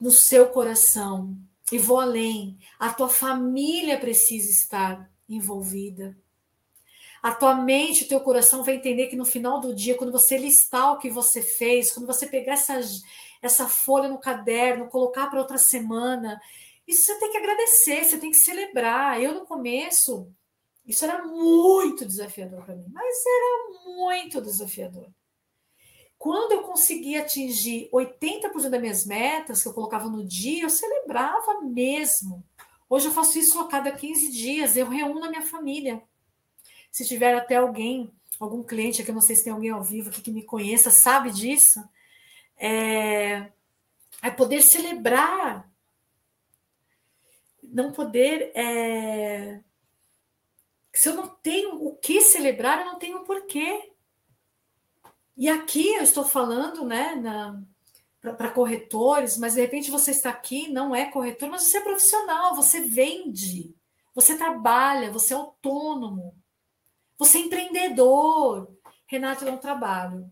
no 0.00 0.10
seu 0.10 0.48
coração. 0.50 1.36
E 1.70 1.78
vou 1.78 2.00
além, 2.00 2.58
a 2.78 2.94
tua 2.94 3.08
família 3.08 3.98
precisa 3.98 4.50
estar 4.50 5.10
envolvida. 5.28 6.16
A 7.22 7.32
tua 7.32 7.54
mente, 7.54 8.04
o 8.04 8.08
teu 8.08 8.20
coração 8.20 8.62
vai 8.62 8.76
entender 8.76 9.08
que 9.08 9.16
no 9.16 9.24
final 9.24 9.60
do 9.60 9.74
dia, 9.74 9.96
quando 9.96 10.12
você 10.12 10.38
listar 10.38 10.92
o 10.92 10.98
que 10.98 11.10
você 11.10 11.42
fez, 11.42 11.92
quando 11.92 12.06
você 12.06 12.26
pegar 12.26 12.52
essas 12.52 13.02
essa 13.42 13.68
folha 13.68 14.08
no 14.08 14.18
caderno, 14.18 14.88
colocar 14.88 15.28
para 15.28 15.38
outra 15.38 15.58
semana. 15.58 16.40
Isso 16.86 17.06
você 17.06 17.18
tem 17.18 17.30
que 17.30 17.36
agradecer, 17.36 18.04
você 18.04 18.18
tem 18.18 18.30
que 18.30 18.36
celebrar. 18.36 19.20
Eu, 19.22 19.34
no 19.34 19.46
começo, 19.46 20.30
isso 20.86 21.04
era 21.04 21.24
muito 21.24 22.04
desafiador 22.04 22.64
para 22.64 22.74
mim, 22.74 22.86
mas 22.90 23.16
era 23.26 23.94
muito 23.96 24.40
desafiador. 24.40 25.08
Quando 26.18 26.52
eu 26.52 26.62
consegui 26.62 27.16
atingir 27.16 27.88
80% 27.92 28.68
das 28.68 28.80
minhas 28.80 29.06
metas 29.06 29.62
que 29.62 29.68
eu 29.68 29.74
colocava 29.74 30.08
no 30.08 30.24
dia, 30.24 30.64
eu 30.64 30.70
celebrava 30.70 31.60
mesmo. 31.62 32.44
Hoje 32.88 33.06
eu 33.06 33.12
faço 33.12 33.38
isso 33.38 33.60
a 33.60 33.68
cada 33.68 33.92
15 33.92 34.30
dias, 34.30 34.76
eu 34.76 34.88
reúno 34.88 35.24
a 35.24 35.28
minha 35.28 35.42
família. 35.42 36.02
Se 36.90 37.06
tiver 37.06 37.34
até 37.34 37.56
alguém, 37.56 38.12
algum 38.40 38.62
cliente 38.62 39.02
aqui, 39.02 39.12
não 39.12 39.20
sei 39.20 39.36
se 39.36 39.44
tem 39.44 39.52
alguém 39.52 39.70
ao 39.70 39.82
vivo 39.82 40.08
aqui 40.08 40.22
que 40.22 40.30
me 40.30 40.42
conheça, 40.42 40.90
sabe 40.90 41.30
disso, 41.30 41.86
é, 42.56 43.50
é 44.22 44.30
poder 44.30 44.62
celebrar, 44.62 45.70
não 47.62 47.92
poder. 47.92 48.52
É, 48.54 49.60
se 50.92 51.10
eu 51.10 51.14
não 51.14 51.28
tenho 51.28 51.84
o 51.84 51.94
que 51.94 52.20
celebrar, 52.22 52.80
eu 52.80 52.86
não 52.86 52.98
tenho 52.98 53.18
o 53.18 53.24
porquê. 53.24 53.92
E 55.36 55.48
aqui 55.48 55.94
eu 55.94 56.02
estou 56.02 56.24
falando, 56.24 56.84
né, 56.84 57.14
para 58.20 58.50
corretores, 58.50 59.36
mas 59.36 59.54
de 59.54 59.60
repente 59.60 59.90
você 59.90 60.10
está 60.10 60.30
aqui, 60.30 60.68
não 60.68 60.94
é 60.94 61.10
corretor, 61.10 61.48
mas 61.48 61.62
você 61.62 61.78
é 61.78 61.82
profissional, 61.82 62.54
você 62.54 62.80
vende, 62.80 63.74
você 64.14 64.36
trabalha, 64.36 65.12
você 65.12 65.32
é 65.32 65.36
autônomo, 65.36 66.36
você 67.16 67.38
é 67.38 67.40
empreendedor. 67.42 68.68
Renato, 69.06 69.44
eu 69.44 69.52
não 69.52 69.58
trabalho. 69.58 70.30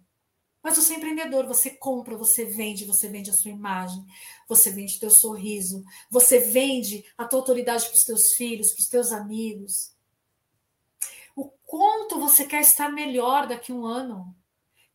Mas 0.62 0.76
você 0.76 0.94
é 0.94 0.96
empreendedor, 0.96 1.46
você 1.46 1.70
compra, 1.70 2.16
você 2.16 2.44
vende, 2.44 2.84
você 2.84 3.08
vende 3.08 3.30
a 3.30 3.32
sua 3.32 3.52
imagem, 3.52 4.04
você 4.48 4.70
vende 4.70 4.98
teu 4.98 5.10
sorriso, 5.10 5.84
você 6.10 6.40
vende 6.40 7.04
a 7.16 7.24
tua 7.24 7.38
autoridade 7.38 7.86
para 7.86 7.94
os 7.94 8.02
teus 8.02 8.32
filhos, 8.32 8.72
para 8.72 8.80
os 8.80 8.88
teus 8.88 9.12
amigos. 9.12 9.94
O 11.36 11.48
quanto 11.64 12.18
você 12.18 12.44
quer 12.44 12.62
estar 12.62 12.88
melhor 12.88 13.46
daqui 13.46 13.70
a 13.70 13.74
um 13.76 13.84
ano? 13.84 14.34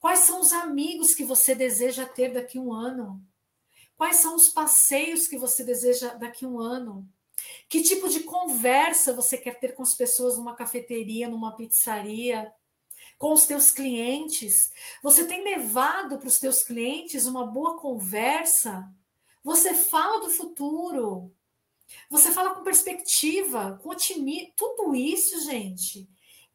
Quais 0.02 0.20
são 0.20 0.42
os 0.42 0.52
amigos 0.52 1.16
que 1.16 1.24
você 1.24 1.56
deseja 1.56 2.06
ter 2.06 2.34
daqui 2.34 2.58
a 2.58 2.62
um 2.62 2.74
ano? 2.74 3.26
Quais 3.96 4.18
são 4.18 4.36
os 4.36 4.50
passeios 4.50 5.28
que 5.28 5.38
você 5.38 5.64
deseja 5.64 6.16
daqui 6.16 6.44
a 6.44 6.48
um 6.50 6.60
ano? 6.60 7.08
Que 7.70 7.82
tipo 7.82 8.10
de 8.10 8.22
conversa 8.22 9.14
você 9.14 9.38
quer 9.38 9.58
ter 9.60 9.74
com 9.74 9.84
as 9.84 9.96
pessoas 9.96 10.38
numa 10.38 10.56
cafeteria, 10.56 11.30
numa 11.30 11.56
pizzaria? 11.56 12.54
com 13.22 13.34
os 13.34 13.46
teus 13.46 13.70
clientes? 13.70 14.72
Você 15.04 15.28
tem 15.28 15.44
levado 15.44 16.18
para 16.18 16.28
os 16.28 16.40
teus 16.40 16.64
clientes 16.64 17.28
uma 17.28 17.46
boa 17.46 17.78
conversa? 17.78 18.92
Você 19.44 19.76
fala 19.76 20.22
do 20.22 20.32
futuro? 20.32 21.32
Você 22.10 22.32
fala 22.32 22.56
com 22.56 22.64
perspectiva, 22.64 23.80
com 23.84 23.90
otimismo. 23.90 24.52
Tudo 24.58 24.96
isso, 24.96 25.40
gente, 25.42 26.10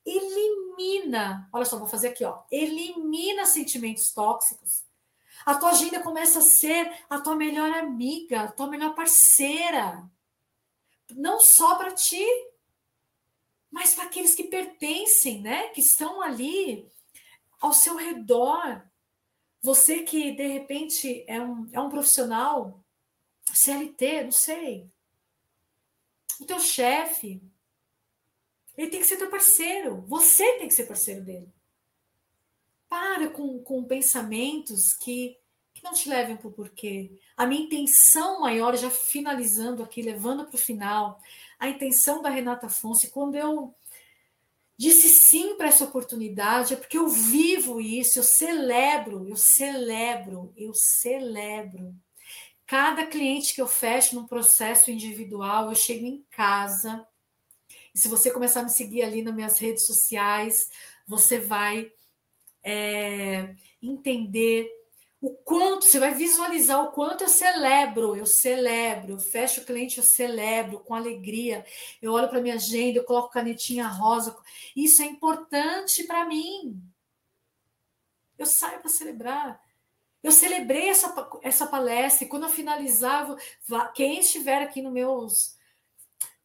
elimina. 0.07 1.49
Olha 1.53 1.65
só, 1.65 1.79
vou 1.79 1.89
fazer 1.89 2.09
aqui, 2.09 2.25
ó. 2.25 2.43
Elimina 2.51 3.45
sentimentos 3.45 4.13
tóxicos. 4.13 4.85
A 5.45 5.57
tua 5.57 5.71
agenda 5.71 6.03
começa 6.03 6.39
a 6.39 6.43
ser 6.43 6.91
a 7.11 7.21
tua 7.21 7.35
melhor 7.35 7.71
amiga, 7.73 8.43
a 8.43 8.53
tua 8.53 8.69
melhor 8.69 8.95
parceira. 8.95 10.09
Não 11.11 11.41
só 11.41 11.77
para 11.77 11.93
ti, 11.93 12.25
mas 13.71 13.95
para 13.95 14.05
aqueles 14.05 14.35
que 14.35 14.45
pertencem, 14.45 15.43
né? 15.43 15.69
Que 15.69 15.81
estão 15.81 16.23
ali 16.23 16.91
ao 17.61 17.73
seu 17.73 17.97
redor. 17.97 18.83
Você 19.61 20.03
que 20.05 20.33
de 20.33 20.47
repente 20.47 21.25
é 21.27 21.41
um, 21.41 21.69
é 21.73 21.81
um 21.81 21.91
profissional 21.91 22.83
CLT, 23.53 24.25
não 24.25 24.33
sei. 24.33 24.91
O 26.41 26.45
teu 26.45 26.61
chefe, 26.61 27.43
ele 28.77 28.91
tem 28.91 29.01
que 29.01 29.07
ser 29.07 29.17
teu 29.17 29.31
parceiro. 29.31 30.05
Você 30.07 30.59
tem 30.59 30.69
que 30.69 30.75
ser 30.75 30.87
parceiro 30.87 31.23
dele. 31.23 31.49
Para 32.89 33.29
com, 33.31 33.59
com 33.61 33.85
pensamentos 33.85 34.93
que, 34.93 35.37
que 35.75 35.83
não 35.83 35.93
te 35.93 36.09
levem 36.09 36.37
para 36.37 36.49
o 36.49 36.53
porquê. 36.53 37.19
A 37.37 37.47
minha 37.47 37.63
intenção 37.63 38.41
maior, 38.41 38.77
já 38.77 38.91
finalizando 38.91 39.83
aqui, 39.83 40.03
levando 40.03 40.45
para 40.45 40.55
o 40.55 40.59
final, 40.59 41.21
a 41.59 41.69
intenção 41.69 42.23
da 42.23 42.29
Renata 42.29 42.69
Fonse, 42.69 43.11
quando 43.11 43.35
eu 43.35 43.75
disse 44.77 45.09
sim 45.09 45.57
para 45.57 45.69
essa 45.69 45.85
oportunidade, 45.85 46.75
é 46.75 46.77
porque 46.77 46.99
eu 46.99 47.09
vivo 47.09 47.81
isso, 47.81 48.19
eu 48.19 48.23
celebro, 48.23 49.27
eu 49.27 49.37
celebro, 49.37 50.53
eu 50.57 50.73
celebro. 50.75 51.95
Cada 52.67 53.07
cliente 53.07 53.55
que 53.55 53.63
eu 53.63 53.67
fecho 53.67 54.15
num 54.15 54.27
processo 54.27 54.91
individual, 54.91 55.71
eu 55.71 55.75
chego 55.75 56.05
em 56.05 56.25
casa. 56.31 57.07
E 57.97 57.99
se 57.99 58.09
você 58.09 58.31
começar 58.31 58.61
a 58.61 58.65
me 58.65 58.69
seguir 58.69 59.03
ali 59.03 59.23
nas 59.23 59.35
minhas 59.35 59.59
redes 59.59 59.87
sociais, 59.87 60.71
você 61.09 61.41
vai 61.41 61.91
é, 62.63 63.57
entender 63.83 64.71
o 65.19 65.31
quanto, 65.31 65.87
você 65.87 65.99
vai 65.99 66.13
visualizar 66.13 66.85
o 66.85 66.93
quanto 66.93 67.25
eu 67.25 67.29
celebro, 67.29 68.15
eu 68.15 68.27
celebro, 68.27 69.13
eu 69.13 69.19
fecho 69.19 69.63
o 69.63 69.65
cliente, 69.65 69.97
eu 69.97 70.05
celebro 70.05 70.81
com 70.81 70.95
alegria. 70.95 71.65
Eu 72.03 72.13
olho 72.13 72.29
para 72.29 72.43
minha 72.43 72.57
agenda, 72.57 72.99
eu 72.99 73.05
coloco 73.05 73.31
canetinha 73.31 73.89
rosa. 73.89 74.37
Isso 74.77 75.01
é 75.01 75.07
importante 75.07 76.05
para 76.05 76.27
mim. 76.27 76.79
Eu 78.37 78.45
saio 78.45 78.79
para 78.79 78.91
celebrar. 78.91 79.59
Eu 80.23 80.33
celebrei 80.33 80.91
essa, 80.91 81.31
essa 81.43 81.67
palestra 81.67 82.27
e 82.27 82.29
quando 82.29 82.43
eu 82.43 82.51
finalizava, 82.51 83.39
quem 83.95 84.21
estiver 84.21 84.61
aqui 84.61 84.83
no 84.83 84.91
meus 84.91 85.56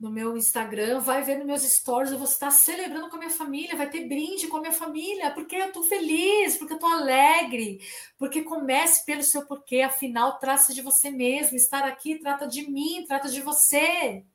no 0.02 0.10
meu 0.10 0.36
Instagram, 0.36 1.00
vai 1.00 1.22
ver 1.22 1.38
nos 1.38 1.46
meus 1.46 1.62
stories, 1.62 2.12
eu 2.12 2.18
vou 2.18 2.28
estar 2.28 2.50
celebrando 2.50 3.08
com 3.08 3.18
a 3.18 3.20
minha 3.20 3.30
família, 3.30 3.78
vai 3.78 3.88
ter 3.88 4.08
brinde 4.08 4.48
com 4.48 4.58
a 4.58 4.62
minha 4.62 4.74
família, 4.74 5.30
porque 5.30 5.56
eu 5.56 5.68
estou 5.68 5.84
feliz, 5.84 6.58
porque 6.58 6.74
eu 6.74 6.78
estou 6.78 6.90
alegre, 6.90 7.80
porque 8.18 8.42
comece 8.42 9.06
pelo 9.06 9.22
seu 9.22 9.46
porquê, 9.46 9.82
afinal, 9.82 10.40
trata 10.40 10.74
de 10.74 10.82
você 10.82 11.12
mesmo, 11.12 11.56
estar 11.56 11.84
aqui 11.84 12.18
trata 12.18 12.48
de 12.48 12.68
mim, 12.68 13.06
trata 13.08 13.30
de 13.30 13.42
você. 13.42 14.26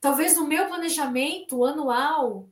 Talvez 0.00 0.36
no 0.36 0.46
meu 0.46 0.68
planejamento 0.68 1.64
anual 1.64 2.48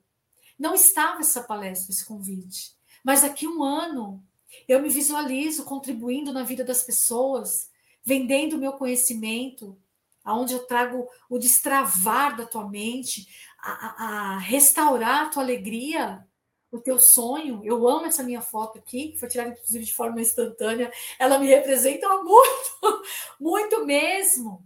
não 0.58 0.74
estava 0.74 1.20
essa 1.20 1.44
palestra, 1.44 1.92
esse 1.92 2.04
convite, 2.04 2.74
mas 3.04 3.22
daqui 3.22 3.46
um 3.46 3.62
ano 3.62 4.20
eu 4.66 4.82
me 4.82 4.88
visualizo 4.88 5.64
contribuindo 5.64 6.32
na 6.32 6.42
vida 6.42 6.64
das 6.64 6.82
pessoas, 6.82 7.70
vendendo 8.02 8.56
o 8.56 8.58
meu 8.58 8.72
conhecimento, 8.72 9.78
aonde 10.26 10.54
eu 10.54 10.66
trago 10.66 11.08
o 11.30 11.38
destravar 11.38 12.36
da 12.36 12.44
tua 12.44 12.68
mente, 12.68 13.28
a, 13.60 14.34
a, 14.34 14.38
restaurar 14.38 15.26
a 15.26 15.28
tua 15.28 15.42
alegria, 15.44 16.26
o 16.70 16.80
teu 16.80 16.98
sonho. 16.98 17.62
Eu 17.64 17.88
amo 17.88 18.06
essa 18.06 18.24
minha 18.24 18.42
foto 18.42 18.78
aqui, 18.78 19.12
que 19.12 19.18
foi 19.18 19.28
tirada 19.28 19.50
inclusive 19.50 19.84
de 19.84 19.94
forma 19.94 20.20
instantânea. 20.20 20.92
Ela 21.16 21.38
me 21.38 21.46
representa 21.46 22.08
muito, 22.22 23.02
muito 23.38 23.86
mesmo. 23.86 24.62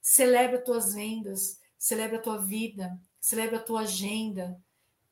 Celebra 0.00 0.58
as 0.58 0.64
tuas 0.64 0.94
vendas, 0.94 1.60
celebra 1.76 2.18
a 2.18 2.22
tua 2.22 2.38
vida, 2.38 2.96
celebra 3.20 3.58
a 3.58 3.62
tua 3.62 3.80
agenda. 3.80 4.56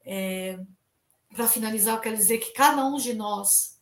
É, 0.04 0.60
Para 1.34 1.48
finalizar, 1.48 1.96
eu 1.96 2.00
quero 2.00 2.16
dizer 2.16 2.38
que 2.38 2.52
cada 2.52 2.86
um 2.86 2.96
de 2.96 3.14
nós 3.14 3.80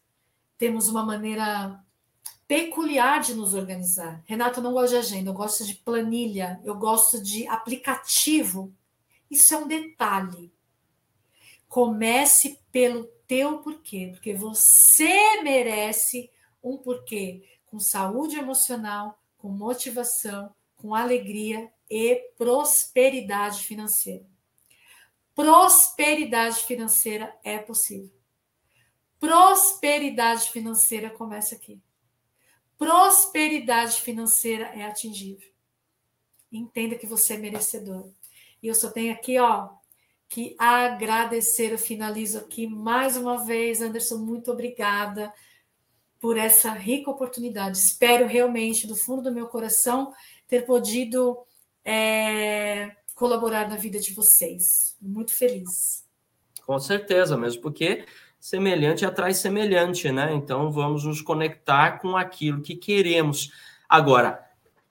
temos 0.57 0.89
uma 0.89 1.05
maneira 1.05 1.79
peculiar 2.47 3.21
de 3.21 3.35
nos 3.35 3.55
organizar. 3.55 4.23
Renato, 4.27 4.61
eu 4.61 4.65
não 4.65 4.73
gosto 4.73 4.91
de 4.91 4.99
agenda, 4.99 5.31
eu 5.31 5.35
gosto 5.35 5.65
de 5.65 5.75
planilha, 5.75 6.61
eu 6.65 6.75
gosto 6.77 7.23
de 7.23 7.47
aplicativo. 7.49 8.73
Isso 9.31 9.55
é 9.55 9.59
um 9.59 9.67
detalhe. 9.67 10.53
Comece 11.69 12.61
pelo 12.71 13.05
teu 13.27 13.59
porquê, 13.59 14.11
porque 14.13 14.33
você 14.35 15.43
merece 15.43 16.31
um 16.63 16.77
porquê 16.77 17.43
com 17.67 17.81
saúde 17.81 18.37
emocional, 18.37 19.19
com 19.37 19.49
motivação, 19.49 20.55
com 20.77 20.95
alegria 20.95 21.71
e 21.91 22.15
prosperidade 22.39 23.65
financeira. 23.65 24.25
Prosperidade 25.35 26.61
financeira 26.61 27.37
é 27.43 27.59
possível. 27.59 28.11
Prosperidade 29.19 30.51
financeira 30.51 31.11
começa 31.11 31.57
aqui 31.57 31.81
prosperidade 32.79 34.01
financeira 34.01 34.67
é 34.75 34.85
atingível. 34.85 35.49
Entenda 36.51 36.97
que 36.97 37.07
você 37.07 37.35
é 37.35 37.39
merecedor. 37.39 38.09
E 38.63 38.69
eu 38.69 38.75
só 38.75 38.91
tenho 38.91 39.13
aqui, 39.13 39.39
ó, 39.39 39.69
que 40.29 40.55
agradecer. 40.59 41.73
Eu 41.73 41.79
finalizo 41.79 42.39
aqui 42.39 42.67
mais 42.67 43.17
uma 43.17 43.45
vez, 43.45 43.81
Anderson, 43.81 44.19
muito 44.19 44.51
obrigada 44.51 45.33
por 46.19 46.37
essa 46.37 46.73
rica 46.73 47.11
oportunidade. 47.11 47.79
Espero 47.79 48.27
realmente, 48.27 48.87
do 48.87 48.97
fundo 48.97 49.23
do 49.23 49.33
meu 49.33 49.47
coração, 49.47 50.13
ter 50.49 50.65
podido 50.65 51.39
é, 51.85 52.97
colaborar 53.15 53.69
na 53.69 53.77
vida 53.77 53.99
de 53.99 54.13
vocês. 54.13 54.97
Muito 55.01 55.33
feliz. 55.33 56.05
Com 56.65 56.79
certeza, 56.79 57.37
mesmo 57.37 57.63
porque 57.63 58.05
semelhante 58.47 59.05
atrai 59.05 59.35
semelhante, 59.35 60.13
né? 60.13 60.33
Então 60.33 60.71
vamos 60.71 61.03
nos 61.03 61.21
conectar 61.21 61.99
com 61.99 62.17
aquilo 62.17 62.63
que 62.63 62.77
queremos. 62.77 63.51
Agora, 63.89 64.41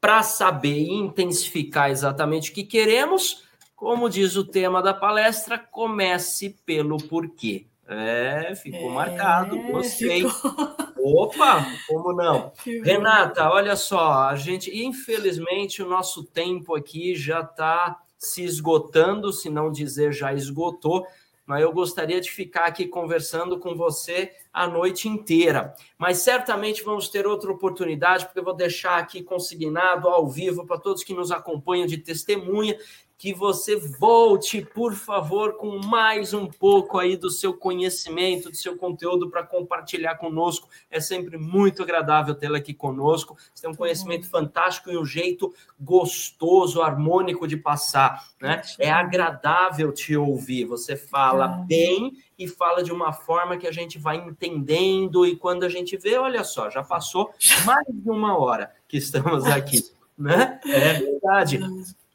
para 0.01 0.21
saber 0.23 0.77
e 0.77 0.91
intensificar 0.91 1.89
exatamente 1.89 2.51
o 2.51 2.53
que 2.53 2.65
queremos, 2.65 3.45
como 3.73 4.09
diz 4.09 4.35
o 4.35 4.43
tema 4.43 4.81
da 4.81 4.93
palestra, 4.93 5.57
comece 5.57 6.57
pelo 6.65 6.97
porquê. 6.97 7.65
É, 7.87 8.53
ficou 8.55 8.91
é, 8.91 8.93
marcado, 8.93 9.57
gostei. 9.71 10.29
Ficou... 10.29 10.75
Opa, 10.99 11.65
como 11.87 12.11
não? 12.11 12.51
Renata, 12.83 13.49
olha 13.49 13.77
só, 13.77 14.27
a 14.27 14.35
gente, 14.35 14.69
infelizmente, 14.83 15.81
o 15.81 15.87
nosso 15.87 16.25
tempo 16.25 16.75
aqui 16.75 17.15
já 17.15 17.39
está 17.39 18.01
se 18.17 18.43
esgotando, 18.43 19.31
se 19.31 19.49
não 19.49 19.71
dizer 19.71 20.11
já 20.11 20.33
esgotou 20.33 21.07
mas 21.45 21.61
eu 21.61 21.71
gostaria 21.71 22.19
de 22.19 22.31
ficar 22.31 22.65
aqui 22.65 22.87
conversando 22.87 23.59
com 23.59 23.75
você 23.75 24.33
a 24.51 24.67
noite 24.67 25.07
inteira. 25.07 25.73
Mas 25.97 26.19
certamente 26.19 26.83
vamos 26.83 27.09
ter 27.09 27.27
outra 27.27 27.51
oportunidade, 27.51 28.25
porque 28.25 28.39
eu 28.39 28.43
vou 28.43 28.55
deixar 28.55 28.97
aqui 28.97 29.21
consignado 29.21 30.07
ao 30.07 30.27
vivo 30.27 30.65
para 30.65 30.79
todos 30.79 31.03
que 31.03 31.13
nos 31.13 31.31
acompanham 31.31 31.85
de 31.85 31.97
testemunha 31.97 32.77
que 33.17 33.33
você 33.33 33.77
volte, 33.77 34.61
por 34.61 34.93
favor, 34.93 35.53
com 35.53 35.79
mais 35.85 36.33
um 36.33 36.47
pouco 36.47 36.99
aí 36.99 37.15
do 37.15 37.29
seu 37.29 37.53
conhecimento, 37.53 38.49
do 38.49 38.55
seu 38.55 38.77
conteúdo 38.77 39.29
para 39.29 39.43
compartilhar 39.43 40.15
conosco. 40.15 40.67
É 40.91 40.99
sempre 40.99 41.37
muito 41.37 41.81
agradável 41.81 42.35
tê-la 42.35 42.57
aqui 42.57 42.73
conosco. 42.73 43.37
Você 43.53 43.61
tem 43.61 43.71
um 43.71 43.75
conhecimento 43.75 44.29
fantástico 44.29 44.91
e 44.91 44.97
um 44.97 45.05
jeito 45.05 45.53
gostoso, 45.79 46.81
harmônico 46.81 47.47
de 47.47 47.55
passar, 47.55 48.27
né? 48.41 48.61
É 48.77 48.91
agradável 48.91 49.93
te 49.93 50.15
ouvir. 50.15 50.65
Você 50.65 50.97
fala 50.97 51.47
bem 51.47 52.13
e 52.37 52.47
fala 52.49 52.83
de 52.83 52.91
uma 52.91 53.13
forma 53.13 53.57
que 53.57 53.65
a 53.67 53.71
gente 53.71 53.97
vai 53.97 54.17
entendendo 54.17 55.25
e 55.25 55.37
quando 55.37 55.63
a 55.63 55.69
gente 55.69 55.95
vê, 55.95 56.17
olha 56.17 56.43
só, 56.43 56.69
já 56.69 56.83
passou 56.83 57.33
mais 57.65 57.85
de 57.89 58.09
uma 58.09 58.37
hora 58.37 58.73
que 58.89 58.97
estamos 58.97 59.45
aqui, 59.45 59.83
né? 60.17 60.59
É 60.65 60.93
verdade. 60.93 61.59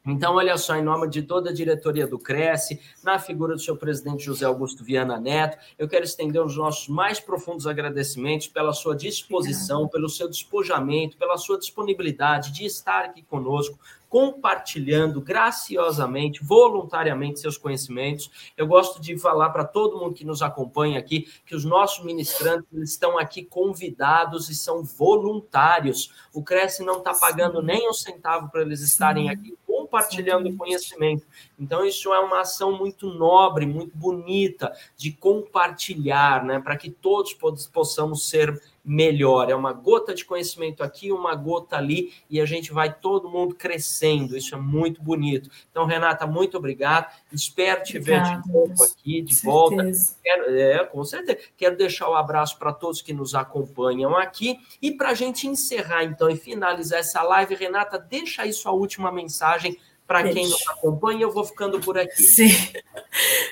Então, 0.03 0.35
olha 0.35 0.57
só, 0.57 0.75
em 0.75 0.81
nome 0.81 1.07
de 1.07 1.21
toda 1.21 1.51
a 1.51 1.53
diretoria 1.53 2.07
do 2.07 2.17
Cresce, 2.17 2.81
na 3.03 3.19
figura 3.19 3.53
do 3.53 3.61
seu 3.61 3.77
presidente 3.77 4.23
José 4.23 4.45
Augusto 4.45 4.83
Viana 4.83 5.19
Neto, 5.19 5.59
eu 5.77 5.87
quero 5.87 6.03
estender 6.03 6.43
os 6.43 6.57
nossos 6.57 6.87
mais 6.87 7.19
profundos 7.19 7.67
agradecimentos 7.67 8.47
pela 8.47 8.73
sua 8.73 8.95
disposição, 8.95 9.87
pelo 9.87 10.09
seu 10.09 10.27
despojamento, 10.27 11.17
pela 11.17 11.37
sua 11.37 11.59
disponibilidade 11.59 12.51
de 12.51 12.65
estar 12.65 13.05
aqui 13.05 13.21
conosco, 13.21 13.77
compartilhando 14.11 15.21
graciosamente, 15.21 16.43
voluntariamente 16.43 17.39
seus 17.39 17.57
conhecimentos. 17.57 18.29
Eu 18.57 18.67
gosto 18.67 18.99
de 19.01 19.17
falar 19.17 19.51
para 19.51 19.63
todo 19.63 19.97
mundo 19.97 20.13
que 20.13 20.25
nos 20.25 20.41
acompanha 20.41 20.99
aqui 20.99 21.29
que 21.45 21.55
os 21.55 21.63
nossos 21.63 22.03
ministrantes 22.03 22.67
estão 22.73 23.17
aqui 23.17 23.41
convidados 23.41 24.49
e 24.49 24.55
são 24.55 24.83
voluntários. 24.83 26.11
O 26.33 26.43
Cresce 26.43 26.83
não 26.83 26.97
está 26.97 27.13
pagando 27.13 27.61
nem 27.61 27.89
um 27.89 27.93
centavo 27.93 28.49
para 28.49 28.63
eles 28.63 28.81
estarem 28.81 29.29
aqui 29.29 29.55
compartilhando 29.91 30.47
Exatamente. 30.47 30.57
conhecimento. 30.57 31.27
Então, 31.59 31.85
isso 31.85 32.13
é 32.13 32.19
uma 32.19 32.41
ação 32.41 32.77
muito 32.77 33.07
nobre, 33.13 33.65
muito 33.65 33.95
bonita 33.95 34.71
de 34.95 35.11
compartilhar, 35.11 36.45
né? 36.45 36.59
Para 36.59 36.77
que 36.77 36.89
todos 36.89 37.37
possamos 37.67 38.29
ser 38.29 38.61
melhor. 38.83 39.49
É 39.49 39.55
uma 39.55 39.73
gota 39.73 40.13
de 40.13 40.25
conhecimento 40.25 40.83
aqui, 40.83 41.11
uma 41.11 41.35
gota 41.35 41.77
ali, 41.77 42.13
e 42.29 42.41
a 42.41 42.45
gente 42.45 42.71
vai 42.71 42.93
todo 42.93 43.29
mundo 43.29 43.55
crescendo. 43.55 44.35
Isso 44.35 44.55
é 44.55 44.57
muito 44.57 45.01
bonito. 45.01 45.49
Então, 45.69 45.85
Renata, 45.85 46.25
muito 46.25 46.57
obrigado. 46.57 47.11
Espero 47.31 47.83
te 47.83 47.99
ver 47.99 48.21
de 48.23 48.51
novo 48.51 48.83
aqui, 48.83 49.21
de 49.21 49.41
volta. 49.43 49.91
Quero, 50.23 50.55
é, 50.55 50.85
com 50.85 51.03
certeza. 51.03 51.39
Quero 51.55 51.77
deixar 51.77 52.07
o 52.09 52.13
um 52.13 52.15
abraço 52.15 52.57
para 52.57 52.73
todos 52.73 53.01
que 53.01 53.13
nos 53.13 53.35
acompanham 53.35 54.15
aqui. 54.15 54.59
E 54.81 54.91
para 54.91 55.09
a 55.09 55.13
gente 55.13 55.47
encerrar, 55.47 56.03
então, 56.03 56.29
e 56.29 56.35
finalizar 56.35 56.99
essa 56.99 57.21
live, 57.21 57.55
Renata, 57.55 57.97
deixa 57.97 58.43
aí 58.43 58.53
sua 58.53 58.71
última 58.71 59.11
mensagem 59.11 59.77
para 60.11 60.29
quem 60.29 60.45
nos 60.45 60.67
acompanha, 60.67 61.21
eu 61.21 61.31
vou 61.31 61.45
ficando 61.45 61.79
por 61.79 61.97
aqui. 61.97 62.21
Sim. 62.21 62.49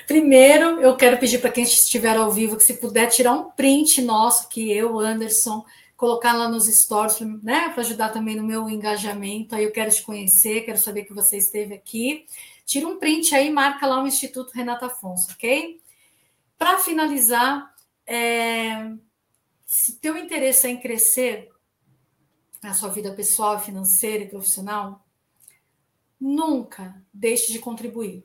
Primeiro, 0.06 0.78
eu 0.82 0.94
quero 0.94 1.16
pedir 1.16 1.38
para 1.38 1.50
quem 1.50 1.64
estiver 1.64 2.14
ao 2.18 2.30
vivo 2.30 2.54
que 2.54 2.62
se 2.62 2.74
puder 2.74 3.08
tirar 3.08 3.32
um 3.32 3.50
print 3.50 4.02
nosso, 4.02 4.46
que 4.46 4.70
eu, 4.70 4.98
Anderson, 4.98 5.64
colocar 5.96 6.34
lá 6.34 6.50
nos 6.50 6.66
stories, 6.66 7.18
né, 7.42 7.70
para 7.70 7.80
ajudar 7.80 8.10
também 8.10 8.36
no 8.36 8.42
meu 8.42 8.68
engajamento. 8.68 9.54
Aí 9.54 9.64
eu 9.64 9.72
quero 9.72 9.90
te 9.90 10.02
conhecer, 10.02 10.66
quero 10.66 10.76
saber 10.76 11.04
que 11.04 11.14
você 11.14 11.38
esteve 11.38 11.72
aqui. 11.72 12.26
Tira 12.66 12.86
um 12.86 12.98
print 12.98 13.34
aí, 13.34 13.50
marca 13.50 13.86
lá 13.86 14.02
o 14.02 14.06
Instituto 14.06 14.52
Renata 14.52 14.84
Afonso, 14.84 15.32
ok? 15.32 15.80
Para 16.58 16.78
finalizar, 16.78 17.74
é... 18.06 18.92
se 19.66 19.98
teu 19.98 20.14
interesse 20.18 20.66
é 20.66 20.70
em 20.70 20.76
crescer 20.78 21.48
na 22.62 22.74
sua 22.74 22.90
vida 22.90 23.12
pessoal, 23.12 23.58
financeira 23.58 24.24
e 24.24 24.28
profissional, 24.28 25.02
nunca 26.20 27.02
deixe 27.12 27.52
de 27.52 27.58
contribuir. 27.58 28.24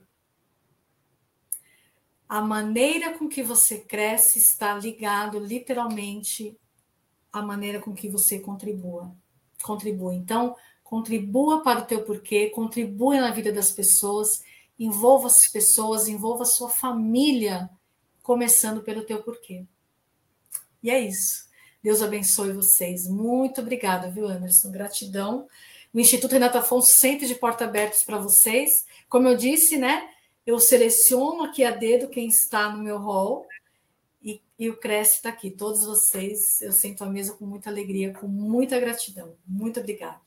A 2.27 2.41
maneira 2.41 3.17
com 3.17 3.29
que 3.29 3.43
você 3.43 3.79
cresce 3.79 4.39
está 4.39 4.75
ligado 4.75 5.39
literalmente 5.39 6.57
à 7.31 7.41
maneira 7.41 7.79
com 7.79 7.93
que 7.93 8.09
você 8.09 8.39
contribua. 8.39 9.15
Contribua. 9.61 10.13
Então, 10.13 10.55
contribua 10.83 11.61
para 11.61 11.79
o 11.79 11.85
teu 11.85 12.03
porquê, 12.03 12.49
contribua 12.49 13.21
na 13.21 13.31
vida 13.31 13.51
das 13.51 13.71
pessoas, 13.71 14.43
envolva 14.77 15.27
as 15.27 15.47
pessoas, 15.47 16.07
envolva 16.07 16.43
a 16.43 16.47
sua 16.47 16.69
família, 16.69 17.69
começando 18.21 18.81
pelo 18.81 19.03
teu 19.03 19.21
porquê. 19.23 19.65
E 20.81 20.89
é 20.89 20.99
isso. 20.99 21.45
Deus 21.81 22.01
abençoe 22.01 22.51
vocês. 22.51 23.07
Muito 23.07 23.61
obrigada, 23.61 24.09
viu, 24.09 24.27
Anderson? 24.27 24.71
Gratidão. 24.71 25.47
O 25.95 25.99
Instituto 26.01 26.33
Renato 26.33 26.57
Afonso 26.57 26.89
sempre 26.99 27.25
de 27.25 27.35
porta 27.35 27.63
abertas 27.63 28.03
para 28.03 28.17
vocês. 28.17 28.85
Como 29.07 29.29
eu 29.29 29.37
disse, 29.37 29.77
né? 29.77 30.09
Eu 30.45 30.59
seleciono 30.59 31.43
aqui 31.43 31.63
a 31.63 31.71
dedo 31.71 32.09
quem 32.09 32.27
está 32.27 32.69
no 32.69 32.83
meu 32.83 32.97
hall 32.97 33.47
e, 34.21 34.41
e 34.59 34.69
o 34.69 34.75
Cresce 34.75 35.15
está 35.15 35.29
aqui. 35.29 35.49
Todos 35.49 35.85
vocês, 35.85 36.61
eu 36.61 36.73
sento 36.73 37.01
à 37.05 37.07
mesa 37.07 37.31
com 37.35 37.45
muita 37.45 37.69
alegria, 37.69 38.11
com 38.11 38.27
muita 38.27 38.77
gratidão. 38.77 39.37
Muito 39.47 39.79
obrigada. 39.79 40.19